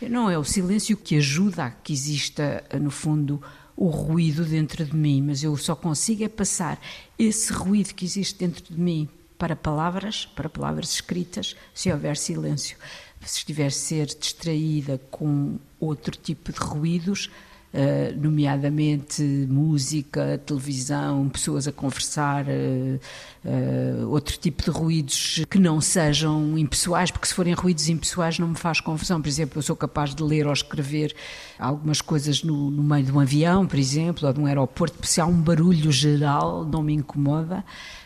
Não, 0.01 0.29
é 0.29 0.37
o 0.37 0.43
silêncio 0.43 0.97
que 0.97 1.15
ajuda 1.15 1.65
a 1.65 1.71
que 1.71 1.93
exista, 1.93 2.63
no 2.79 2.91
fundo, 2.91 3.41
o 3.81 3.87
ruído 3.87 4.45
dentro 4.45 4.85
de 4.85 4.95
mim, 4.95 5.23
mas 5.23 5.43
eu 5.43 5.57
só 5.57 5.75
consigo 5.75 6.23
é 6.23 6.29
passar 6.29 6.79
esse 7.17 7.51
ruído 7.51 7.95
que 7.95 8.05
existe 8.05 8.37
dentro 8.37 8.63
de 8.63 8.79
mim 8.79 9.09
para 9.39 9.55
palavras, 9.55 10.23
para 10.23 10.47
palavras 10.47 10.93
escritas, 10.93 11.55
se 11.73 11.91
houver 11.91 12.15
silêncio. 12.15 12.77
Se 13.25 13.39
estiver 13.39 13.65
a 13.65 13.71
ser 13.71 14.05
distraída 14.05 15.01
com 15.09 15.57
outro 15.79 16.15
tipo 16.15 16.53
de 16.53 16.59
ruídos, 16.59 17.31
Uh, 17.73 18.19
nomeadamente 18.21 19.23
música, 19.49 20.41
televisão, 20.45 21.29
pessoas 21.29 21.69
a 21.69 21.71
conversar, 21.71 22.45
uh, 22.45 22.99
uh, 23.45 24.09
outro 24.09 24.37
tipo 24.37 24.61
de 24.61 24.69
ruídos 24.69 25.45
que 25.49 25.57
não 25.57 25.79
sejam 25.79 26.57
impessoais, 26.57 27.11
porque 27.11 27.27
se 27.27 27.33
forem 27.33 27.53
ruídos 27.53 27.87
impessoais 27.87 28.37
não 28.37 28.49
me 28.49 28.57
faz 28.57 28.81
confusão. 28.81 29.21
Por 29.21 29.29
exemplo, 29.29 29.59
eu 29.59 29.63
sou 29.63 29.75
capaz 29.75 30.13
de 30.13 30.21
ler 30.21 30.47
ou 30.47 30.51
escrever 30.51 31.15
algumas 31.57 32.01
coisas 32.01 32.43
no, 32.43 32.69
no 32.69 32.83
meio 32.83 33.05
de 33.05 33.11
um 33.13 33.21
avião, 33.21 33.65
por 33.65 33.79
exemplo, 33.79 34.27
ou 34.27 34.33
de 34.33 34.39
um 34.41 34.47
aeroporto, 34.47 35.07
se 35.07 35.21
há 35.21 35.25
um 35.25 35.41
barulho 35.41 35.93
geral, 35.93 36.65
não 36.65 36.83
me 36.83 36.93
incomoda 36.93 37.63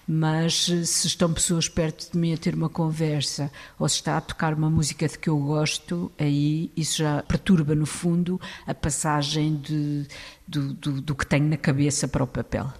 mas 0.07 0.65
se 0.85 1.07
estão 1.07 1.33
pessoas 1.33 1.67
perto 1.67 2.11
de 2.11 2.17
mim 2.17 2.33
a 2.33 2.37
ter 2.37 2.53
uma 2.53 2.69
conversa 2.69 3.51
ou 3.79 3.89
se 3.89 3.95
está 3.95 4.17
a 4.17 4.21
tocar 4.21 4.53
uma 4.53 4.69
música 4.69 5.07
de 5.07 5.17
que 5.17 5.29
eu 5.29 5.37
gosto, 5.39 6.11
aí 6.17 6.71
isso 6.75 6.97
já 6.97 7.23
perturba, 7.23 7.73
no 7.73 7.85
fundo, 7.85 8.39
a 8.67 8.73
passagem 8.73 9.55
de, 9.57 10.07
do, 10.47 10.73
do, 10.73 11.01
do 11.01 11.15
que 11.15 11.25
tenho 11.25 11.45
na 11.45 11.57
cabeça 11.57 12.07
para 12.07 12.23
o 12.23 12.27
papel. 12.27 12.71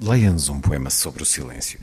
Leia-nos 0.00 0.48
um 0.48 0.60
poema 0.60 0.90
sobre 0.90 1.22
o 1.22 1.26
silêncio. 1.26 1.80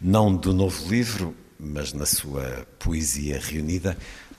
Não 0.00 0.34
do 0.34 0.52
novo 0.52 0.88
livro, 0.88 1.34
mas 1.58 1.92
na 1.92 2.06
sua 2.06 2.66
poesia 2.78 3.38
reunida. 3.38 3.96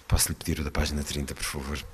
Posso-lhe 0.08 0.36
pedir 0.36 0.60
o 0.60 0.64
da 0.64 0.72
página 0.72 1.04
30, 1.04 1.34
por 1.34 1.44
favor? 1.44 1.86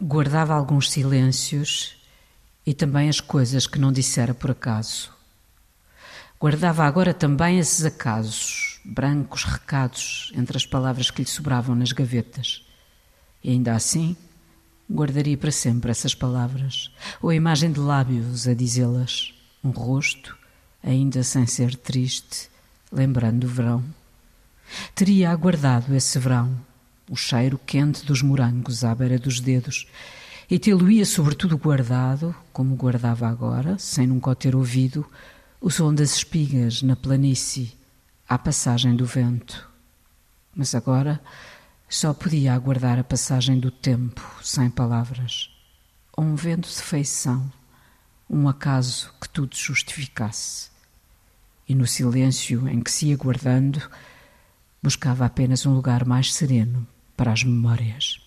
Guardava 0.00 0.54
alguns 0.54 0.90
silêncios 0.90 1.96
e 2.66 2.72
também 2.72 3.08
as 3.08 3.20
coisas 3.20 3.66
que 3.66 3.78
não 3.78 3.92
dissera 3.92 4.34
por 4.34 4.50
acaso. 4.50 5.13
Guardava 6.40 6.84
agora 6.84 7.14
também 7.14 7.58
esses 7.58 7.84
acasos, 7.84 8.80
brancos 8.84 9.44
recados 9.44 10.32
entre 10.34 10.56
as 10.56 10.66
palavras 10.66 11.10
que 11.10 11.22
lhe 11.22 11.28
sobravam 11.28 11.74
nas 11.74 11.92
gavetas. 11.92 12.66
E 13.42 13.50
ainda 13.50 13.74
assim, 13.74 14.16
guardaria 14.90 15.36
para 15.36 15.50
sempre 15.50 15.90
essas 15.90 16.14
palavras, 16.14 16.90
ou 17.22 17.30
a 17.30 17.34
imagem 17.34 17.72
de 17.72 17.80
lábios 17.80 18.46
a 18.46 18.54
dizê-las, 18.54 19.32
um 19.62 19.70
rosto, 19.70 20.36
ainda 20.82 21.22
sem 21.22 21.46
ser 21.46 21.74
triste, 21.76 22.50
lembrando 22.92 23.44
o 23.44 23.48
verão. 23.48 23.84
Teria 24.94 25.30
aguardado 25.30 25.94
esse 25.94 26.18
verão, 26.18 26.58
o 27.08 27.16
cheiro 27.16 27.58
quente 27.64 28.04
dos 28.04 28.22
morangos 28.22 28.84
à 28.84 28.94
beira 28.94 29.18
dos 29.18 29.40
dedos, 29.40 29.86
e 30.50 30.58
tê-lo-ia 30.58 31.06
sobretudo 31.06 31.56
guardado, 31.56 32.34
como 32.52 32.76
guardava 32.76 33.26
agora, 33.26 33.78
sem 33.78 34.06
nunca 34.06 34.30
o 34.30 34.34
ter 34.34 34.54
ouvido, 34.54 35.06
o 35.64 35.70
som 35.70 35.94
das 35.94 36.16
espigas 36.16 36.82
na 36.82 36.94
planície 36.94 37.72
à 38.28 38.36
passagem 38.36 38.94
do 38.94 39.06
vento. 39.06 39.66
Mas 40.54 40.74
agora 40.74 41.18
só 41.88 42.12
podia 42.12 42.52
aguardar 42.52 42.98
a 42.98 43.02
passagem 43.02 43.58
do 43.58 43.70
tempo 43.70 44.20
sem 44.42 44.68
palavras, 44.68 45.50
ou 46.14 46.22
um 46.22 46.34
vento 46.34 46.68
de 46.68 46.82
feição, 46.82 47.50
um 48.28 48.46
acaso 48.46 49.10
que 49.18 49.26
tudo 49.26 49.56
justificasse. 49.56 50.68
E 51.66 51.74
no 51.74 51.86
silêncio 51.86 52.68
em 52.68 52.82
que 52.82 52.92
se 52.92 53.06
ia 53.06 53.16
guardando, 53.16 53.80
buscava 54.82 55.24
apenas 55.24 55.64
um 55.64 55.72
lugar 55.72 56.04
mais 56.04 56.34
sereno 56.34 56.86
para 57.16 57.32
as 57.32 57.42
memórias. 57.42 58.20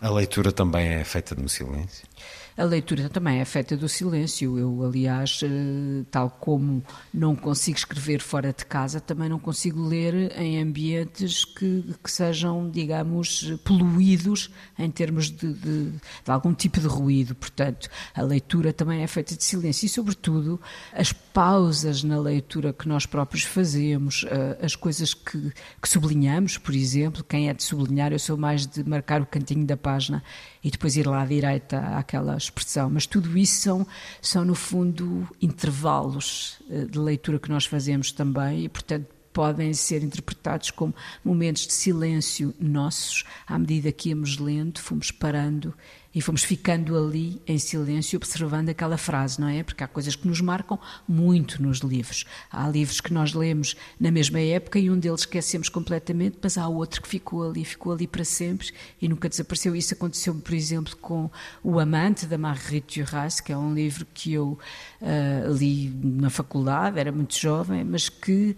A 0.00 0.10
leitura 0.10 0.50
também 0.50 0.88
é 0.88 1.04
feita 1.04 1.36
no 1.36 1.48
silêncio? 1.48 2.08
A 2.56 2.64
leitura 2.64 3.10
também 3.10 3.38
é 3.38 3.44
feita 3.44 3.76
do 3.76 3.86
silêncio. 3.86 4.58
Eu, 4.58 4.82
aliás, 4.82 5.40
eh, 5.42 6.04
tal 6.10 6.30
como 6.30 6.82
não 7.12 7.36
consigo 7.36 7.76
escrever 7.76 8.22
fora 8.22 8.50
de 8.50 8.64
casa, 8.64 8.98
também 8.98 9.28
não 9.28 9.38
consigo 9.38 9.86
ler 9.86 10.32
em 10.40 10.62
ambientes 10.62 11.44
que, 11.44 11.84
que 12.02 12.10
sejam, 12.10 12.70
digamos, 12.70 13.52
poluídos 13.62 14.50
em 14.78 14.90
termos 14.90 15.30
de, 15.30 15.52
de, 15.52 15.90
de, 15.90 16.00
algum 16.30 16.54
tipo 16.54 16.80
de 16.80 16.86
ruído. 16.86 17.34
Portanto, 17.34 17.90
a 18.14 18.22
leitura 18.22 18.72
também 18.72 19.02
é 19.02 19.06
feita 19.06 19.36
de 19.36 19.44
silêncio 19.44 19.84
e, 19.84 19.88
sobretudo, 19.90 20.58
as 20.94 21.12
pausas 21.12 22.02
na 22.02 22.18
leitura 22.18 22.72
que 22.72 22.88
nós 22.88 23.04
próprios 23.04 23.44
fazemos, 23.44 24.24
eh, 24.30 24.58
as 24.62 24.74
coisas 24.74 25.12
que, 25.12 25.52
que 25.82 25.88
sublinhamos, 25.88 26.56
por 26.56 26.74
exemplo. 26.74 27.22
Quem 27.22 27.50
é 27.50 27.54
de 27.54 27.62
sublinhar, 27.62 28.12
eu 28.12 28.18
sou 28.18 28.38
mais 28.38 28.66
de 28.66 28.82
marcar 28.82 29.20
o 29.20 29.26
cantinho 29.26 29.66
da 29.66 29.76
página 29.76 30.22
e 30.64 30.70
depois 30.70 30.96
ir 30.96 31.06
lá 31.06 31.20
à 31.20 31.26
direita 31.26 31.78
àquela 31.98 32.34
expressão. 32.46 32.90
Mas 32.90 33.06
tudo 33.06 33.36
isso 33.36 33.60
são, 33.60 33.86
são 34.20 34.44
no 34.44 34.54
fundo, 34.54 35.28
intervalos 35.40 36.58
eh, 36.70 36.84
de 36.84 36.98
leitura 36.98 37.38
que 37.38 37.48
nós 37.48 37.66
fazemos 37.66 38.12
também 38.12 38.64
e, 38.64 38.68
portanto, 38.68 39.06
podem 39.32 39.74
ser 39.74 40.02
interpretados 40.02 40.70
como 40.70 40.94
momentos 41.22 41.66
de 41.66 41.72
silêncio 41.74 42.54
nossos, 42.58 43.22
à 43.46 43.58
medida 43.58 43.92
que 43.92 44.08
íamos 44.08 44.38
lendo, 44.38 44.80
fomos 44.80 45.10
parando 45.10 45.74
e 46.16 46.22
fomos 46.22 46.42
ficando 46.42 46.96
ali 46.96 47.42
em 47.46 47.58
silêncio, 47.58 48.16
observando 48.16 48.70
aquela 48.70 48.96
frase, 48.96 49.38
não 49.38 49.48
é? 49.48 49.62
Porque 49.62 49.84
há 49.84 49.86
coisas 49.86 50.16
que 50.16 50.26
nos 50.26 50.40
marcam 50.40 50.80
muito 51.06 51.62
nos 51.62 51.80
livros. 51.80 52.24
Há 52.50 52.66
livros 52.70 53.02
que 53.02 53.12
nós 53.12 53.34
lemos 53.34 53.76
na 54.00 54.10
mesma 54.10 54.40
época 54.40 54.78
e 54.78 54.88
um 54.88 54.98
deles 54.98 55.20
esquecemos 55.20 55.68
completamente, 55.68 56.38
mas 56.42 56.56
há 56.56 56.66
outro 56.66 57.02
que 57.02 57.08
ficou 57.08 57.46
ali, 57.46 57.66
ficou 57.66 57.92
ali 57.92 58.06
para 58.06 58.24
sempre 58.24 58.72
e 58.98 59.06
nunca 59.06 59.28
desapareceu. 59.28 59.76
Isso 59.76 59.92
aconteceu, 59.92 60.34
por 60.34 60.54
exemplo, 60.54 60.96
com 60.96 61.30
O 61.62 61.78
Amante, 61.78 62.24
da 62.24 62.38
Marguerite 62.38 63.02
Duras, 63.02 63.38
que 63.38 63.52
é 63.52 63.58
um 63.58 63.74
livro 63.74 64.06
que 64.14 64.32
eu 64.32 64.58
uh, 65.02 65.52
li 65.52 65.92
na 66.02 66.30
faculdade, 66.30 66.98
era 66.98 67.12
muito 67.12 67.38
jovem, 67.38 67.84
mas 67.84 68.08
que 68.08 68.56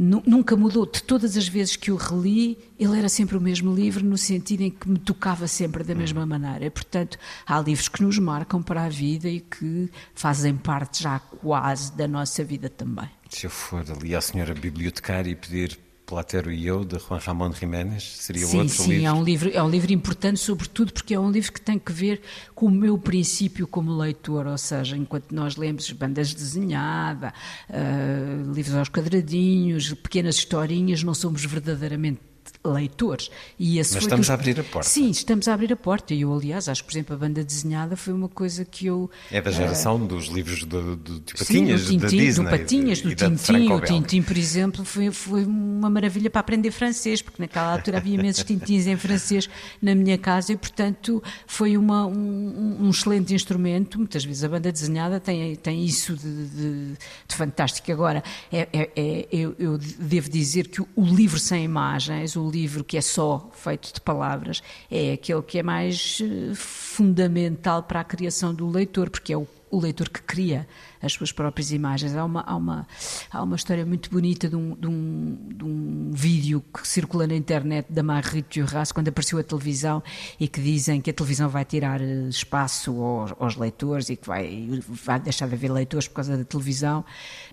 nunca 0.00 0.56
mudou. 0.56 0.86
De 0.86 1.02
todas 1.02 1.36
as 1.36 1.46
vezes 1.46 1.76
que 1.76 1.92
o 1.92 1.96
reli, 1.96 2.56
ele 2.78 2.98
era 2.98 3.08
sempre 3.08 3.36
o 3.36 3.40
mesmo 3.40 3.74
livro, 3.74 4.04
no 4.04 4.16
sentido 4.16 4.62
em 4.62 4.70
que 4.70 4.88
me 4.88 4.98
tocava 4.98 5.46
sempre 5.46 5.84
da 5.84 5.94
mesma 5.94 6.24
maneira. 6.24 6.64
E, 6.64 6.70
portanto, 6.70 7.18
há 7.46 7.60
livros 7.60 7.88
que 7.88 8.02
nos 8.02 8.18
marcam 8.18 8.62
para 8.62 8.84
a 8.84 8.88
vida 8.88 9.28
e 9.28 9.40
que 9.40 9.90
fazem 10.14 10.56
parte 10.56 11.02
já 11.02 11.18
quase 11.18 11.92
da 11.92 12.08
nossa 12.08 12.42
vida 12.42 12.70
também. 12.70 13.10
Se 13.28 13.46
eu 13.46 13.50
for 13.50 13.84
ali 13.90 14.14
à 14.14 14.20
senhora 14.20 14.54
bibliotecária 14.54 15.30
e 15.30 15.36
pedir 15.36 15.78
Platero 16.10 16.50
e 16.50 16.66
eu, 16.66 16.84
de 16.84 16.98
Juan 16.98 17.18
Ramón 17.18 17.52
Jiménez, 17.52 18.02
seria 18.02 18.44
sim, 18.44 18.58
outro 18.58 18.74
sim, 18.74 18.82
livro? 18.88 19.00
Sim, 19.00 19.06
é 19.06 19.12
um 19.12 19.22
livro, 19.22 19.50
é 19.54 19.62
um 19.62 19.70
livro 19.70 19.92
importante, 19.92 20.40
sobretudo 20.40 20.92
porque 20.92 21.14
é 21.14 21.20
um 21.20 21.30
livro 21.30 21.52
que 21.52 21.60
tem 21.60 21.78
que 21.78 21.92
ver 21.92 22.20
com 22.52 22.66
o 22.66 22.70
meu 22.70 22.98
princípio 22.98 23.64
como 23.68 23.96
leitor, 23.96 24.48
ou 24.48 24.58
seja, 24.58 24.96
enquanto 24.96 25.32
nós 25.32 25.54
lemos 25.54 25.88
bandas 25.92 26.34
desenhadas, 26.34 27.30
uh, 27.70 28.52
livros 28.52 28.74
aos 28.74 28.88
quadradinhos, 28.88 29.94
pequenas 29.94 30.34
historinhas, 30.34 31.04
não 31.04 31.14
somos 31.14 31.44
verdadeiramente 31.44 32.20
leitores. 32.64 33.30
E 33.58 33.78
Mas 33.78 33.94
estamos 33.94 34.28
a 34.28 34.34
abrir 34.34 34.60
a 34.60 34.64
porta. 34.64 34.88
Sim, 34.88 35.10
estamos 35.10 35.48
a 35.48 35.54
abrir 35.54 35.72
a 35.72 35.76
porta. 35.76 36.12
E 36.12 36.22
eu, 36.22 36.34
aliás, 36.34 36.68
acho 36.68 36.82
que, 36.82 36.90
por 36.90 36.92
exemplo, 36.92 37.14
a 37.14 37.18
banda 37.18 37.42
desenhada 37.42 37.96
foi 37.96 38.12
uma 38.12 38.28
coisa 38.28 38.64
que 38.64 38.86
eu... 38.86 39.10
É 39.30 39.40
da 39.40 39.50
geração 39.50 39.96
uh, 39.96 40.06
dos 40.06 40.26
livros 40.26 40.64
do, 40.64 40.96
do, 40.96 41.20
de 41.20 41.34
Patinhas, 41.34 41.82
sim, 41.82 41.98
do 41.98 42.06
Tintin, 42.06 42.16
Disney, 42.18 42.44
do 42.44 42.50
Patinhas, 42.50 43.00
do 43.00 43.14
Tintin. 43.14 43.72
O 43.72 43.80
Tintin, 43.80 44.22
por 44.22 44.36
exemplo, 44.36 44.84
foi, 44.84 45.10
foi 45.10 45.44
uma 45.44 45.88
maravilha 45.88 46.28
para 46.28 46.40
aprender 46.40 46.70
francês, 46.70 47.22
porque 47.22 47.40
naquela 47.42 47.72
altura 47.72 47.96
havia 47.96 48.14
imensos 48.14 48.44
Tintins 48.44 48.86
em 48.86 48.96
francês 48.96 49.48
na 49.80 49.94
minha 49.94 50.18
casa 50.18 50.52
e, 50.52 50.56
portanto, 50.56 51.22
foi 51.46 51.76
uma, 51.76 52.06
um, 52.06 52.76
um, 52.80 52.90
excelente 52.90 53.34
instrumento. 53.34 53.98
Muitas 53.98 54.24
vezes 54.24 54.44
a 54.44 54.48
banda 54.48 54.70
desenhada 54.70 55.18
tem, 55.18 55.56
tem 55.56 55.84
isso 55.84 56.14
de, 56.14 56.46
de, 56.48 56.92
de 57.26 57.34
fantástico. 57.34 57.90
Agora, 57.90 58.22
é, 58.52 58.68
é, 58.72 58.90
é 58.94 59.26
eu, 59.32 59.54
eu, 59.58 59.78
devo 59.78 60.28
dizer 60.28 60.68
que 60.68 60.82
o, 60.82 60.88
o 60.94 61.04
livro 61.04 61.38
sem 61.38 61.64
imagens, 61.64 62.36
o 62.36 62.49
livro 62.50 62.84
que 62.84 62.96
é 62.96 63.00
só 63.00 63.48
feito 63.52 63.92
de 63.92 64.00
palavras 64.00 64.62
é 64.90 65.12
aquele 65.12 65.42
que 65.42 65.58
é 65.58 65.62
mais 65.62 66.20
eh, 66.22 66.54
fundamental 66.54 67.82
para 67.82 68.00
a 68.00 68.04
criação 68.04 68.52
do 68.52 68.68
leitor, 68.68 69.08
porque 69.08 69.32
é 69.32 69.36
o, 69.36 69.46
o 69.70 69.80
leitor 69.80 70.08
que 70.08 70.20
cria 70.22 70.66
as 71.02 71.12
suas 71.12 71.32
próprias 71.32 71.72
imagens. 71.72 72.14
Há 72.14 72.24
uma, 72.24 72.42
há 72.42 72.56
uma, 72.56 72.86
há 73.30 73.42
uma 73.42 73.56
história 73.56 73.84
muito 73.86 74.10
bonita 74.10 74.48
de 74.48 74.56
um, 74.56 74.74
de, 74.74 74.86
um, 74.86 75.38
de 75.48 75.64
um 75.64 76.10
vídeo 76.12 76.62
que 76.72 76.86
circula 76.86 77.26
na 77.26 77.34
internet 77.34 77.86
da 77.90 78.02
Marie 78.02 78.42
Duras, 78.42 78.92
quando 78.92 79.08
apareceu 79.08 79.38
a 79.38 79.42
televisão, 79.42 80.02
e 80.38 80.46
que 80.46 80.60
dizem 80.60 81.00
que 81.00 81.10
a 81.10 81.12
televisão 81.12 81.48
vai 81.48 81.64
tirar 81.64 82.00
eh, 82.00 82.28
espaço 82.28 83.00
aos, 83.02 83.34
aos 83.38 83.56
leitores 83.56 84.10
e 84.10 84.16
que 84.16 84.26
vai, 84.26 84.80
vai 84.88 85.20
deixar 85.20 85.48
de 85.48 85.54
haver 85.54 85.70
leitores 85.70 86.08
por 86.08 86.14
causa 86.14 86.36
da 86.36 86.44
televisão. 86.44 87.04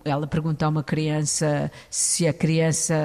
Ela 0.04 0.28
pergunta 0.28 0.66
a 0.66 0.70
uma 0.70 0.84
criança 0.84 1.72
se 1.90 2.28
a 2.28 2.34
criança 2.34 2.96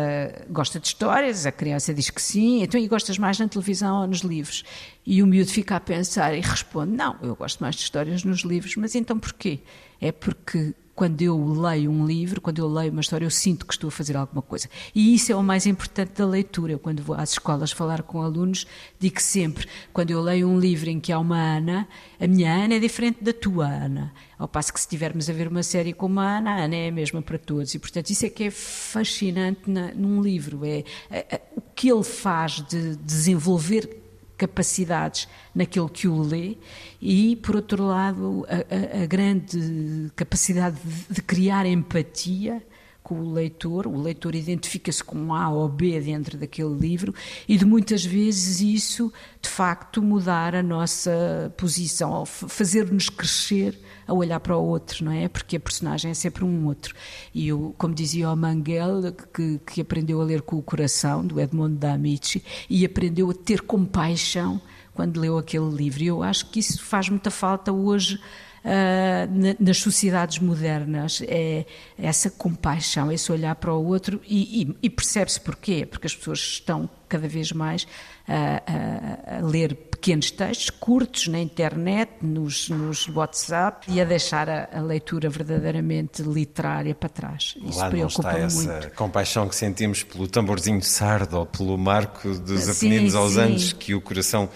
gosta 0.51 0.78
de 0.80 0.86
histórias, 0.88 1.47
a 1.47 1.53
criança 1.53 1.93
diz 1.95 2.11
que 2.11 2.20
sim, 2.20 2.62
então 2.62 2.80
e 2.80 2.88
gostas 2.88 3.18
mais 3.18 3.38
na 3.38 3.49
televisão 3.49 4.01
ou 4.01 4.07
nos 4.07 4.20
livros? 4.20 4.64
E 5.05 5.22
o 5.22 5.26
miúdo 5.26 5.51
fica 5.51 5.76
a 5.76 5.80
pensar 5.80 6.34
e 6.34 6.40
responde: 6.40 6.93
Não, 6.93 7.16
eu 7.22 7.34
gosto 7.34 7.61
mais 7.61 7.74
de 7.74 7.82
histórias 7.82 8.22
nos 8.24 8.40
livros, 8.43 8.76
mas 8.76 8.95
então 8.95 9.18
porquê? 9.18 9.61
É 10.03 10.11
porque 10.11 10.74
quando 10.94 11.22
eu 11.22 11.36
leio 11.55 11.90
um 11.90 12.05
livro, 12.05 12.40
quando 12.40 12.59
eu 12.59 12.68
leio 12.68 12.92
uma 12.92 13.00
história, 13.00 13.24
eu 13.24 13.30
sinto 13.30 13.64
que 13.64 13.72
estou 13.72 13.88
a 13.88 13.90
fazer 13.90 14.16
alguma 14.16 14.42
coisa. 14.42 14.68
E 14.94 15.14
isso 15.14 15.32
é 15.32 15.36
o 15.36 15.42
mais 15.42 15.64
importante 15.66 16.12
da 16.18 16.26
leitura. 16.26 16.72
Eu, 16.72 16.78
quando 16.78 17.03
vou 17.03 17.16
às 17.16 17.32
escolas 17.32 17.72
falar 17.72 18.03
com 18.03 18.20
alunos, 18.20 18.66
digo 18.98 19.20
sempre: 19.20 19.66
quando 19.92 20.11
eu 20.11 20.20
leio 20.20 20.46
um 20.48 20.59
livro 20.59 20.90
em 20.90 21.00
que 21.00 21.11
há 21.11 21.18
uma 21.18 21.38
Ana, 21.38 21.88
a 22.20 22.26
minha 22.26 22.53
Ana 22.53 22.74
é 22.74 22.78
diferente 22.78 23.22
da 23.22 23.32
tua 23.32 23.66
Ana. 23.66 24.12
Ao 24.38 24.48
passo 24.48 24.72
que, 24.72 24.80
se 24.80 24.86
estivermos 24.86 25.30
a 25.30 25.32
ver 25.32 25.48
uma 25.48 25.62
série 25.62 25.92
como 25.92 26.20
a 26.20 26.38
Ana, 26.38 26.50
a 26.50 26.64
Ana 26.64 26.76
é 26.76 26.88
a 26.88 26.92
mesma 26.92 27.22
para 27.22 27.38
todos. 27.38 27.74
E, 27.74 27.78
portanto, 27.78 28.11
isso 28.11 28.26
é 28.26 28.28
que 28.28 28.44
é 28.44 28.50
fascinante 28.50 29.70
na, 29.70 29.94
num 29.94 30.20
livro: 30.20 30.64
é, 30.64 30.84
é, 31.11 31.36
é 31.36 31.42
o 31.57 31.61
que 31.61 31.90
ele 31.90 32.05
faz 32.05 32.61
de 32.61 32.96
desenvolver 32.96 34.01
capacidades 34.43 35.28
naquele 35.55 35.88
que 35.88 36.09
o 36.09 36.20
lê 36.20 36.57
e, 37.01 37.36
por 37.36 37.55
outro 37.55 37.86
lado, 37.86 38.45
a, 38.49 39.03
a, 39.03 39.07
grande 39.07 40.11
capacidade 40.16 40.76
de, 40.84 41.14
de 41.14 41.22
criar 41.22 41.64
empatia 41.64 42.61
com 43.05 43.20
o 43.20 43.32
leitor, 43.32 43.86
o 43.86 44.01
leitor 44.01 44.34
identifica-se 44.34 45.03
com 45.03 45.32
A 45.32 45.49
ou 45.49 45.68
B 45.68 46.01
dentro 46.01 46.36
daquele 46.36 46.74
livro 46.74 47.14
e 47.49 47.57
de 47.57 47.64
muitas 47.64 48.05
vezes 48.05 48.61
isso, 48.61 49.12
de 49.40 49.49
facto, 49.49 50.03
mudar 50.03 50.57
a 50.57 50.62
nossa 50.62 51.53
posição, 51.57 52.26
fazer-nos 52.26 53.09
crescer 53.09 53.78
a 54.07 54.12
olhar 54.12 54.40
para 54.40 54.57
o 54.57 54.64
outro, 54.64 55.05
não 55.05 55.12
é? 55.12 55.28
Porque 55.28 55.57
a 55.57 55.61
personagem 55.61 56.11
é 56.11 56.14
sempre 56.14 56.44
um 56.44 56.66
outro. 56.66 56.94
E 57.34 57.48
eu, 57.48 57.74
como 57.78 57.94
dizia 57.94 58.30
o 58.30 58.36
Manguel, 58.36 59.12
que, 59.32 59.61
que 59.66 59.80
aprendeu 59.80 60.20
a 60.20 60.24
ler 60.24 60.42
com 60.42 60.57
o 60.57 60.62
coração, 60.62 61.26
do 61.26 61.40
Edmond 61.40 61.76
da 61.76 61.92
Amici, 61.92 62.42
e 62.68 62.84
aprendeu 62.84 63.30
a 63.30 63.34
ter 63.34 63.62
compaixão 63.62 64.61
quando 64.94 65.20
leu 65.20 65.38
aquele 65.38 65.70
livro. 65.70 66.03
E 66.03 66.07
eu 66.07 66.22
acho 66.22 66.50
que 66.50 66.61
isso 66.61 66.82
faz 66.82 67.09
muita 67.09 67.30
falta 67.30 67.72
hoje 67.72 68.20
uh, 68.64 69.62
nas 69.62 69.78
sociedades 69.78 70.38
modernas 70.38 71.22
é 71.26 71.64
essa 71.98 72.30
compaixão, 72.30 73.11
esse 73.11 73.30
olhar 73.30 73.55
para 73.57 73.72
o 73.72 73.84
outro 73.84 74.20
e, 74.26 74.62
e, 74.62 74.76
e 74.82 74.90
percebe-se 74.90 75.40
porquê, 75.40 75.86
porque 75.86 76.07
as 76.07 76.14
pessoas 76.14 76.38
estão 76.38 76.88
cada 77.09 77.28
vez 77.28 77.53
mais 77.53 77.86
a, 78.26 79.34
a, 79.34 79.38
a, 79.38 79.40
ler 79.40 79.74
pequenos 79.74 80.30
textos 80.30 80.70
curtos 80.70 81.28
na 81.28 81.40
internet, 81.40 82.10
nos, 82.22 82.68
nos 82.68 83.08
WhatsApp 83.08 83.86
e 83.90 84.00
a 84.00 84.04
deixar 84.04 84.48
a, 84.48 84.68
a, 84.72 84.80
leitura 84.80 85.28
verdadeiramente 85.28 86.22
literária 86.22 86.94
para 86.94 87.08
trás. 87.08 87.54
Isso 87.64 87.78
Lá 87.78 87.90
não 87.90 88.06
está 88.06 88.38
essa 88.38 88.90
compaixão 88.96 89.48
que 89.48 89.56
sentimos 89.56 90.02
pelo 90.02 90.26
tamborzinho 90.28 90.78
de 90.78 90.86
sardo 90.86 91.38
ou 91.38 91.46
pelo 91.46 91.76
marco 91.76 92.28
dos 92.38 92.68
Apeninos 92.68 93.14
aos 93.14 93.36
anos 93.36 93.72
que 93.72 93.94
o 93.94 94.00
coração 94.00 94.48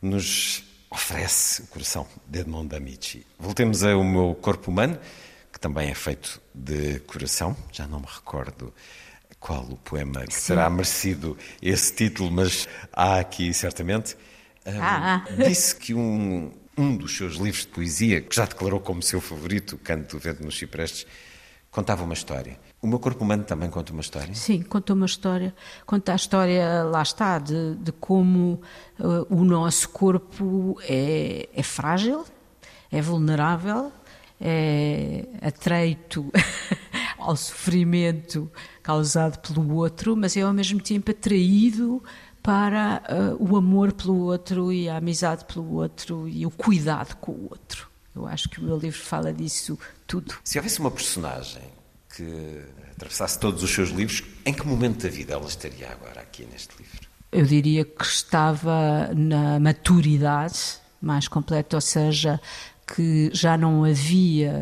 nos 0.00 0.62
oferece 0.90 1.62
o 1.62 1.66
coração 1.66 2.06
de 2.28 2.40
Edmond 2.40 2.74
Amici. 2.74 3.26
Voltemos 3.38 3.82
ao 3.82 4.04
meu 4.04 4.36
corpo 4.40 4.70
humano, 4.70 4.98
que 5.52 5.58
também 5.58 5.90
é 5.90 5.94
feito 5.94 6.40
de 6.54 7.00
coração, 7.00 7.56
já 7.72 7.86
não 7.86 8.00
me 8.00 8.06
recordo 8.06 8.72
qual 9.44 9.62
o 9.68 9.76
poema 9.76 10.24
que 10.24 10.32
Sim. 10.32 10.54
terá 10.54 10.70
merecido 10.70 11.36
esse 11.60 11.92
título, 11.92 12.30
mas 12.30 12.66
há 12.90 13.18
aqui 13.18 13.52
certamente. 13.52 14.16
Ah, 14.66 15.22
um, 15.30 15.36
disse 15.46 15.76
que 15.76 15.92
um, 15.92 16.50
um 16.78 16.96
dos 16.96 17.14
seus 17.14 17.34
livros 17.34 17.66
de 17.66 17.68
poesia, 17.68 18.22
que 18.22 18.34
já 18.34 18.46
declarou 18.46 18.80
como 18.80 19.02
seu 19.02 19.20
favorito, 19.20 19.74
o 19.74 19.78
Canto 19.78 20.16
do 20.16 20.18
Vento 20.18 20.42
nos 20.42 20.56
Ciprestes, 20.56 21.06
contava 21.70 22.04
uma 22.04 22.14
história. 22.14 22.58
O 22.80 22.86
meu 22.86 22.98
corpo 22.98 23.22
humano 23.22 23.44
também 23.44 23.68
conta 23.68 23.92
uma 23.92 24.00
história? 24.00 24.34
Sim, 24.34 24.62
conta 24.62 24.94
uma 24.94 25.04
história. 25.04 25.54
Conta 25.84 26.14
a 26.14 26.16
história, 26.16 26.82
lá 26.84 27.02
está, 27.02 27.38
de, 27.38 27.74
de 27.74 27.92
como 27.92 28.62
uh, 28.98 29.26
o 29.28 29.44
nosso 29.44 29.90
corpo 29.90 30.80
é, 30.88 31.50
é 31.54 31.62
frágil, 31.62 32.24
é 32.90 33.02
vulnerável, 33.02 33.92
é 34.40 35.26
atreito 35.42 36.32
ao 37.18 37.36
sofrimento 37.36 38.50
causado 38.84 39.38
pelo 39.38 39.74
outro, 39.74 40.14
mas 40.14 40.36
é 40.36 40.42
ao 40.42 40.52
mesmo 40.52 40.80
tempo 40.80 41.10
atraído 41.10 42.04
para 42.42 43.02
uh, 43.08 43.42
o 43.42 43.56
amor 43.56 43.92
pelo 43.92 44.18
outro 44.18 44.70
e 44.70 44.90
a 44.90 44.98
amizade 44.98 45.46
pelo 45.46 45.72
outro 45.72 46.28
e 46.28 46.44
o 46.44 46.50
cuidado 46.50 47.16
com 47.16 47.32
o 47.32 47.48
outro. 47.50 47.88
Eu 48.14 48.26
acho 48.26 48.48
que 48.48 48.60
o 48.60 48.62
meu 48.62 48.76
livro 48.76 49.00
fala 49.00 49.32
disso 49.32 49.78
tudo. 50.06 50.34
Se 50.44 50.58
houvesse 50.58 50.78
uma 50.78 50.90
personagem 50.90 51.62
que 52.14 52.62
atravessasse 52.92 53.38
todos 53.40 53.62
os 53.62 53.70
seus 53.70 53.88
livros, 53.88 54.22
em 54.44 54.52
que 54.52 54.64
momento 54.66 55.02
da 55.02 55.08
vida 55.08 55.32
ela 55.32 55.46
estaria 55.46 55.90
agora 55.90 56.20
aqui 56.20 56.44
neste 56.44 56.76
livro? 56.78 57.08
Eu 57.32 57.46
diria 57.46 57.84
que 57.84 58.04
estava 58.04 59.10
na 59.16 59.58
maturidade 59.58 60.78
mais 61.00 61.26
completa, 61.26 61.76
ou 61.76 61.80
seja, 61.80 62.40
que 62.86 63.30
já 63.32 63.56
não 63.56 63.84
havia 63.84 64.52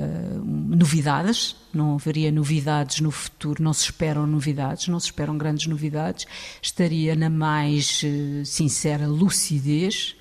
novidades, 0.44 1.56
não 1.74 1.94
haveria 1.94 2.30
novidades 2.30 3.00
no 3.00 3.10
futuro, 3.10 3.62
não 3.62 3.72
se 3.72 3.84
esperam 3.84 4.26
novidades, 4.26 4.88
não 4.88 5.00
se 5.00 5.06
esperam 5.06 5.36
grandes 5.36 5.66
novidades, 5.66 6.26
estaria 6.60 7.16
na 7.16 7.28
mais 7.28 8.02
eh, 8.04 8.44
sincera 8.44 9.06
lucidez. 9.06 10.14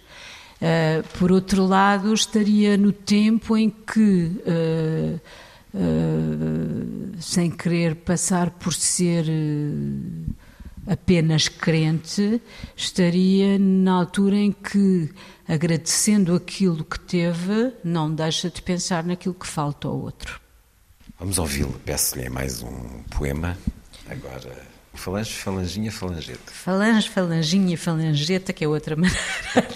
Uh, 0.62 1.02
por 1.18 1.32
outro 1.32 1.66
lado, 1.66 2.14
estaria 2.14 2.78
no 2.78 2.92
tempo 2.92 3.58
em 3.58 3.70
que, 3.72 4.32
uh, 4.46 5.20
sem 7.20 7.50
querer 7.50 7.96
passar 7.96 8.52
por 8.52 8.72
ser 8.72 9.26
apenas 10.88 11.48
crente, 11.48 12.42
estaria 12.76 13.58
na 13.60 13.94
altura 13.94 14.36
em 14.36 14.52
que, 14.52 15.10
agradecendo 15.52 16.34
aquilo 16.34 16.86
que 16.86 16.98
teve, 16.98 17.74
não 17.84 18.14
deixa 18.14 18.50
de 18.50 18.62
pensar 18.62 19.04
naquilo 19.04 19.36
que 19.36 19.46
falta 19.46 19.88
ao 19.88 20.00
outro. 20.00 20.40
Vamos 21.20 21.38
ouvi-lo. 21.38 21.80
Peço-lhe 21.86 22.30
mais 22.30 22.64
um 22.64 23.04
poema, 23.10 23.58
agora 24.10 24.72
Falange, 24.94 25.34
falanginha, 25.34 25.92
falangeta. 25.92 26.52
Falange, 26.52 27.10
falanginha, 27.10 27.78
falangeta, 27.78 28.52
que 28.52 28.64
é 28.64 28.68
outra 28.68 28.96
maneira, 28.98 29.18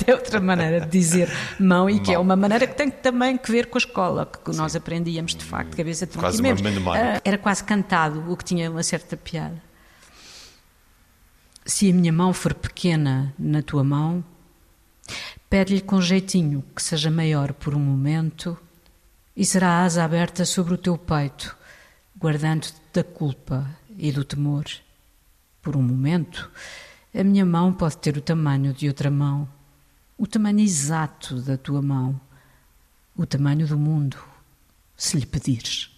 é 0.05 0.13
outra 0.13 0.41
maneira 0.41 0.81
de 0.81 0.91
dizer 0.91 1.29
mão 1.59 1.89
e 1.89 1.99
que 1.99 2.13
é 2.13 2.19
uma 2.19 2.35
maneira 2.35 2.67
que 2.67 2.75
tem 2.75 2.89
também 2.91 3.37
que 3.37 3.49
ver 3.49 3.67
com 3.67 3.77
a 3.77 3.79
escola, 3.79 4.25
que 4.25 4.51
Sim. 4.51 4.57
nós 4.57 4.75
aprendíamos 4.75 5.33
de 5.33 5.45
facto, 5.45 5.75
cabeça 5.75 6.05
de 6.05 6.17
Quase 6.17 6.41
uma 6.41 6.53
memória. 6.53 7.15
Ah, 7.15 7.21
era 7.23 7.37
quase 7.37 7.63
cantado, 7.63 8.29
o 8.29 8.35
que 8.35 8.43
tinha 8.43 8.69
uma 8.69 8.83
certa 8.83 9.15
piada. 9.15 9.61
Se 11.65 11.89
a 11.89 11.93
minha 11.93 12.11
mão 12.11 12.33
for 12.33 12.53
pequena 12.53 13.33
na 13.39 13.61
tua 13.61 13.83
mão, 13.83 14.23
pede-lhe 15.55 15.79
com 15.79 16.01
jeitinho 16.01 16.61
que 16.75 16.83
seja 16.83 17.09
maior 17.09 17.53
por 17.53 17.73
um 17.73 17.79
momento 17.79 18.57
e 19.33 19.45
será 19.45 19.69
a 19.69 19.83
asa 19.85 20.03
aberta 20.03 20.43
sobre 20.43 20.73
o 20.73 20.77
teu 20.77 20.97
peito, 20.97 21.55
guardando-te 22.19 22.73
da 22.93 23.05
culpa 23.05 23.65
e 23.97 24.11
do 24.11 24.25
temor 24.25 24.65
por 25.61 25.77
um 25.77 25.81
momento, 25.81 26.51
a 27.17 27.23
minha 27.23 27.45
mão 27.45 27.71
pode 27.71 27.95
ter 27.99 28.17
o 28.17 28.21
tamanho 28.21 28.73
de 28.73 28.89
outra 28.89 29.09
mão, 29.09 29.47
o 30.17 30.27
tamanho 30.27 30.59
exato 30.59 31.39
da 31.41 31.57
tua 31.57 31.81
mão, 31.81 32.19
o 33.15 33.25
tamanho 33.25 33.65
do 33.65 33.77
mundo, 33.77 34.17
se 34.97 35.17
lhe 35.17 35.25
pedires. 35.25 35.89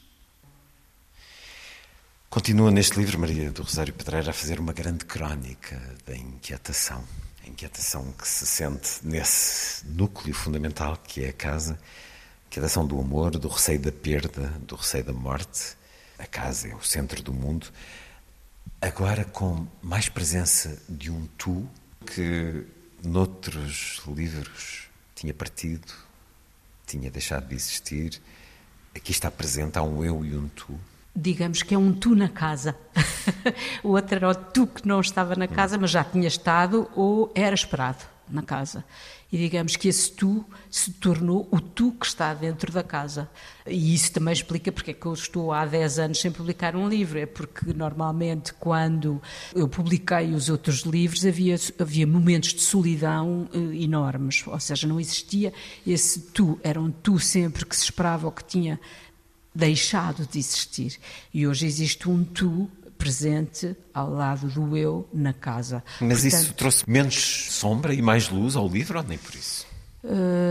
Continua 2.30 2.70
neste 2.70 2.99
livro, 2.99 3.18
Maria 3.18 3.49
do 3.49 3.64
Rosário 3.64 3.91
Pedreira, 3.91 4.30
a 4.30 4.34
fazer 4.34 4.60
uma 4.60 4.72
grande 4.72 5.03
crónica 5.03 5.82
da 6.05 6.16
inquietação. 6.16 7.03
Inquietação 7.47 8.11
que 8.11 8.27
se 8.27 8.45
sente 8.45 8.99
nesse 9.03 9.87
núcleo 9.87 10.33
fundamental 10.33 10.97
que 10.97 11.23
é 11.23 11.29
a 11.29 11.33
casa, 11.33 11.79
inquietação 12.47 12.85
do 12.85 12.99
amor, 12.99 13.31
do 13.31 13.47
receio 13.47 13.79
da 13.79 13.91
perda, 13.91 14.49
do 14.61 14.75
receio 14.75 15.05
da 15.05 15.13
morte. 15.13 15.77
A 16.19 16.25
casa 16.25 16.67
é 16.67 16.75
o 16.75 16.81
centro 16.81 17.23
do 17.23 17.33
mundo. 17.33 17.67
Agora 18.81 19.23
com 19.23 19.65
mais 19.81 20.09
presença 20.09 20.77
de 20.89 21.09
um 21.09 21.25
tu 21.37 21.67
que 22.05 22.65
noutros 23.01 24.01
livros 24.07 24.89
tinha 25.15 25.33
partido, 25.33 25.93
tinha 26.85 27.09
deixado 27.09 27.47
de 27.47 27.55
existir. 27.55 28.21
Aqui 28.93 29.11
está 29.11 29.31
presente, 29.31 29.79
há 29.79 29.83
um 29.83 30.03
eu 30.03 30.25
e 30.25 30.35
um 30.35 30.49
tu. 30.49 30.77
Digamos 31.20 31.63
que 31.63 31.74
é 31.74 31.78
um 31.78 31.91
tu 31.91 32.15
na 32.15 32.30
casa. 32.30 32.78
o 33.84 33.89
outro 33.89 34.15
era 34.18 34.30
o 34.30 34.36
tu 34.36 34.68
que 34.68 34.88
não 34.88 35.01
estava 35.01 35.36
na 35.36 35.47
casa, 35.47 35.76
mas 35.76 35.89
já 35.89 36.03
tinha 36.03 36.28
estado 36.28 36.88
ou 36.95 37.32
era 37.34 37.55
esperado 37.55 38.05
na 38.30 38.43
casa 38.43 38.86
e 39.32 39.38
digamos 39.38 39.76
que 39.76 39.88
esse 39.89 40.11
tu 40.11 40.45
se 40.70 40.91
tornou 40.93 41.47
o 41.51 41.59
tu 41.59 41.91
que 41.91 42.05
está 42.05 42.34
dentro 42.34 42.72
da 42.72 42.82
casa. 42.82 43.30
E 43.65 43.93
isso 43.93 44.11
também 44.13 44.32
explica 44.32 44.72
porque 44.72 44.91
é 44.91 44.93
que 44.93 45.05
eu 45.05 45.13
estou 45.13 45.51
há 45.51 45.65
10 45.65 45.99
anos 45.99 46.22
sem 46.22 46.32
publicar 46.32 46.76
um 46.76 46.88
livro. 46.88 47.20
É 47.20 47.26
porque 47.26 47.74
normalmente 47.74 48.53
quando 48.53 49.22
eu 49.53 49.68
publiquei 49.68 50.34
os 50.34 50.49
outros 50.49 50.82
livros 50.82 51.26
havia, 51.26 51.55
havia 51.78 52.07
momentos 52.07 52.53
de 52.53 52.61
solidão 52.61 53.49
eh, 53.53 53.84
enormes, 53.84 54.43
ou 54.47 54.59
seja, 54.59 54.88
não 54.88 54.99
existia 54.99 55.53
esse 55.86 56.22
tu, 56.22 56.57
era 56.63 56.80
um 56.80 56.89
tu 56.89 57.20
sempre 57.20 57.65
que 57.65 57.76
se 57.76 57.84
esperava 57.84 58.28
ou 58.28 58.32
que 58.32 58.45
tinha 58.45 58.80
deixado 59.58 60.28
de 60.32 60.39
existir. 60.39 60.97
E 61.34 61.47
hoje 61.47 61.66
existe 61.66 62.08
um 62.08 62.24
tu 62.24 62.70
presente 62.97 63.76
ao 63.93 64.10
lado 64.10 64.47
do 64.47 64.76
eu 64.78 65.08
na 65.14 65.34
casa. 65.34 65.84
Mas 65.99 66.22
Portanto, 66.22 66.41
isso 66.43 66.53
trouxe 66.53 66.89
menos 66.89 67.47
sombra 67.51 67.93
e 67.93 68.01
mais 68.01 68.30
luz 68.30 68.55
ao 68.55 68.68
livro 68.68 68.97
ou 68.97 69.03
nem 69.03 69.18
por 69.18 69.34
isso? 69.36 69.66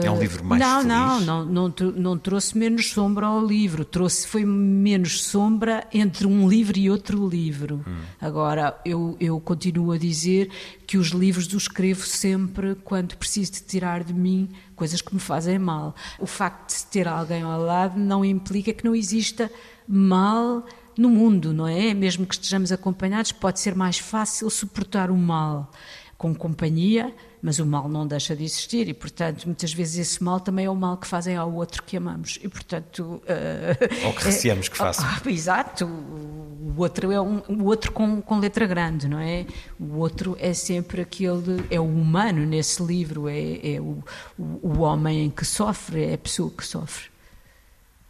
É 0.03 0.11
um 0.11 0.19
livro 0.19 0.45
mais 0.45 0.61
não, 0.61 0.83
feliz? 0.83 0.87
Não, 1.27 1.45
não, 1.45 1.47
não, 1.47 1.91
não 1.97 2.19
trouxe 2.19 2.57
menos 2.57 2.91
sombra 2.91 3.27
ao 3.27 3.45
livro. 3.45 3.85
Trouxe, 3.85 4.27
foi 4.27 4.45
menos 4.45 5.23
sombra 5.23 5.87
entre 5.93 6.27
um 6.27 6.49
livro 6.49 6.79
e 6.79 6.91
outro 6.91 7.27
livro. 7.27 7.85
Hum. 7.87 7.97
Agora, 8.21 8.79
eu, 8.85 9.17
eu 9.19 9.41
continuo 9.41 9.93
a 9.93 9.99
dizer 9.99 10.51
que 10.87 10.99
os 10.99 11.09
livros 11.09 11.47
os 11.53 11.63
escrevo 11.63 12.07
sempre 12.07 12.75
quando 12.85 13.17
preciso 13.17 13.53
de 13.53 13.63
tirar 13.63 14.05
de 14.05 14.13
mim 14.13 14.49
coisas 14.75 15.01
que 15.01 15.15
me 15.15 15.21
fazem 15.21 15.59
mal. 15.59 15.95
O 16.19 16.27
facto 16.27 16.77
de 16.77 16.87
ter 16.87 17.09
alguém 17.09 17.43
ao 17.43 17.61
lado 17.61 17.99
não 17.99 18.25
implica 18.25 18.73
que 18.73 18.85
não 18.85 18.95
exista 18.95 19.51
mal 19.89 20.65
no 20.97 21.11
mundo, 21.11 21.53
não 21.53 21.67
é? 21.67 21.93
Mesmo 21.93 22.27
que 22.27 22.35
estejamos 22.35 22.73
acompanhados, 22.73 23.33
pode 23.33 23.61
ser 23.61 23.75
mais 23.75 23.99
fácil 23.99 24.49
suportar 24.49 25.11
o 25.11 25.17
mal 25.17 25.71
com 26.17 26.35
companhia, 26.35 27.15
mas 27.47 27.61
o 27.61 27.65
mal 27.65 27.89
não 27.89 28.05
deixa 28.05 28.35
de 28.35 28.43
existir 28.43 28.89
e, 28.89 28.93
portanto, 28.93 29.45
muitas 29.45 29.73
vezes 29.73 29.99
esse 29.99 30.21
mal 30.21 30.41
também 30.41 30.65
é 30.65 30.69
o 30.71 30.75
mal 30.75 30.97
que 30.97 31.07
fazem 31.07 31.37
ao 31.37 31.55
outro 31.55 31.81
que 31.85 31.97
amamos 31.97 32.41
e, 32.43 32.49
portanto... 32.49 33.23
Uh, 33.23 34.07
Ou 34.07 34.13
que 34.15 34.25
receamos 34.25 34.69
que 34.69 34.75
façam. 34.77 35.07
Uh, 35.25 35.29
exato. 35.31 35.85
O 35.87 36.75
outro 36.77 37.13
é 37.13 37.21
um, 37.21 37.41
o 37.49 37.67
outro 37.67 37.93
com, 37.93 38.21
com 38.21 38.41
letra 38.41 38.67
grande, 38.67 39.07
não 39.07 39.21
é? 39.21 39.47
O 39.79 39.99
outro 39.99 40.37
é 40.41 40.53
sempre 40.53 41.03
aquele... 41.03 41.65
É 41.71 41.79
o 41.79 41.85
humano 41.85 42.45
nesse 42.45 42.83
livro, 42.83 43.29
é, 43.29 43.75
é 43.75 43.81
o, 43.81 44.03
o, 44.37 44.61
o 44.65 44.79
homem 44.81 45.31
que 45.31 45.45
sofre, 45.45 46.03
é 46.03 46.15
a 46.15 46.19
pessoa 46.19 46.51
que 46.51 46.67
sofre 46.67 47.05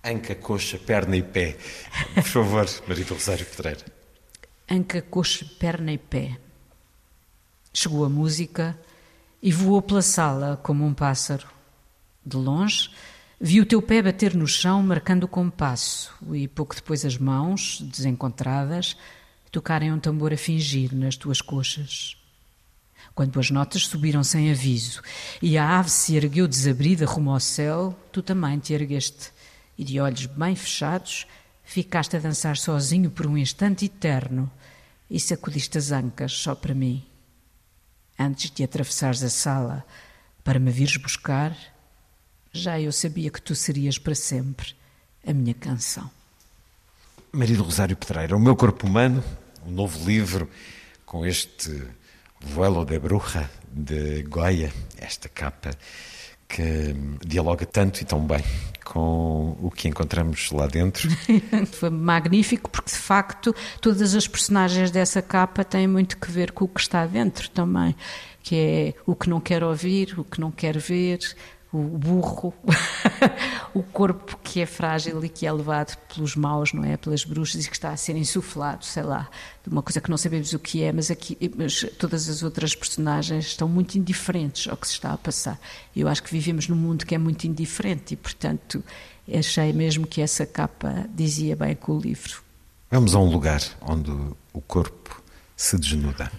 anca, 0.03 0.35
coxa, 0.37 0.79
perna 0.79 1.15
e 1.17 1.23
pé. 1.23 1.59
Por 2.15 2.23
favor, 2.23 2.67
Marita 2.89 3.13
Rosário 3.13 3.45
Pedreira. 3.45 3.85
Anca, 4.71 5.03
coxa, 5.03 5.45
perna 5.59 5.93
e 5.93 5.99
pé. 5.99 6.39
Chegou 7.75 8.05
a 8.05 8.09
música 8.09 8.79
e 9.43 9.53
voou 9.53 9.81
pela 9.83 10.03
sala 10.03 10.59
como 10.63 10.85
um 10.85 10.95
pássaro. 10.95 11.47
De 12.25 12.37
longe, 12.37 12.91
vi 13.41 13.61
o 13.61 13.67
teu 13.67 13.81
pé 13.81 14.03
bater 14.03 14.35
no 14.35 14.47
chão, 14.47 14.83
marcando 14.83 15.25
o 15.25 15.29
compasso, 15.29 16.13
e 16.33 16.49
pouco 16.49 16.75
depois 16.75 17.05
as 17.05 17.17
mãos, 17.17 17.81
desencontradas, 17.81 18.97
tocarem 19.53 19.93
um 19.93 19.99
tambor 19.99 20.33
a 20.33 20.37
fingir 20.37 20.95
nas 20.95 21.17
tuas 21.17 21.41
coxas. 21.41 22.17
Quando 23.15 23.41
as 23.41 23.51
notas 23.51 23.87
subiram 23.87 24.23
sem 24.23 24.51
aviso 24.51 25.01
e 25.41 25.57
a 25.57 25.79
ave 25.79 25.89
se 25.89 26.17
ergueu 26.17 26.47
desabrida 26.47 27.07
rumo 27.07 27.31
ao 27.31 27.41
céu, 27.41 27.99
tu 28.13 28.23
também 28.23 28.59
te 28.59 28.75
ergueste 28.75 29.31
e 29.79 29.85
de 29.85 29.99
olhos 30.01 30.27
bem 30.27 30.55
fechados, 30.55 31.27
ficaste 31.65 32.17
a 32.17 32.21
dançar 32.21 32.59
sozinho 32.59 33.11
por 33.11 33.27
um 33.27 33.39
instante 33.39 33.87
eterno 33.87 34.51
e 35.11 35.19
sacudiste 35.21 35.79
as 35.79 35.93
ancas 35.93 36.33
só 36.33 36.55
para 36.55 36.75
mim. 36.75 37.06
Antes 38.19 38.51
de 38.51 38.65
atravessares 38.65 39.23
a 39.23 39.31
sala 39.31 39.85
para 40.43 40.59
me 40.59 40.71
vires 40.71 40.97
buscar, 40.97 41.57
já 42.53 42.81
eu 42.81 42.93
sabia 42.93 43.31
que 43.31 43.43
tu 43.43 43.55
serias 43.55 43.99
para 43.99 44.15
sempre 44.15 44.75
a 45.27 45.33
minha 45.33 45.55
canção. 45.55 46.11
Marido 47.33 47.63
Rosário 47.63 47.97
Pedreira, 47.97 48.37
O 48.37 48.41
Meu 48.41 48.57
Corpo 48.57 48.87
Humano, 48.87 49.23
um 49.67 49.71
novo 49.71 50.09
livro 50.09 50.49
com 51.05 51.27
este 51.27 51.83
Vuelo 52.41 52.85
de 52.85 52.99
Bruja 52.99 53.51
de 53.71 54.23
Goya, 54.23 54.73
esta 54.97 55.29
capa 55.29 55.71
que 56.49 56.95
dialoga 57.25 57.67
tanto 57.67 58.01
e 58.01 58.05
tão 58.05 58.21
bem 58.21 58.43
com 58.85 59.57
o 59.61 59.71
que 59.71 59.89
encontramos 59.89 60.51
lá 60.53 60.67
dentro. 60.67 61.09
Foi 61.73 61.91
magnífico 61.91 62.71
porque, 62.71 62.91
de 62.91 62.97
facto, 62.97 63.55
todas 63.81 64.15
as 64.15 64.29
personagens 64.29 64.91
dessa 64.91 65.21
capa 65.21 65.65
têm 65.65 65.89
muito 65.89 66.17
que 66.17 66.31
ver 66.31 66.53
com 66.53 66.65
o 66.65 66.69
que 66.69 66.81
está 66.81 67.05
dentro 67.05 67.51
também, 67.51 67.97
que 68.43 68.55
é 68.55 68.95
o 69.05 69.17
que 69.17 69.29
não 69.29 69.41
quer 69.41 69.65
ouvir, 69.65 70.19
o 70.19 70.25
que 70.25 70.41
não 70.41 70.53
quer 70.53 70.79
ver, 70.79 71.19
o 71.73 71.79
burro, 71.79 72.55
o 73.75 73.83
corpo 73.83 74.39
que 74.43 74.61
é 74.61 74.67
frágil 74.67 75.25
e 75.25 75.29
que 75.29 75.47
é 75.47 75.53
levado 75.53 75.97
pelos 76.15 76.37
maus, 76.37 76.73
não 76.73 76.85
é? 76.85 76.97
Pelas 76.97 77.25
bruxas 77.25 77.65
e 77.65 77.69
que 77.69 77.75
está 77.75 77.91
a 77.91 77.97
ser 77.97 78.17
insuflado, 78.17 78.85
sei 78.85 79.03
lá, 79.03 79.29
de 79.65 79.71
uma 79.71 79.83
coisa 79.83 80.01
que 80.01 80.09
não 80.09 80.17
sabemos 80.17 80.53
o 80.53 80.59
que 80.59 80.83
é, 80.83 80.93
mas, 80.93 81.11
aqui, 81.11 81.37
mas 81.57 81.85
todas 81.99 82.29
as 82.29 82.43
outras 82.43 82.75
personagens 82.75 83.47
estão 83.47 83.69
muito 83.69 83.97
indiferentes 83.97 84.69
ao 84.69 84.77
que 84.77 84.87
se 84.87 84.95
está 84.95 85.13
a 85.13 85.19
passar. 85.19 85.59
Eu 85.95 86.09
acho 86.09 86.23
que 86.23 86.31
vivemos 86.31 86.69
num 86.69 86.77
mundo 86.77 87.05
que 87.05 87.15
é 87.15 87.19
muito 87.19 87.47
indiferente 87.47 88.15
e, 88.15 88.17
portanto, 88.17 88.83
achei 89.33 89.73
mesmo 89.73 90.07
que 90.07 90.21
essa 90.21 90.47
capa 90.47 91.07
dizia 91.15 91.57
bem 91.57 91.75
com 91.75 91.93
o 91.93 92.01
livro. 92.01 92.43
Vamos 92.91 93.15
a 93.15 93.19
um 93.19 93.31
lugar 93.31 93.61
onde 93.83 94.11
o 94.53 94.61
corpo 94.61 95.23
se 95.57 95.79
desnuda. 95.79 96.31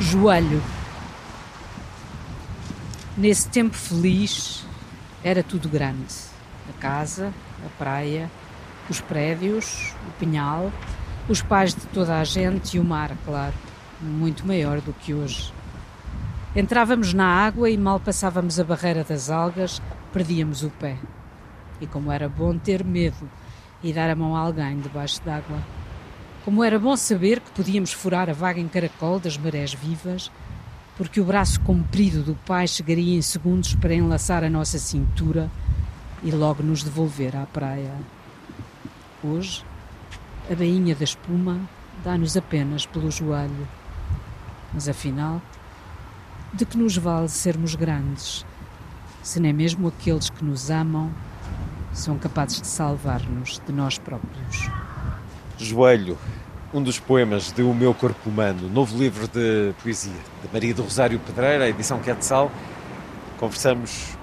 Joelho. 0.00 0.62
Nesse 3.18 3.46
tempo 3.50 3.76
feliz 3.76 4.66
era 5.22 5.42
tudo 5.42 5.68
grande. 5.68 6.14
A 6.70 6.80
casa, 6.80 7.34
a 7.66 7.68
praia, 7.76 8.30
os 8.88 8.98
prédios, 9.02 9.94
o 10.08 10.12
pinhal, 10.18 10.72
os 11.28 11.42
pais 11.42 11.74
de 11.74 11.82
toda 11.88 12.18
a 12.18 12.24
gente 12.24 12.78
e 12.78 12.80
o 12.80 12.84
mar, 12.84 13.14
claro, 13.26 13.52
muito 14.00 14.46
maior 14.46 14.80
do 14.80 14.94
que 14.94 15.12
hoje. 15.12 15.52
Entrávamos 16.56 17.12
na 17.12 17.26
água 17.26 17.68
e 17.68 17.76
mal 17.76 18.00
passávamos 18.00 18.58
a 18.58 18.64
barreira 18.64 19.04
das 19.04 19.28
algas, 19.28 19.82
perdíamos 20.14 20.62
o 20.62 20.70
pé. 20.70 20.96
E 21.78 21.86
como 21.86 22.10
era 22.10 22.26
bom 22.26 22.56
ter 22.56 22.82
medo 22.82 23.30
e 23.82 23.92
dar 23.92 24.08
a 24.08 24.16
mão 24.16 24.34
a 24.34 24.40
alguém 24.40 24.80
debaixo 24.80 25.22
d'água. 25.22 25.58
Como 26.50 26.64
era 26.64 26.80
bom 26.80 26.96
saber 26.96 27.38
que 27.38 27.52
podíamos 27.52 27.92
furar 27.92 28.28
a 28.28 28.32
vaga 28.32 28.58
em 28.58 28.66
caracol 28.66 29.20
das 29.20 29.38
marés 29.38 29.72
vivas, 29.72 30.32
porque 30.96 31.20
o 31.20 31.24
braço 31.24 31.60
comprido 31.60 32.24
do 32.24 32.34
pai 32.34 32.66
chegaria 32.66 33.16
em 33.16 33.22
segundos 33.22 33.76
para 33.76 33.94
enlaçar 33.94 34.42
a 34.42 34.50
nossa 34.50 34.76
cintura 34.76 35.48
e 36.24 36.32
logo 36.32 36.60
nos 36.60 36.82
devolver 36.82 37.36
à 37.36 37.46
praia. 37.46 37.94
Hoje, 39.22 39.64
a 40.50 40.54
bainha 40.56 40.92
da 40.92 41.04
espuma 41.04 41.60
dá-nos 42.02 42.36
apenas 42.36 42.84
pelo 42.84 43.12
joelho. 43.12 43.68
Mas 44.74 44.88
afinal, 44.88 45.40
de 46.52 46.66
que 46.66 46.76
nos 46.76 46.96
vale 46.96 47.28
sermos 47.28 47.76
grandes, 47.76 48.44
se 49.22 49.38
nem 49.38 49.52
mesmo 49.52 49.86
aqueles 49.86 50.28
que 50.28 50.44
nos 50.44 50.68
amam 50.68 51.12
são 51.92 52.18
capazes 52.18 52.60
de 52.60 52.66
salvar-nos 52.66 53.62
de 53.64 53.72
nós 53.72 54.00
próprios? 54.00 54.68
Joelho, 55.56 56.18
um 56.72 56.82
dos 56.82 57.00
poemas 57.00 57.50
de 57.52 57.62
O 57.62 57.74
Meu 57.74 57.92
Corpo 57.92 58.30
Humano, 58.30 58.68
novo 58.68 58.96
livro 58.96 59.26
de 59.26 59.74
poesia 59.82 60.12
de 60.42 60.52
Maria 60.52 60.72
do 60.72 60.82
Rosário 60.82 61.18
Pedreira, 61.18 61.68
edição 61.68 61.98
Quetzal. 61.98 62.50
Conversamos 63.38 64.16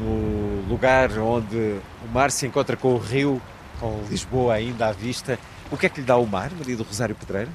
no 0.00 0.64
lugar 0.68 1.10
onde 1.18 1.80
o 2.04 2.12
mar 2.12 2.30
se 2.30 2.46
encontra 2.46 2.76
com 2.76 2.94
o 2.94 2.98
rio, 2.98 3.42
com 3.80 4.00
Lisboa 4.08 4.54
ainda 4.54 4.86
à 4.86 4.92
vista. 4.92 5.38
O 5.72 5.76
que 5.76 5.86
é 5.86 5.88
que 5.88 6.00
lhe 6.00 6.06
dá 6.06 6.16
o 6.16 6.26
mar, 6.26 6.52
Maria 6.56 6.76
do 6.76 6.84
Rosário 6.84 7.16
Pedreira? 7.16 7.50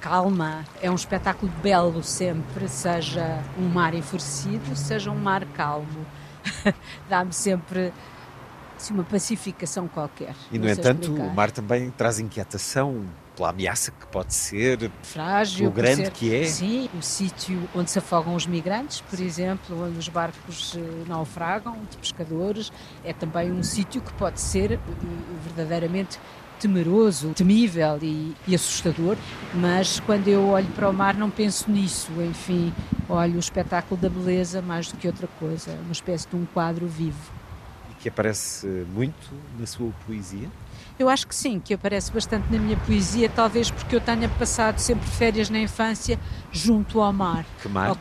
Calma, 0.00 0.64
é 0.80 0.90
um 0.90 0.94
espetáculo 0.94 1.52
belo 1.62 2.02
sempre, 2.02 2.66
seja 2.66 3.42
um 3.58 3.68
mar 3.68 3.94
enfurecido, 3.94 4.74
seja 4.74 5.10
um 5.10 5.18
mar 5.18 5.44
calmo. 5.54 6.06
Dá-me 7.08 7.32
sempre 7.32 7.92
assim, 8.76 8.94
uma 8.94 9.04
pacificação 9.04 9.88
qualquer. 9.88 10.34
E, 10.50 10.58
no 10.58 10.68
entanto, 10.68 11.02
explicar. 11.02 11.26
o 11.26 11.34
mar 11.34 11.50
também 11.50 11.90
traz 11.90 12.18
inquietação 12.18 13.04
pela 13.36 13.50
ameaça 13.50 13.90
que 13.90 14.06
pode 14.06 14.32
ser, 14.32 14.90
frágil, 15.02 15.70
pelo 15.70 15.72
grande 15.72 16.04
ser, 16.04 16.10
que 16.12 16.34
é. 16.34 16.44
Sim, 16.44 16.88
o 16.96 17.02
sítio 17.02 17.68
onde 17.74 17.90
se 17.90 17.98
afogam 17.98 18.34
os 18.34 18.46
migrantes, 18.46 19.00
por 19.00 19.18
exemplo, 19.20 19.84
onde 19.84 19.98
os 19.98 20.08
barcos 20.08 20.76
eh, 20.76 20.80
naufragam 21.08 21.76
de 21.90 21.96
pescadores, 21.96 22.72
é 23.04 23.12
também 23.12 23.50
um 23.50 23.62
sítio 23.62 24.00
que 24.00 24.12
pode 24.12 24.40
ser 24.40 24.72
eh, 24.72 24.78
verdadeiramente 25.42 26.18
temeroso, 26.60 27.30
temível 27.34 27.98
e, 28.00 28.34
e, 28.46 28.54
assustador, 28.54 29.16
mas 29.52 30.00
quando 30.00 30.28
eu 30.28 30.48
olho 30.48 30.68
para 30.68 30.88
o 30.88 30.92
mar 30.92 31.14
não 31.14 31.28
penso 31.28 31.70
nisso, 31.70 32.12
enfim, 32.22 32.72
olho 33.08 33.34
o 33.34 33.38
espetáculo 33.40 34.00
da 34.00 34.08
beleza 34.08 34.62
mais 34.62 34.90
do 34.90 34.96
que 34.96 35.06
outra 35.06 35.28
coisa, 35.38 35.72
uma 35.82 35.92
espécie 35.92 36.28
de 36.28 36.36
um 36.36 36.46
quadro 36.46 36.86
vivo. 36.86 37.43
Que 38.04 38.10
aparece 38.10 38.66
muito 38.94 39.32
na 39.58 39.64
sua 39.64 39.90
poesia? 40.06 40.46
Eu 40.98 41.08
acho 41.08 41.26
que 41.26 41.34
sim, 41.34 41.58
que 41.58 41.72
aparece 41.72 42.12
bastante 42.12 42.52
na 42.52 42.58
minha 42.58 42.76
poesia, 42.76 43.30
talvez 43.30 43.70
porque 43.70 43.96
eu 43.96 44.00
tenha 44.00 44.28
passado 44.28 44.78
sempre 44.78 45.08
férias 45.08 45.48
na 45.48 45.58
infância 45.58 46.20
junto 46.52 47.00
ao 47.00 47.10
mar. 47.14 47.46
Que 47.62 47.66
mar? 47.66 47.96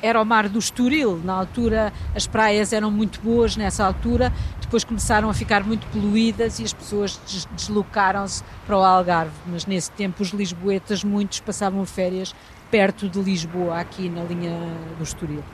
Era 0.00 0.22
o 0.22 0.24
mar 0.24 0.48
do 0.48 0.58
Estoril, 0.58 1.20
na 1.22 1.34
altura 1.34 1.92
as 2.14 2.26
praias 2.26 2.72
eram 2.72 2.90
muito 2.90 3.20
boas 3.20 3.58
nessa 3.58 3.84
altura, 3.84 4.32
depois 4.58 4.84
começaram 4.84 5.28
a 5.28 5.34
ficar 5.34 5.62
muito 5.64 5.86
poluídas 5.88 6.58
e 6.58 6.64
as 6.64 6.72
pessoas 6.72 7.20
deslocaram-se 7.54 8.42
para 8.66 8.78
o 8.78 8.82
Algarve, 8.82 9.34
mas 9.46 9.66
nesse 9.66 9.90
tempo 9.90 10.22
os 10.22 10.30
lisboetas 10.30 11.04
muitos 11.04 11.40
passavam 11.40 11.84
férias 11.84 12.34
perto 12.70 13.06
de 13.06 13.20
Lisboa, 13.20 13.78
aqui 13.78 14.08
na 14.08 14.22
linha 14.22 14.58
do 14.96 15.04
Estoril. 15.04 15.44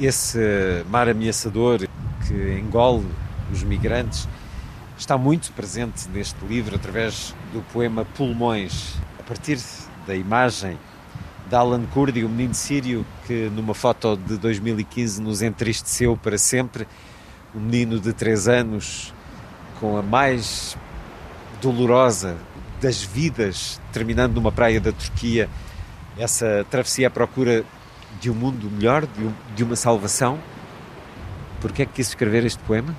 Esse 0.00 0.38
mar 0.88 1.08
ameaçador 1.08 1.88
que 2.26 2.58
engole 2.58 3.06
os 3.50 3.62
migrantes 3.62 4.28
está 4.96 5.18
muito 5.18 5.52
presente 5.52 6.08
neste 6.08 6.44
livro 6.44 6.76
através 6.76 7.34
do 7.52 7.60
poema 7.72 8.04
Pulmões, 8.04 8.94
a 9.18 9.22
partir 9.22 9.58
da 10.06 10.14
imagem 10.14 10.78
de 11.48 11.56
Alan 11.56 11.84
Kurdi, 11.86 12.24
o 12.24 12.28
menino 12.28 12.54
sírio 12.54 13.04
que 13.26 13.50
numa 13.54 13.74
foto 13.74 14.16
de 14.16 14.38
2015 14.38 15.20
nos 15.20 15.42
entristeceu 15.42 16.16
para 16.16 16.38
sempre, 16.38 16.86
um 17.54 17.60
menino 17.60 17.98
de 18.00 18.12
3 18.12 18.48
anos 18.48 19.12
com 19.80 19.96
a 19.96 20.02
mais 20.02 20.76
dolorosa 21.60 22.36
das 22.80 23.02
vidas, 23.02 23.80
terminando 23.92 24.34
numa 24.34 24.50
praia 24.50 24.80
da 24.80 24.92
Turquia, 24.92 25.48
essa 26.16 26.64
travessia 26.70 27.08
à 27.08 27.10
procura 27.10 27.64
de 28.20 28.30
um 28.30 28.34
mundo 28.34 28.70
melhor, 28.70 29.06
de, 29.06 29.24
um, 29.24 29.32
de 29.54 29.64
uma 29.64 29.76
salvação. 29.76 30.38
Por 31.62 31.70
que 31.70 31.82
é 31.82 31.86
que 31.86 31.92
quis 31.92 32.08
escrever 32.08 32.44
este 32.44 32.58
poema? 32.64 32.94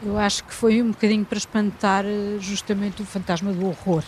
Eu 0.00 0.16
acho 0.16 0.44
que 0.44 0.54
foi 0.54 0.80
um 0.80 0.92
bocadinho 0.92 1.24
para 1.24 1.36
espantar 1.36 2.04
eh, 2.06 2.38
justamente 2.38 3.02
o 3.02 3.04
fantasma 3.04 3.52
do 3.52 3.66
horror. 3.66 4.04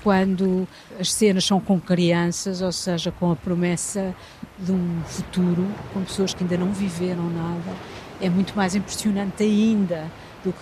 Quando 0.00 0.68
as 0.98 1.12
cenas 1.12 1.44
são 1.44 1.58
com 1.60 1.80
crianças, 1.80 2.62
ou 2.62 2.70
seja, 2.70 3.10
com 3.10 3.32
a 3.32 3.36
promessa 3.36 4.14
de 4.56 4.70
um 4.70 5.02
futuro, 5.04 5.66
com 5.92 6.04
pessoas 6.04 6.32
que 6.32 6.44
ainda 6.44 6.56
não 6.56 6.72
viveram 6.72 7.28
nada, 7.30 7.76
é 8.20 8.30
muito 8.30 8.54
mais 8.54 8.76
impressionante 8.76 9.42
ainda 9.42 10.08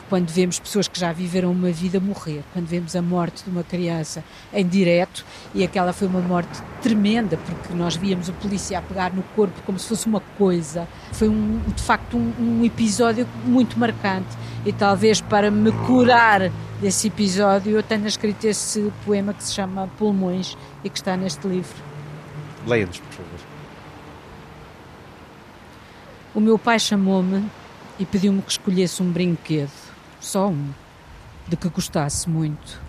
quando 0.08 0.28
vemos 0.30 0.58
pessoas 0.58 0.88
que 0.88 0.98
já 0.98 1.12
viveram 1.12 1.50
uma 1.50 1.70
vida 1.70 2.00
morrer, 2.00 2.42
quando 2.52 2.66
vemos 2.66 2.94
a 2.96 3.02
morte 3.02 3.44
de 3.44 3.50
uma 3.50 3.62
criança 3.62 4.22
em 4.52 4.66
direto, 4.66 5.24
e 5.54 5.64
aquela 5.64 5.92
foi 5.92 6.08
uma 6.08 6.20
morte 6.20 6.62
tremenda, 6.82 7.36
porque 7.36 7.74
nós 7.74 7.96
víamos 7.96 8.28
o 8.28 8.32
polícia 8.34 8.78
a 8.78 8.82
pegar 8.82 9.12
no 9.12 9.22
corpo 9.34 9.60
como 9.64 9.78
se 9.78 9.88
fosse 9.88 10.06
uma 10.06 10.20
coisa. 10.38 10.86
Foi 11.12 11.28
um, 11.28 11.60
de 11.74 11.82
facto 11.82 12.16
um, 12.16 12.32
um 12.38 12.64
episódio 12.64 13.26
muito 13.44 13.78
marcante, 13.78 14.36
e 14.64 14.72
talvez 14.72 15.20
para 15.20 15.50
me 15.50 15.72
curar 15.86 16.50
desse 16.80 17.08
episódio 17.08 17.72
eu 17.72 17.82
tenha 17.82 18.06
escrito 18.06 18.44
esse 18.44 18.92
poema 19.04 19.32
que 19.32 19.42
se 19.44 19.54
chama 19.54 19.88
Pulmões 19.98 20.56
e 20.84 20.90
que 20.90 20.98
está 20.98 21.16
neste 21.16 21.46
livro. 21.46 21.76
Leia-nos, 22.66 22.98
por 22.98 23.12
favor. 23.12 23.40
O 26.34 26.40
meu 26.40 26.58
pai 26.58 26.78
chamou-me 26.78 27.48
e 27.98 28.04
pediu-me 28.04 28.42
que 28.42 28.50
escolhesse 28.50 29.02
um 29.02 29.10
brinquedo, 29.10 29.70
só 30.20 30.48
um, 30.48 30.70
de 31.48 31.56
que 31.56 31.68
gostasse 31.68 32.28
muito, 32.28 32.80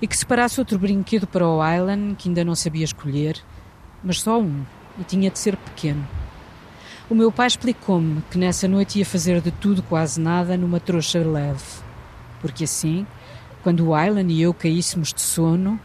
e 0.00 0.06
que 0.06 0.16
separasse 0.16 0.58
outro 0.58 0.78
brinquedo 0.78 1.26
para 1.26 1.46
o 1.46 1.60
Island, 1.64 2.16
que 2.16 2.28
ainda 2.28 2.44
não 2.44 2.54
sabia 2.54 2.84
escolher, 2.84 3.36
mas 4.02 4.20
só 4.20 4.40
um, 4.40 4.64
e 4.98 5.04
tinha 5.04 5.30
de 5.30 5.38
ser 5.38 5.56
pequeno. 5.56 6.06
O 7.10 7.14
meu 7.14 7.30
pai 7.30 7.46
explicou-me 7.46 8.22
que 8.30 8.38
nessa 8.38 8.66
noite 8.66 8.98
ia 8.98 9.06
fazer 9.06 9.40
de 9.40 9.50
tudo, 9.50 9.82
quase 9.82 10.20
nada, 10.20 10.56
numa 10.56 10.80
trouxa 10.80 11.18
leve, 11.18 11.62
porque 12.40 12.64
assim, 12.64 13.06
quando 13.62 13.88
o 13.88 13.98
Island 13.98 14.32
e 14.32 14.42
eu 14.42 14.54
caíssemos 14.54 15.12
de 15.12 15.20
sono, 15.20 15.78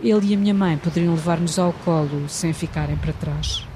ele 0.00 0.28
e 0.28 0.34
a 0.34 0.38
minha 0.38 0.54
mãe 0.54 0.78
poderiam 0.78 1.14
levar-nos 1.14 1.58
ao 1.58 1.72
colo 1.72 2.28
sem 2.28 2.52
ficarem 2.52 2.96
para 2.96 3.12
trás. 3.12 3.69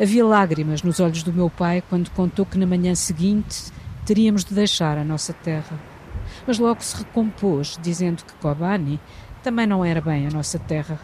Havia 0.00 0.26
lágrimas 0.26 0.82
nos 0.82 0.98
olhos 0.98 1.22
do 1.22 1.32
meu 1.32 1.48
pai 1.48 1.80
quando 1.88 2.10
contou 2.10 2.44
que 2.44 2.58
na 2.58 2.66
manhã 2.66 2.96
seguinte 2.96 3.70
teríamos 4.04 4.44
de 4.44 4.52
deixar 4.52 4.98
a 4.98 5.04
nossa 5.04 5.32
terra. 5.32 5.78
Mas 6.44 6.58
logo 6.58 6.82
se 6.82 6.96
recompôs, 6.96 7.78
dizendo 7.80 8.24
que 8.24 8.34
Kobani 8.34 8.98
também 9.40 9.68
não 9.68 9.84
era 9.84 10.00
bem 10.00 10.26
a 10.26 10.30
nossa 10.30 10.58
terra, 10.58 10.98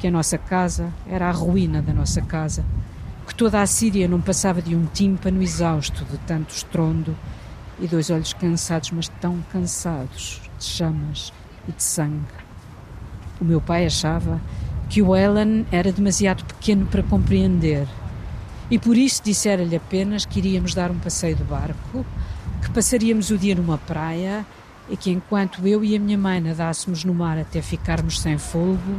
que 0.00 0.08
a 0.08 0.10
nossa 0.10 0.36
casa 0.36 0.92
era 1.06 1.28
a 1.28 1.30
ruína 1.30 1.80
da 1.80 1.92
nossa 1.92 2.20
casa, 2.20 2.64
que 3.28 3.34
toda 3.34 3.62
a 3.62 3.66
Síria 3.66 4.08
não 4.08 4.20
passava 4.20 4.60
de 4.60 4.74
um 4.74 4.86
tímpano 4.86 5.40
exausto 5.40 6.04
de 6.04 6.18
tanto 6.18 6.52
estrondo 6.52 7.16
e 7.78 7.86
dois 7.86 8.10
olhos 8.10 8.32
cansados, 8.32 8.90
mas 8.90 9.06
tão 9.20 9.40
cansados, 9.52 10.40
de 10.58 10.64
chamas 10.64 11.32
e 11.68 11.70
de 11.70 11.82
sangue. 11.82 12.26
O 13.40 13.44
meu 13.44 13.60
pai 13.60 13.86
achava 13.86 14.40
que 14.90 15.00
o 15.00 15.14
Ellen 15.14 15.64
era 15.70 15.92
demasiado 15.92 16.44
pequeno 16.44 16.86
para 16.86 17.04
compreender 17.04 17.86
e 18.72 18.78
por 18.78 18.96
isso 18.96 19.22
dissera-lhe 19.22 19.76
apenas 19.76 20.24
que 20.24 20.38
iríamos 20.38 20.72
dar 20.72 20.90
um 20.90 20.98
passeio 20.98 21.36
de 21.36 21.44
barco, 21.44 22.06
que 22.62 22.70
passaríamos 22.70 23.28
o 23.28 23.36
dia 23.36 23.54
numa 23.54 23.76
praia 23.76 24.46
e 24.88 24.96
que 24.96 25.10
enquanto 25.10 25.68
eu 25.68 25.84
e 25.84 25.94
a 25.94 26.00
minha 26.00 26.16
mãe 26.16 26.40
nadássemos 26.40 27.04
no 27.04 27.12
mar 27.12 27.36
até 27.36 27.60
ficarmos 27.60 28.18
sem 28.18 28.38
fogo, 28.38 28.98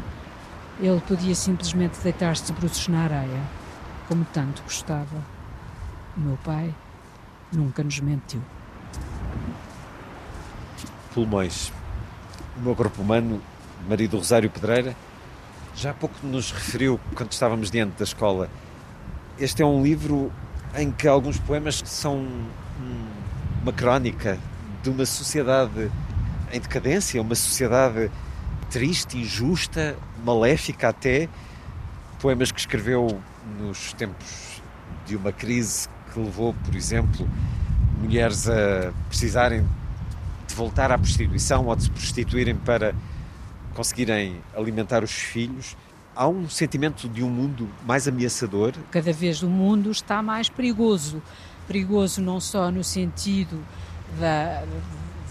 ele 0.80 1.02
podia 1.02 1.34
simplesmente 1.34 2.00
deitar-se 2.04 2.46
de 2.46 2.54
bruços 2.54 2.88
na 2.88 3.00
areia, 3.00 3.42
como 4.08 4.24
tanto 4.26 4.62
gostava. 4.62 5.26
O 6.16 6.20
meu 6.20 6.38
pai 6.44 6.72
nunca 7.52 7.84
nos 7.84 8.00
mentiu. 8.00 8.44
Pulmões. 11.16 11.74
O 12.58 12.62
meu 12.62 12.76
corpo 12.76 13.02
humano, 13.02 13.42
marido 13.90 14.18
Rosário 14.18 14.52
Pedreira, 14.52 14.96
já 15.76 15.90
há 15.90 15.94
pouco 15.96 16.16
nos 16.22 16.52
referiu, 16.52 17.00
quando 17.16 17.32
estávamos 17.32 17.72
diante 17.72 17.98
da 17.98 18.04
escola, 18.04 18.52
este 19.40 19.62
é 19.62 19.66
um 19.66 19.82
livro 19.82 20.32
em 20.76 20.92
que 20.92 21.08
alguns 21.08 21.40
poemas 21.40 21.82
são 21.86 22.28
uma 23.62 23.74
crónica 23.74 24.38
de 24.82 24.90
uma 24.90 25.06
sociedade 25.06 25.92
em 26.52 26.60
decadência, 26.60 27.22
uma 27.22 27.36
sociedade 27.36 28.12
triste, 28.70 29.18
injusta, 29.18 29.96
maléfica 30.24 30.90
até. 30.90 31.28
Poemas 32.20 32.52
que 32.52 32.60
escreveu 32.60 33.20
nos 33.60 33.94
tempos 33.94 34.62
de 35.06 35.16
uma 35.16 35.32
crise 35.32 35.88
que 36.12 36.20
levou, 36.20 36.54
por 36.66 36.76
exemplo, 36.76 37.28
mulheres 38.00 38.48
a 38.48 38.94
precisarem 39.10 39.68
de 40.48 40.56
voltar 40.56 40.92
à 40.92 40.98
prostituição 40.98 41.66
ou 41.66 41.76
de 41.76 41.84
se 41.84 41.90
prostituírem 41.90 42.56
para 42.56 42.94
conseguirem 43.74 44.40
alimentar 44.56 45.04
os 45.04 45.12
filhos. 45.12 45.76
Há 46.16 46.28
um 46.28 46.48
sentimento 46.50 47.08
de 47.10 47.24
um 47.24 47.30
mundo 47.30 47.68
mais 47.86 48.08
ameaçador? 48.08 48.74
Cada 48.92 49.12
vez 49.12 49.44
o 49.44 49.50
mundo 49.50 49.92
está 49.92 50.22
mais 50.22 50.50
perigoso. 50.50 51.22
Perigoso 51.68 52.22
não 52.22 52.40
só 52.40 52.70
no 52.70 52.84
sentido 52.84 53.64
da, 54.20 54.64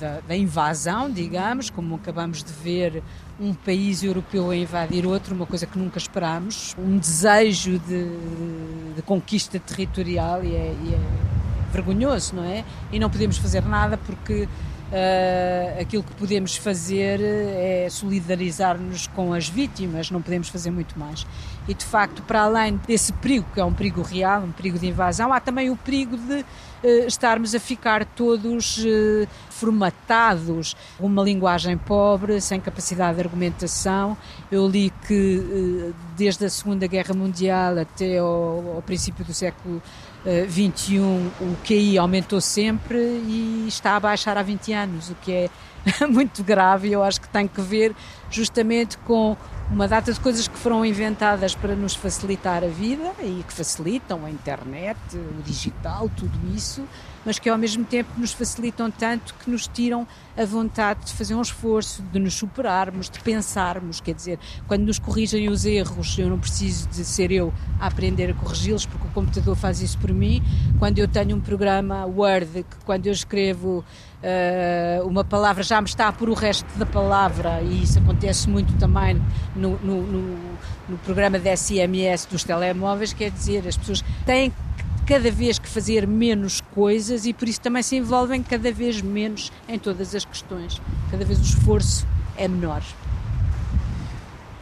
da, 0.01 0.21
da, 0.21 0.37
invasão, 0.37 1.11
digamos, 1.11 1.71
como 1.71 1.97
acabamos 1.97 2.43
de 2.43 2.53
ver 2.53 3.03
um 3.39 3.55
país 3.55 4.03
europeu 4.03 4.51
a 4.51 4.57
invadir 4.57 5.07
outro, 5.07 5.35
uma 5.35 5.47
coisa 5.47 5.67
que 5.67 5.79
nunca 5.79 5.99
esperámos, 5.99 6.75
um 6.79 6.99
desejo 6.99 7.79
de, 7.81 8.07
de 8.97 9.03
conquista 9.03 9.59
territorial 9.59 10.43
e 10.43 10.55
é, 10.55 10.75
e 10.85 10.95
é 10.95 11.73
vergonhoso, 11.73 12.37
não 12.37 12.45
é? 12.45 12.65
E 12.93 12.99
não 12.99 13.11
podemos 13.11 13.39
fazer 13.39 13.65
nada 13.65 13.97
porque 13.97 14.49
Uh, 14.93 15.81
aquilo 15.81 16.03
que 16.03 16.13
podemos 16.17 16.55
fazer 16.55 17.19
é 17.19 17.89
solidarizar-nos 17.89 19.07
com 19.07 19.33
as 19.33 19.49
vítimas, 19.49 20.11
não 20.11 20.21
podemos 20.21 20.51
fazer 20.51 20.71
muito 20.71 20.99
mais. 20.99 21.27
E 21.67 21.73
de 21.73 21.83
facto, 21.83 22.21
para 22.23 22.43
além 22.43 22.79
desse 22.87 23.11
perigo, 23.15 23.47
que 23.55 23.61
é 23.61 23.65
um 23.65 23.73
perigo 23.73 24.03
real, 24.03 24.43
um 24.43 24.53
perigo 24.53 24.79
de 24.79 24.89
invasão, 24.89 25.33
há 25.33 25.41
também 25.41 25.71
o 25.71 25.77
perigo 25.77 26.19
de 26.19 26.41
uh, 26.41 27.07
estarmos 27.07 27.55
a 27.55 27.61
ficar 27.61 28.05
todos 28.05 28.85
uh, 28.85 29.27
formatados, 29.49 30.77
uma 31.01 31.23
linguagem 31.23 31.79
pobre, 31.79 32.39
sem 32.39 32.61
capacidade 32.61 33.15
de 33.15 33.23
argumentação. 33.23 34.15
Eu 34.51 34.69
li 34.69 34.93
que 35.09 35.95
desde 36.19 36.45
a 36.45 36.51
Segunda 36.51 36.87
Guerra 36.87 37.15
Mundial 37.15 37.79
até 37.79 38.19
ao, 38.19 38.75
ao 38.77 38.83
princípio 38.83 39.25
do 39.25 39.33
século 39.33 39.81
21 40.25 41.31
o 41.41 41.57
QI 41.65 41.99
aumentou 41.99 42.41
sempre 42.41 42.99
e 42.99 43.67
está 43.69 43.97
a 43.97 44.01
baixar 44.01 44.37
há 44.37 44.43
20 44.43 44.73
anos, 44.73 45.11
o 45.11 45.15
que 45.17 45.33
é 45.33 45.51
muito 46.07 46.43
grave. 46.45 46.89
E 46.89 46.93
eu 46.93 47.03
acho 47.03 47.21
que 47.21 47.29
tem 47.29 47.49
que 47.49 47.61
ver 47.61 47.95
justamente 48.31 48.97
com 48.99 49.37
uma 49.71 49.89
data 49.89 50.13
de 50.13 50.21
coisas 50.21 50.47
que 50.47 50.57
foram 50.59 50.85
inventadas 50.85 51.55
para 51.55 51.75
nos 51.75 51.95
facilitar 51.95 52.63
a 52.63 52.69
vida 52.69 53.13
e 53.21 53.43
que 53.47 53.53
facilitam 53.53 54.25
a 54.25 54.31
internet, 54.31 54.99
o 55.15 55.43
digital, 55.43 56.11
tudo 56.17 56.39
isso, 56.55 56.87
mas 57.25 57.39
que 57.39 57.49
ao 57.49 57.59
mesmo 57.59 57.85
tempo 57.85 58.11
nos 58.17 58.33
facilitam 58.33 58.91
tanto 58.91 59.35
que 59.35 59.51
nos 59.51 59.67
tiram 59.67 60.07
a 60.37 60.45
vontade 60.45 61.05
de 61.07 61.13
fazer 61.13 61.35
um 61.35 61.43
esforço, 61.43 62.03
de 62.03 62.19
nos 62.19 62.35
superarmos, 62.35 63.11
de 63.11 63.21
pensarmos. 63.21 64.01
Quer 64.01 64.15
dizer, 64.15 64.39
quando 64.67 64.83
nos 64.83 64.99
corrigem 64.99 65.49
os 65.49 65.65
erros, 65.65 66.19
eu 66.19 66.29
não 66.29 66.39
preciso 66.39 66.89
de 66.89 67.05
ser 67.05 67.31
eu 67.31 67.53
a 67.79 67.87
aprender 67.87 68.31
a 68.31 68.35
corrigi-los, 68.35 68.87
porque 68.87 69.07
o 69.07 69.11
computador 69.11 69.55
faz 69.57 69.81
isso 69.81 69.99
por 69.99 70.13
mim. 70.13 70.43
Quando 70.79 70.99
eu 70.99 71.07
tenho 71.07 71.37
um 71.37 71.41
programa 71.41 72.07
Word, 72.07 72.65
que 72.65 72.77
quando 72.85 73.07
eu 73.07 73.13
escrevo 73.13 73.85
uh, 74.23 75.07
uma 75.07 75.25
palavra 75.25 75.63
já 75.63 75.81
me 75.81 75.89
está 75.89 76.11
por 76.13 76.29
o 76.29 76.35
resto 76.35 76.67
da 76.79 76.87
palavra, 76.87 77.61
e 77.61 77.83
isso 77.83 77.99
acontece 77.99 78.49
muito 78.49 78.73
também 78.79 79.21
no, 79.55 79.79
no, 79.81 80.03
no, 80.03 80.39
no 80.89 80.99
programa 80.99 81.39
de 81.39 81.55
SMS 81.55 82.27
dos 82.27 82.43
telemóveis, 82.43 83.13
quer 83.13 83.31
dizer, 83.31 83.67
as 83.69 83.77
pessoas 83.77 84.03
têm 84.25 84.53
cada 85.07 85.31
vez 85.31 85.59
que 85.59 85.69
fazer 85.69 86.07
menos 86.07 86.61
coisas 86.75 87.27
e 87.27 87.33
por 87.33 87.49
isso 87.49 87.61
também 87.61 87.83
se 87.83 87.97
envolvem 87.97 88.43
cada 88.43 88.71
vez 88.71 89.03
menos 89.03 89.53
em 89.69 89.79
todas 89.79 90.15
as 90.15 90.25
questões. 90.25 90.81
Cada 91.11 91.25
vez 91.25 91.39
o 91.39 91.43
esforço 91.43 92.07
é 92.37 92.47
menor. 92.47 92.83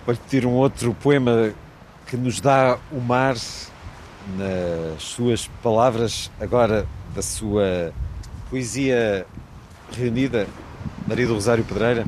Vou 0.06 0.16
pedir 0.16 0.46
um 0.46 0.52
outro 0.52 0.94
poema 0.94 1.52
que 2.06 2.16
nos 2.16 2.40
dá 2.40 2.78
o 2.90 3.00
mar 3.00 3.36
nas 4.36 5.02
suas 5.02 5.46
palavras, 5.62 6.30
agora 6.40 6.86
da 7.14 7.22
sua 7.22 7.92
poesia 8.48 9.26
reunida, 9.92 10.46
Maria 11.06 11.26
do 11.26 11.34
Rosário 11.34 11.64
Pedreira. 11.64 12.04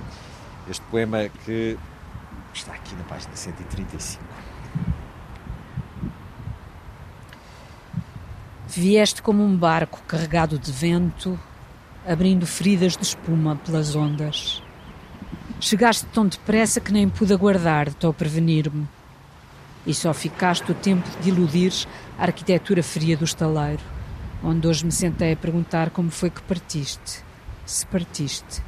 Este 0.68 0.82
poema 0.86 1.28
que 1.44 1.76
está 2.54 2.72
aqui 2.72 2.94
na 2.94 3.04
página 3.04 3.34
135. 3.34 4.31
Vieste 8.74 9.20
como 9.20 9.44
um 9.44 9.54
barco 9.54 10.00
carregado 10.08 10.58
de 10.58 10.72
vento, 10.72 11.38
abrindo 12.08 12.46
feridas 12.46 12.96
de 12.96 13.02
espuma 13.02 13.54
pelas 13.54 13.94
ondas. 13.94 14.62
Chegaste 15.60 16.06
tão 16.06 16.26
depressa 16.26 16.80
que 16.80 16.90
nem 16.90 17.06
pude 17.06 17.34
aguardar-te 17.34 18.06
ou 18.06 18.14
prevenir-me. 18.14 18.88
E 19.86 19.92
só 19.92 20.14
ficaste 20.14 20.72
o 20.72 20.74
tempo 20.74 21.06
de 21.20 21.28
iludires 21.28 21.86
a 22.18 22.22
arquitetura 22.22 22.82
fria 22.82 23.14
do 23.14 23.26
estaleiro, 23.26 23.82
onde 24.42 24.66
hoje 24.66 24.86
me 24.86 24.92
sentei 24.92 25.34
a 25.34 25.36
perguntar 25.36 25.90
como 25.90 26.10
foi 26.10 26.30
que 26.30 26.40
partiste, 26.40 27.22
se 27.66 27.84
partiste, 27.84 28.62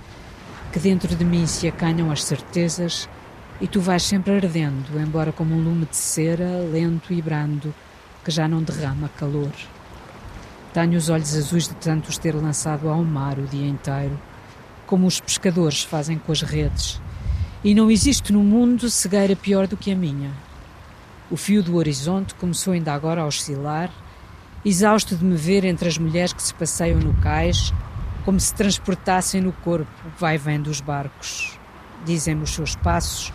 que 0.70 0.78
dentro 0.78 1.16
de 1.16 1.24
mim 1.24 1.46
se 1.46 1.66
acanham 1.66 2.12
as 2.12 2.22
certezas 2.22 3.08
e 3.58 3.66
tu 3.66 3.80
vais 3.80 4.02
sempre 4.02 4.34
ardendo, 4.34 5.00
embora 5.00 5.32
como 5.32 5.54
um 5.54 5.64
lume 5.64 5.86
de 5.86 5.96
cera, 5.96 6.58
lento 6.70 7.10
e 7.10 7.22
brando, 7.22 7.74
que 8.22 8.30
já 8.30 8.46
não 8.46 8.62
derrama 8.62 9.08
calor. 9.08 9.50
Tenho 10.74 10.98
os 10.98 11.08
olhos 11.08 11.36
azuis 11.36 11.68
de 11.68 11.74
tanto 11.76 12.08
os 12.08 12.18
ter 12.18 12.34
lançado 12.34 12.88
ao 12.88 13.04
mar 13.04 13.38
o 13.38 13.46
dia 13.46 13.68
inteiro, 13.68 14.18
como 14.88 15.06
os 15.06 15.20
pescadores 15.20 15.84
fazem 15.84 16.18
com 16.18 16.32
as 16.32 16.42
redes. 16.42 17.00
E 17.62 17.76
não 17.76 17.88
existe 17.88 18.32
no 18.32 18.40
mundo 18.42 18.90
cegueira 18.90 19.36
pior 19.36 19.68
do 19.68 19.76
que 19.76 19.92
a 19.92 19.96
minha. 19.96 20.32
O 21.30 21.36
fio 21.36 21.62
do 21.62 21.76
horizonte 21.76 22.34
começou 22.34 22.72
ainda 22.72 22.92
agora 22.92 23.22
a 23.22 23.26
oscilar, 23.26 23.88
exausto 24.64 25.14
de 25.14 25.24
me 25.24 25.36
ver 25.36 25.64
entre 25.64 25.86
as 25.86 25.96
mulheres 25.96 26.32
que 26.32 26.42
se 26.42 26.52
passeiam 26.52 26.98
no 26.98 27.14
cais, 27.20 27.72
como 28.24 28.40
se 28.40 28.52
transportassem 28.52 29.40
no 29.40 29.52
corpo 29.52 29.92
o 30.04 30.18
vai-vem 30.18 30.60
dos 30.60 30.80
barcos. 30.80 31.56
Dizem-me 32.04 32.42
os 32.42 32.50
seus 32.50 32.74
passos 32.74 33.32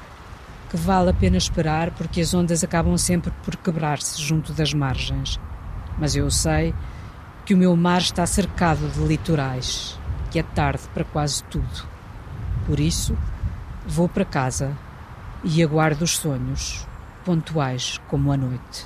que 0.70 0.76
vale 0.76 1.12
a 1.12 1.14
pena 1.14 1.38
esperar 1.38 1.92
porque 1.92 2.20
as 2.20 2.34
ondas 2.34 2.66
acabam 2.66 2.98
sempre 2.98 3.32
por 3.46 3.56
quebrar-se 3.56 4.22
junto 4.22 4.52
das 4.52 4.74
margens. 4.74 5.40
Mas 5.98 6.18
eu 6.18 6.30
sei 6.30 6.74
que 7.50 7.54
o 7.56 7.58
meu 7.58 7.76
mar 7.76 8.00
está 8.00 8.28
cercado 8.28 8.88
de 8.90 9.00
litorais, 9.00 10.00
que 10.30 10.38
é 10.38 10.44
tarde 10.44 10.84
para 10.94 11.04
quase 11.04 11.44
tudo. 11.46 11.84
Por 12.68 12.80
isso, 12.80 13.18
vou 13.88 14.08
para 14.08 14.24
casa 14.24 14.78
e 15.44 15.64
aguardo 15.64 16.04
os 16.04 16.16
sonhos, 16.16 16.88
pontuais 17.26 18.00
como 18.08 18.32
a 18.32 18.38
noite. 18.38 18.86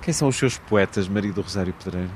Quem 0.00 0.12
são 0.12 0.26
os 0.26 0.34
seus 0.34 0.58
poetas, 0.58 1.06
Maria 1.06 1.32
do 1.32 1.42
Rosário 1.42 1.72
Pedreira? 1.72 2.10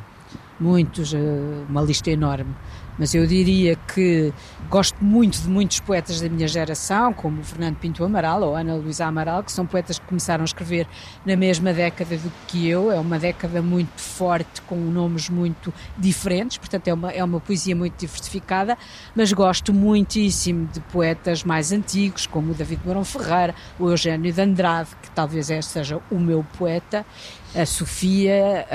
Muitos, 0.58 1.14
eh, 1.14 1.64
uma 1.68 1.82
lista 1.82 2.10
enorme 2.10 2.52
mas 2.98 3.14
eu 3.14 3.26
diria 3.26 3.76
que 3.94 4.32
gosto 4.68 5.02
muito 5.02 5.40
de 5.40 5.48
muitos 5.48 5.80
poetas 5.80 6.20
da 6.20 6.28
minha 6.28 6.48
geração, 6.48 7.12
como 7.12 7.42
Fernando 7.42 7.76
Pinto 7.76 8.04
Amaral 8.04 8.42
ou 8.42 8.56
Ana 8.56 8.74
Luísa 8.74 9.06
Amaral, 9.06 9.42
que 9.42 9.52
são 9.52 9.66
poetas 9.66 9.98
que 9.98 10.06
começaram 10.06 10.42
a 10.42 10.44
escrever 10.44 10.86
na 11.24 11.36
mesma 11.36 11.72
década 11.72 12.16
do 12.16 12.32
que 12.46 12.68
eu. 12.68 12.90
É 12.90 12.98
uma 12.98 13.18
década 13.18 13.60
muito 13.62 14.00
forte, 14.00 14.62
com 14.62 14.76
nomes 14.76 15.28
muito 15.28 15.72
diferentes, 15.96 16.58
portanto 16.58 16.88
é 16.88 16.94
uma, 16.94 17.10
é 17.10 17.22
uma 17.22 17.40
poesia 17.40 17.76
muito 17.76 17.98
diversificada, 17.98 18.76
mas 19.14 19.32
gosto 19.32 19.72
muitíssimo 19.72 20.66
de 20.72 20.80
poetas 20.80 21.44
mais 21.44 21.72
antigos, 21.72 22.26
como 22.26 22.52
o 22.52 22.54
David 22.54 22.80
Mourão 22.84 23.04
Ferreira, 23.04 23.54
o 23.78 23.88
Eugênio 23.88 24.32
de 24.32 24.40
Andrade, 24.40 24.90
que 25.02 25.10
talvez 25.10 25.50
este 25.50 25.72
seja 25.72 26.00
o 26.10 26.18
meu 26.18 26.44
poeta, 26.58 27.04
a 27.54 27.64
Sofia, 27.64 28.66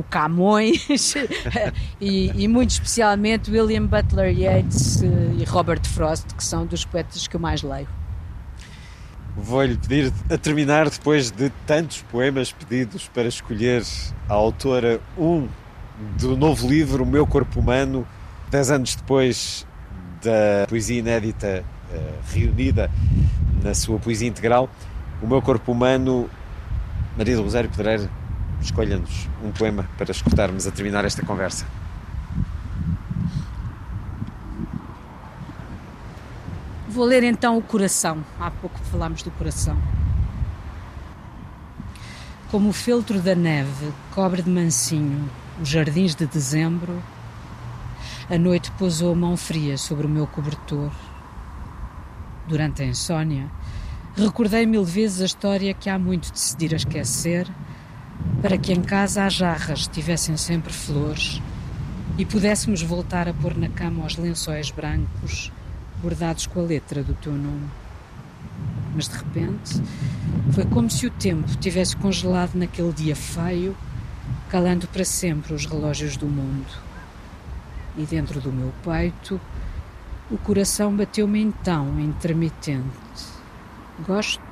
o 0.00 0.02
Camões 0.02 1.14
e, 2.00 2.30
e, 2.34 2.48
muito 2.48 2.70
especialmente 2.70 3.50
William 3.50 3.86
Butler 3.86 4.36
Yeats 4.36 5.02
eh, 5.02 5.06
e 5.38 5.44
Robert 5.44 5.86
Frost, 5.86 6.26
que 6.34 6.42
são 6.42 6.66
dos 6.66 6.84
poetas 6.84 7.26
que 7.26 7.36
eu 7.36 7.40
mais 7.40 7.62
leio. 7.62 7.88
Vou-lhe 9.36 9.76
pedir 9.76 10.12
a 10.28 10.36
terminar, 10.36 10.90
depois 10.90 11.30
de 11.30 11.50
tantos 11.66 12.02
poemas 12.10 12.50
pedidos, 12.50 13.08
para 13.08 13.28
escolher 13.28 13.82
a 14.28 14.34
autora 14.34 15.00
um 15.16 15.46
do 16.18 16.36
novo 16.36 16.68
livro, 16.68 17.04
O 17.04 17.06
Meu 17.06 17.26
Corpo 17.26 17.60
Humano, 17.60 18.06
dez 18.50 18.70
anos 18.70 18.94
depois 18.94 19.66
da 20.22 20.66
poesia 20.68 20.98
inédita 20.98 21.64
uh, 21.92 22.32
reunida 22.32 22.90
na 23.62 23.74
sua 23.74 23.98
poesia 23.98 24.28
integral. 24.28 24.68
O 25.22 25.26
Meu 25.26 25.40
Corpo 25.40 25.72
Humano 25.72 26.28
Maria 27.16 27.36
do 27.36 27.42
Rosário 27.42 27.68
Pedreira, 27.68 28.10
escolha-nos 28.62 29.28
um 29.42 29.50
poema 29.50 29.88
para 29.96 30.10
escutarmos 30.10 30.66
a 30.66 30.70
terminar 30.70 31.04
esta 31.04 31.24
conversa. 31.24 31.66
Vou 36.88 37.04
ler 37.04 37.22
então 37.22 37.56
o 37.56 37.62
coração. 37.62 38.24
Há 38.38 38.50
pouco 38.50 38.78
falámos 38.90 39.22
do 39.22 39.30
coração. 39.30 39.76
Como 42.50 42.70
o 42.70 42.72
feltro 42.72 43.20
da 43.20 43.34
neve 43.34 43.92
cobre 44.14 44.42
de 44.42 44.50
mansinho 44.50 45.30
os 45.60 45.68
jardins 45.68 46.14
de 46.14 46.26
dezembro, 46.26 47.02
a 48.28 48.38
noite 48.38 48.70
pousou 48.72 49.14
mão 49.14 49.36
fria 49.36 49.76
sobre 49.76 50.06
o 50.06 50.10
meu 50.10 50.26
cobertor. 50.26 50.90
Durante 52.48 52.82
a 52.82 52.86
insônia, 52.86 53.50
Recordei 54.16 54.66
mil 54.66 54.84
vezes 54.84 55.20
a 55.22 55.24
história 55.24 55.72
que 55.72 55.88
há 55.88 55.98
muito 55.98 56.32
decidir 56.32 56.74
a 56.74 56.76
esquecer, 56.76 57.46
para 58.42 58.56
que 58.56 58.72
em 58.72 58.82
casa 58.82 59.24
as 59.24 59.34
jarras 59.34 59.86
tivessem 59.86 60.36
sempre 60.36 60.72
flores 60.72 61.40
e 62.16 62.24
pudéssemos 62.24 62.82
voltar 62.82 63.28
a 63.28 63.34
pôr 63.34 63.56
na 63.56 63.68
cama 63.68 64.04
os 64.04 64.16
lençóis 64.16 64.70
brancos 64.70 65.52
bordados 66.02 66.46
com 66.46 66.60
a 66.60 66.62
letra 66.62 67.02
do 67.02 67.14
teu 67.14 67.32
nome. 67.32 67.68
mas 68.94 69.08
de 69.08 69.16
repente 69.16 69.82
foi 70.52 70.64
como 70.64 70.90
se 70.90 71.06
o 71.06 71.10
tempo 71.10 71.54
tivesse 71.56 71.96
congelado 71.96 72.54
naquele 72.54 72.92
dia 72.92 73.14
feio, 73.14 73.76
calando 74.48 74.86
para 74.88 75.04
sempre 75.04 75.54
os 75.54 75.66
relógios 75.66 76.16
do 76.16 76.26
mundo. 76.26 76.66
E 77.96 78.04
dentro 78.04 78.40
do 78.40 78.52
meu 78.52 78.72
peito, 78.82 79.40
o 80.30 80.38
coração 80.38 80.96
bateu-me 80.96 81.40
então 81.40 82.00
intermitente. 82.00 82.84
Gosto, 84.06 84.42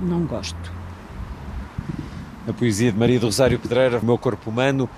não 0.00 0.24
gosto. 0.24 0.83
Na 2.46 2.52
poesia 2.52 2.92
de 2.92 2.98
Maria 2.98 3.18
do 3.18 3.26
Rosário 3.26 3.58
Pedreira, 3.58 4.00
Meu 4.02 4.18
Corpo 4.18 4.50
Humano, 4.50 4.88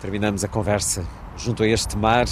terminamos 0.00 0.44
a 0.44 0.48
conversa 0.48 1.02
junto 1.34 1.62
a 1.62 1.66
este 1.66 1.96
mar, 1.96 2.26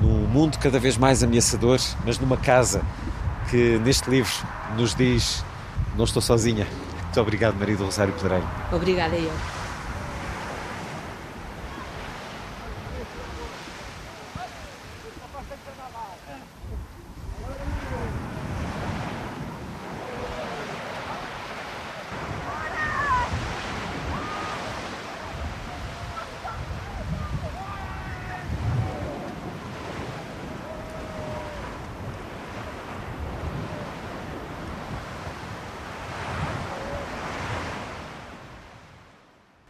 num 0.00 0.26
mundo 0.26 0.58
cada 0.58 0.78
vez 0.78 0.96
mais 0.96 1.22
ameaçador, 1.22 1.78
mas 2.04 2.18
numa 2.18 2.38
casa 2.38 2.82
que 3.50 3.78
neste 3.84 4.08
livro 4.08 4.32
nos 4.74 4.94
diz: 4.94 5.44
Não 5.96 6.04
estou 6.04 6.22
sozinha. 6.22 6.66
Muito 7.04 7.20
obrigado, 7.20 7.54
Maria 7.56 7.76
do 7.76 7.84
Rosário 7.84 8.14
Pedreira. 8.14 8.46
Obrigada 8.72 9.16
eu. 9.16 9.61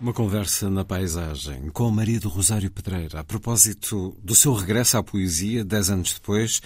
Uma 0.03 0.13
conversa 0.13 0.69
na 0.69 0.85
paisagem 0.85 1.71
com 1.71 1.89
Maria 1.89 2.19
do 2.19 2.29
Rosário 2.29 2.69
Pedreira 2.73 3.21
a 3.21 3.25
propósito 3.25 4.19
do 4.21 4.35
seu 4.35 4.53
regresso 4.53 4.97
à 4.97 5.03
poesia 5.03 5.65
dez 5.65 5.91
anos 5.91 6.15
depois, 6.15 6.61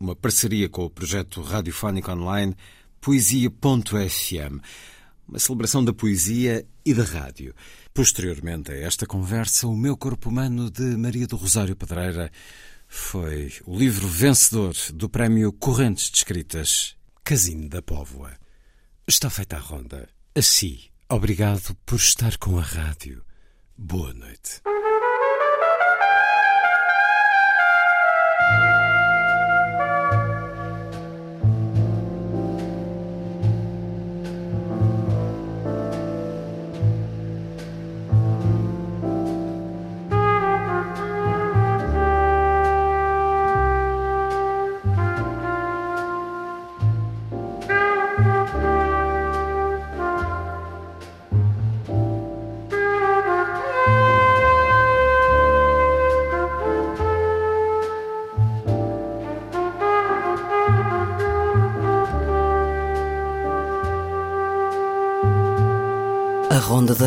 uma 0.00 0.16
parceria 0.16 0.66
com 0.66 0.86
o 0.86 0.90
projeto 0.90 1.42
radiofónico 1.42 2.10
online 2.10 2.56
Poesia.fm, 2.98 4.64
uma 5.28 5.38
celebração 5.38 5.84
da 5.84 5.92
poesia 5.92 6.66
e 6.82 6.94
da 6.94 7.04
rádio. 7.04 7.54
Posteriormente 7.92 8.72
a 8.72 8.76
esta 8.76 9.04
conversa, 9.04 9.66
O 9.66 9.76
Meu 9.76 9.94
Corpo 9.94 10.30
Humano 10.30 10.70
de 10.70 10.96
Maria 10.96 11.26
do 11.26 11.36
Rosário 11.36 11.76
Pedreira 11.76 12.32
foi 12.88 13.52
o 13.66 13.76
livro 13.76 14.08
vencedor 14.08 14.74
do 14.94 15.06
prémio 15.06 15.52
Correntes 15.52 16.10
de 16.10 16.16
Escritas 16.16 16.96
Casino 17.22 17.68
da 17.68 17.82
Póvoa. 17.82 18.32
Está 19.06 19.28
feita 19.28 19.56
a 19.56 19.60
ronda. 19.60 20.08
Assim. 20.34 20.89
Obrigado 21.12 21.74
por 21.84 21.96
estar 21.96 22.38
com 22.38 22.56
a 22.56 22.62
rádio. 22.62 23.24
Boa 23.76 24.14
noite. 24.14 24.60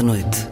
Noite. 0.04 0.43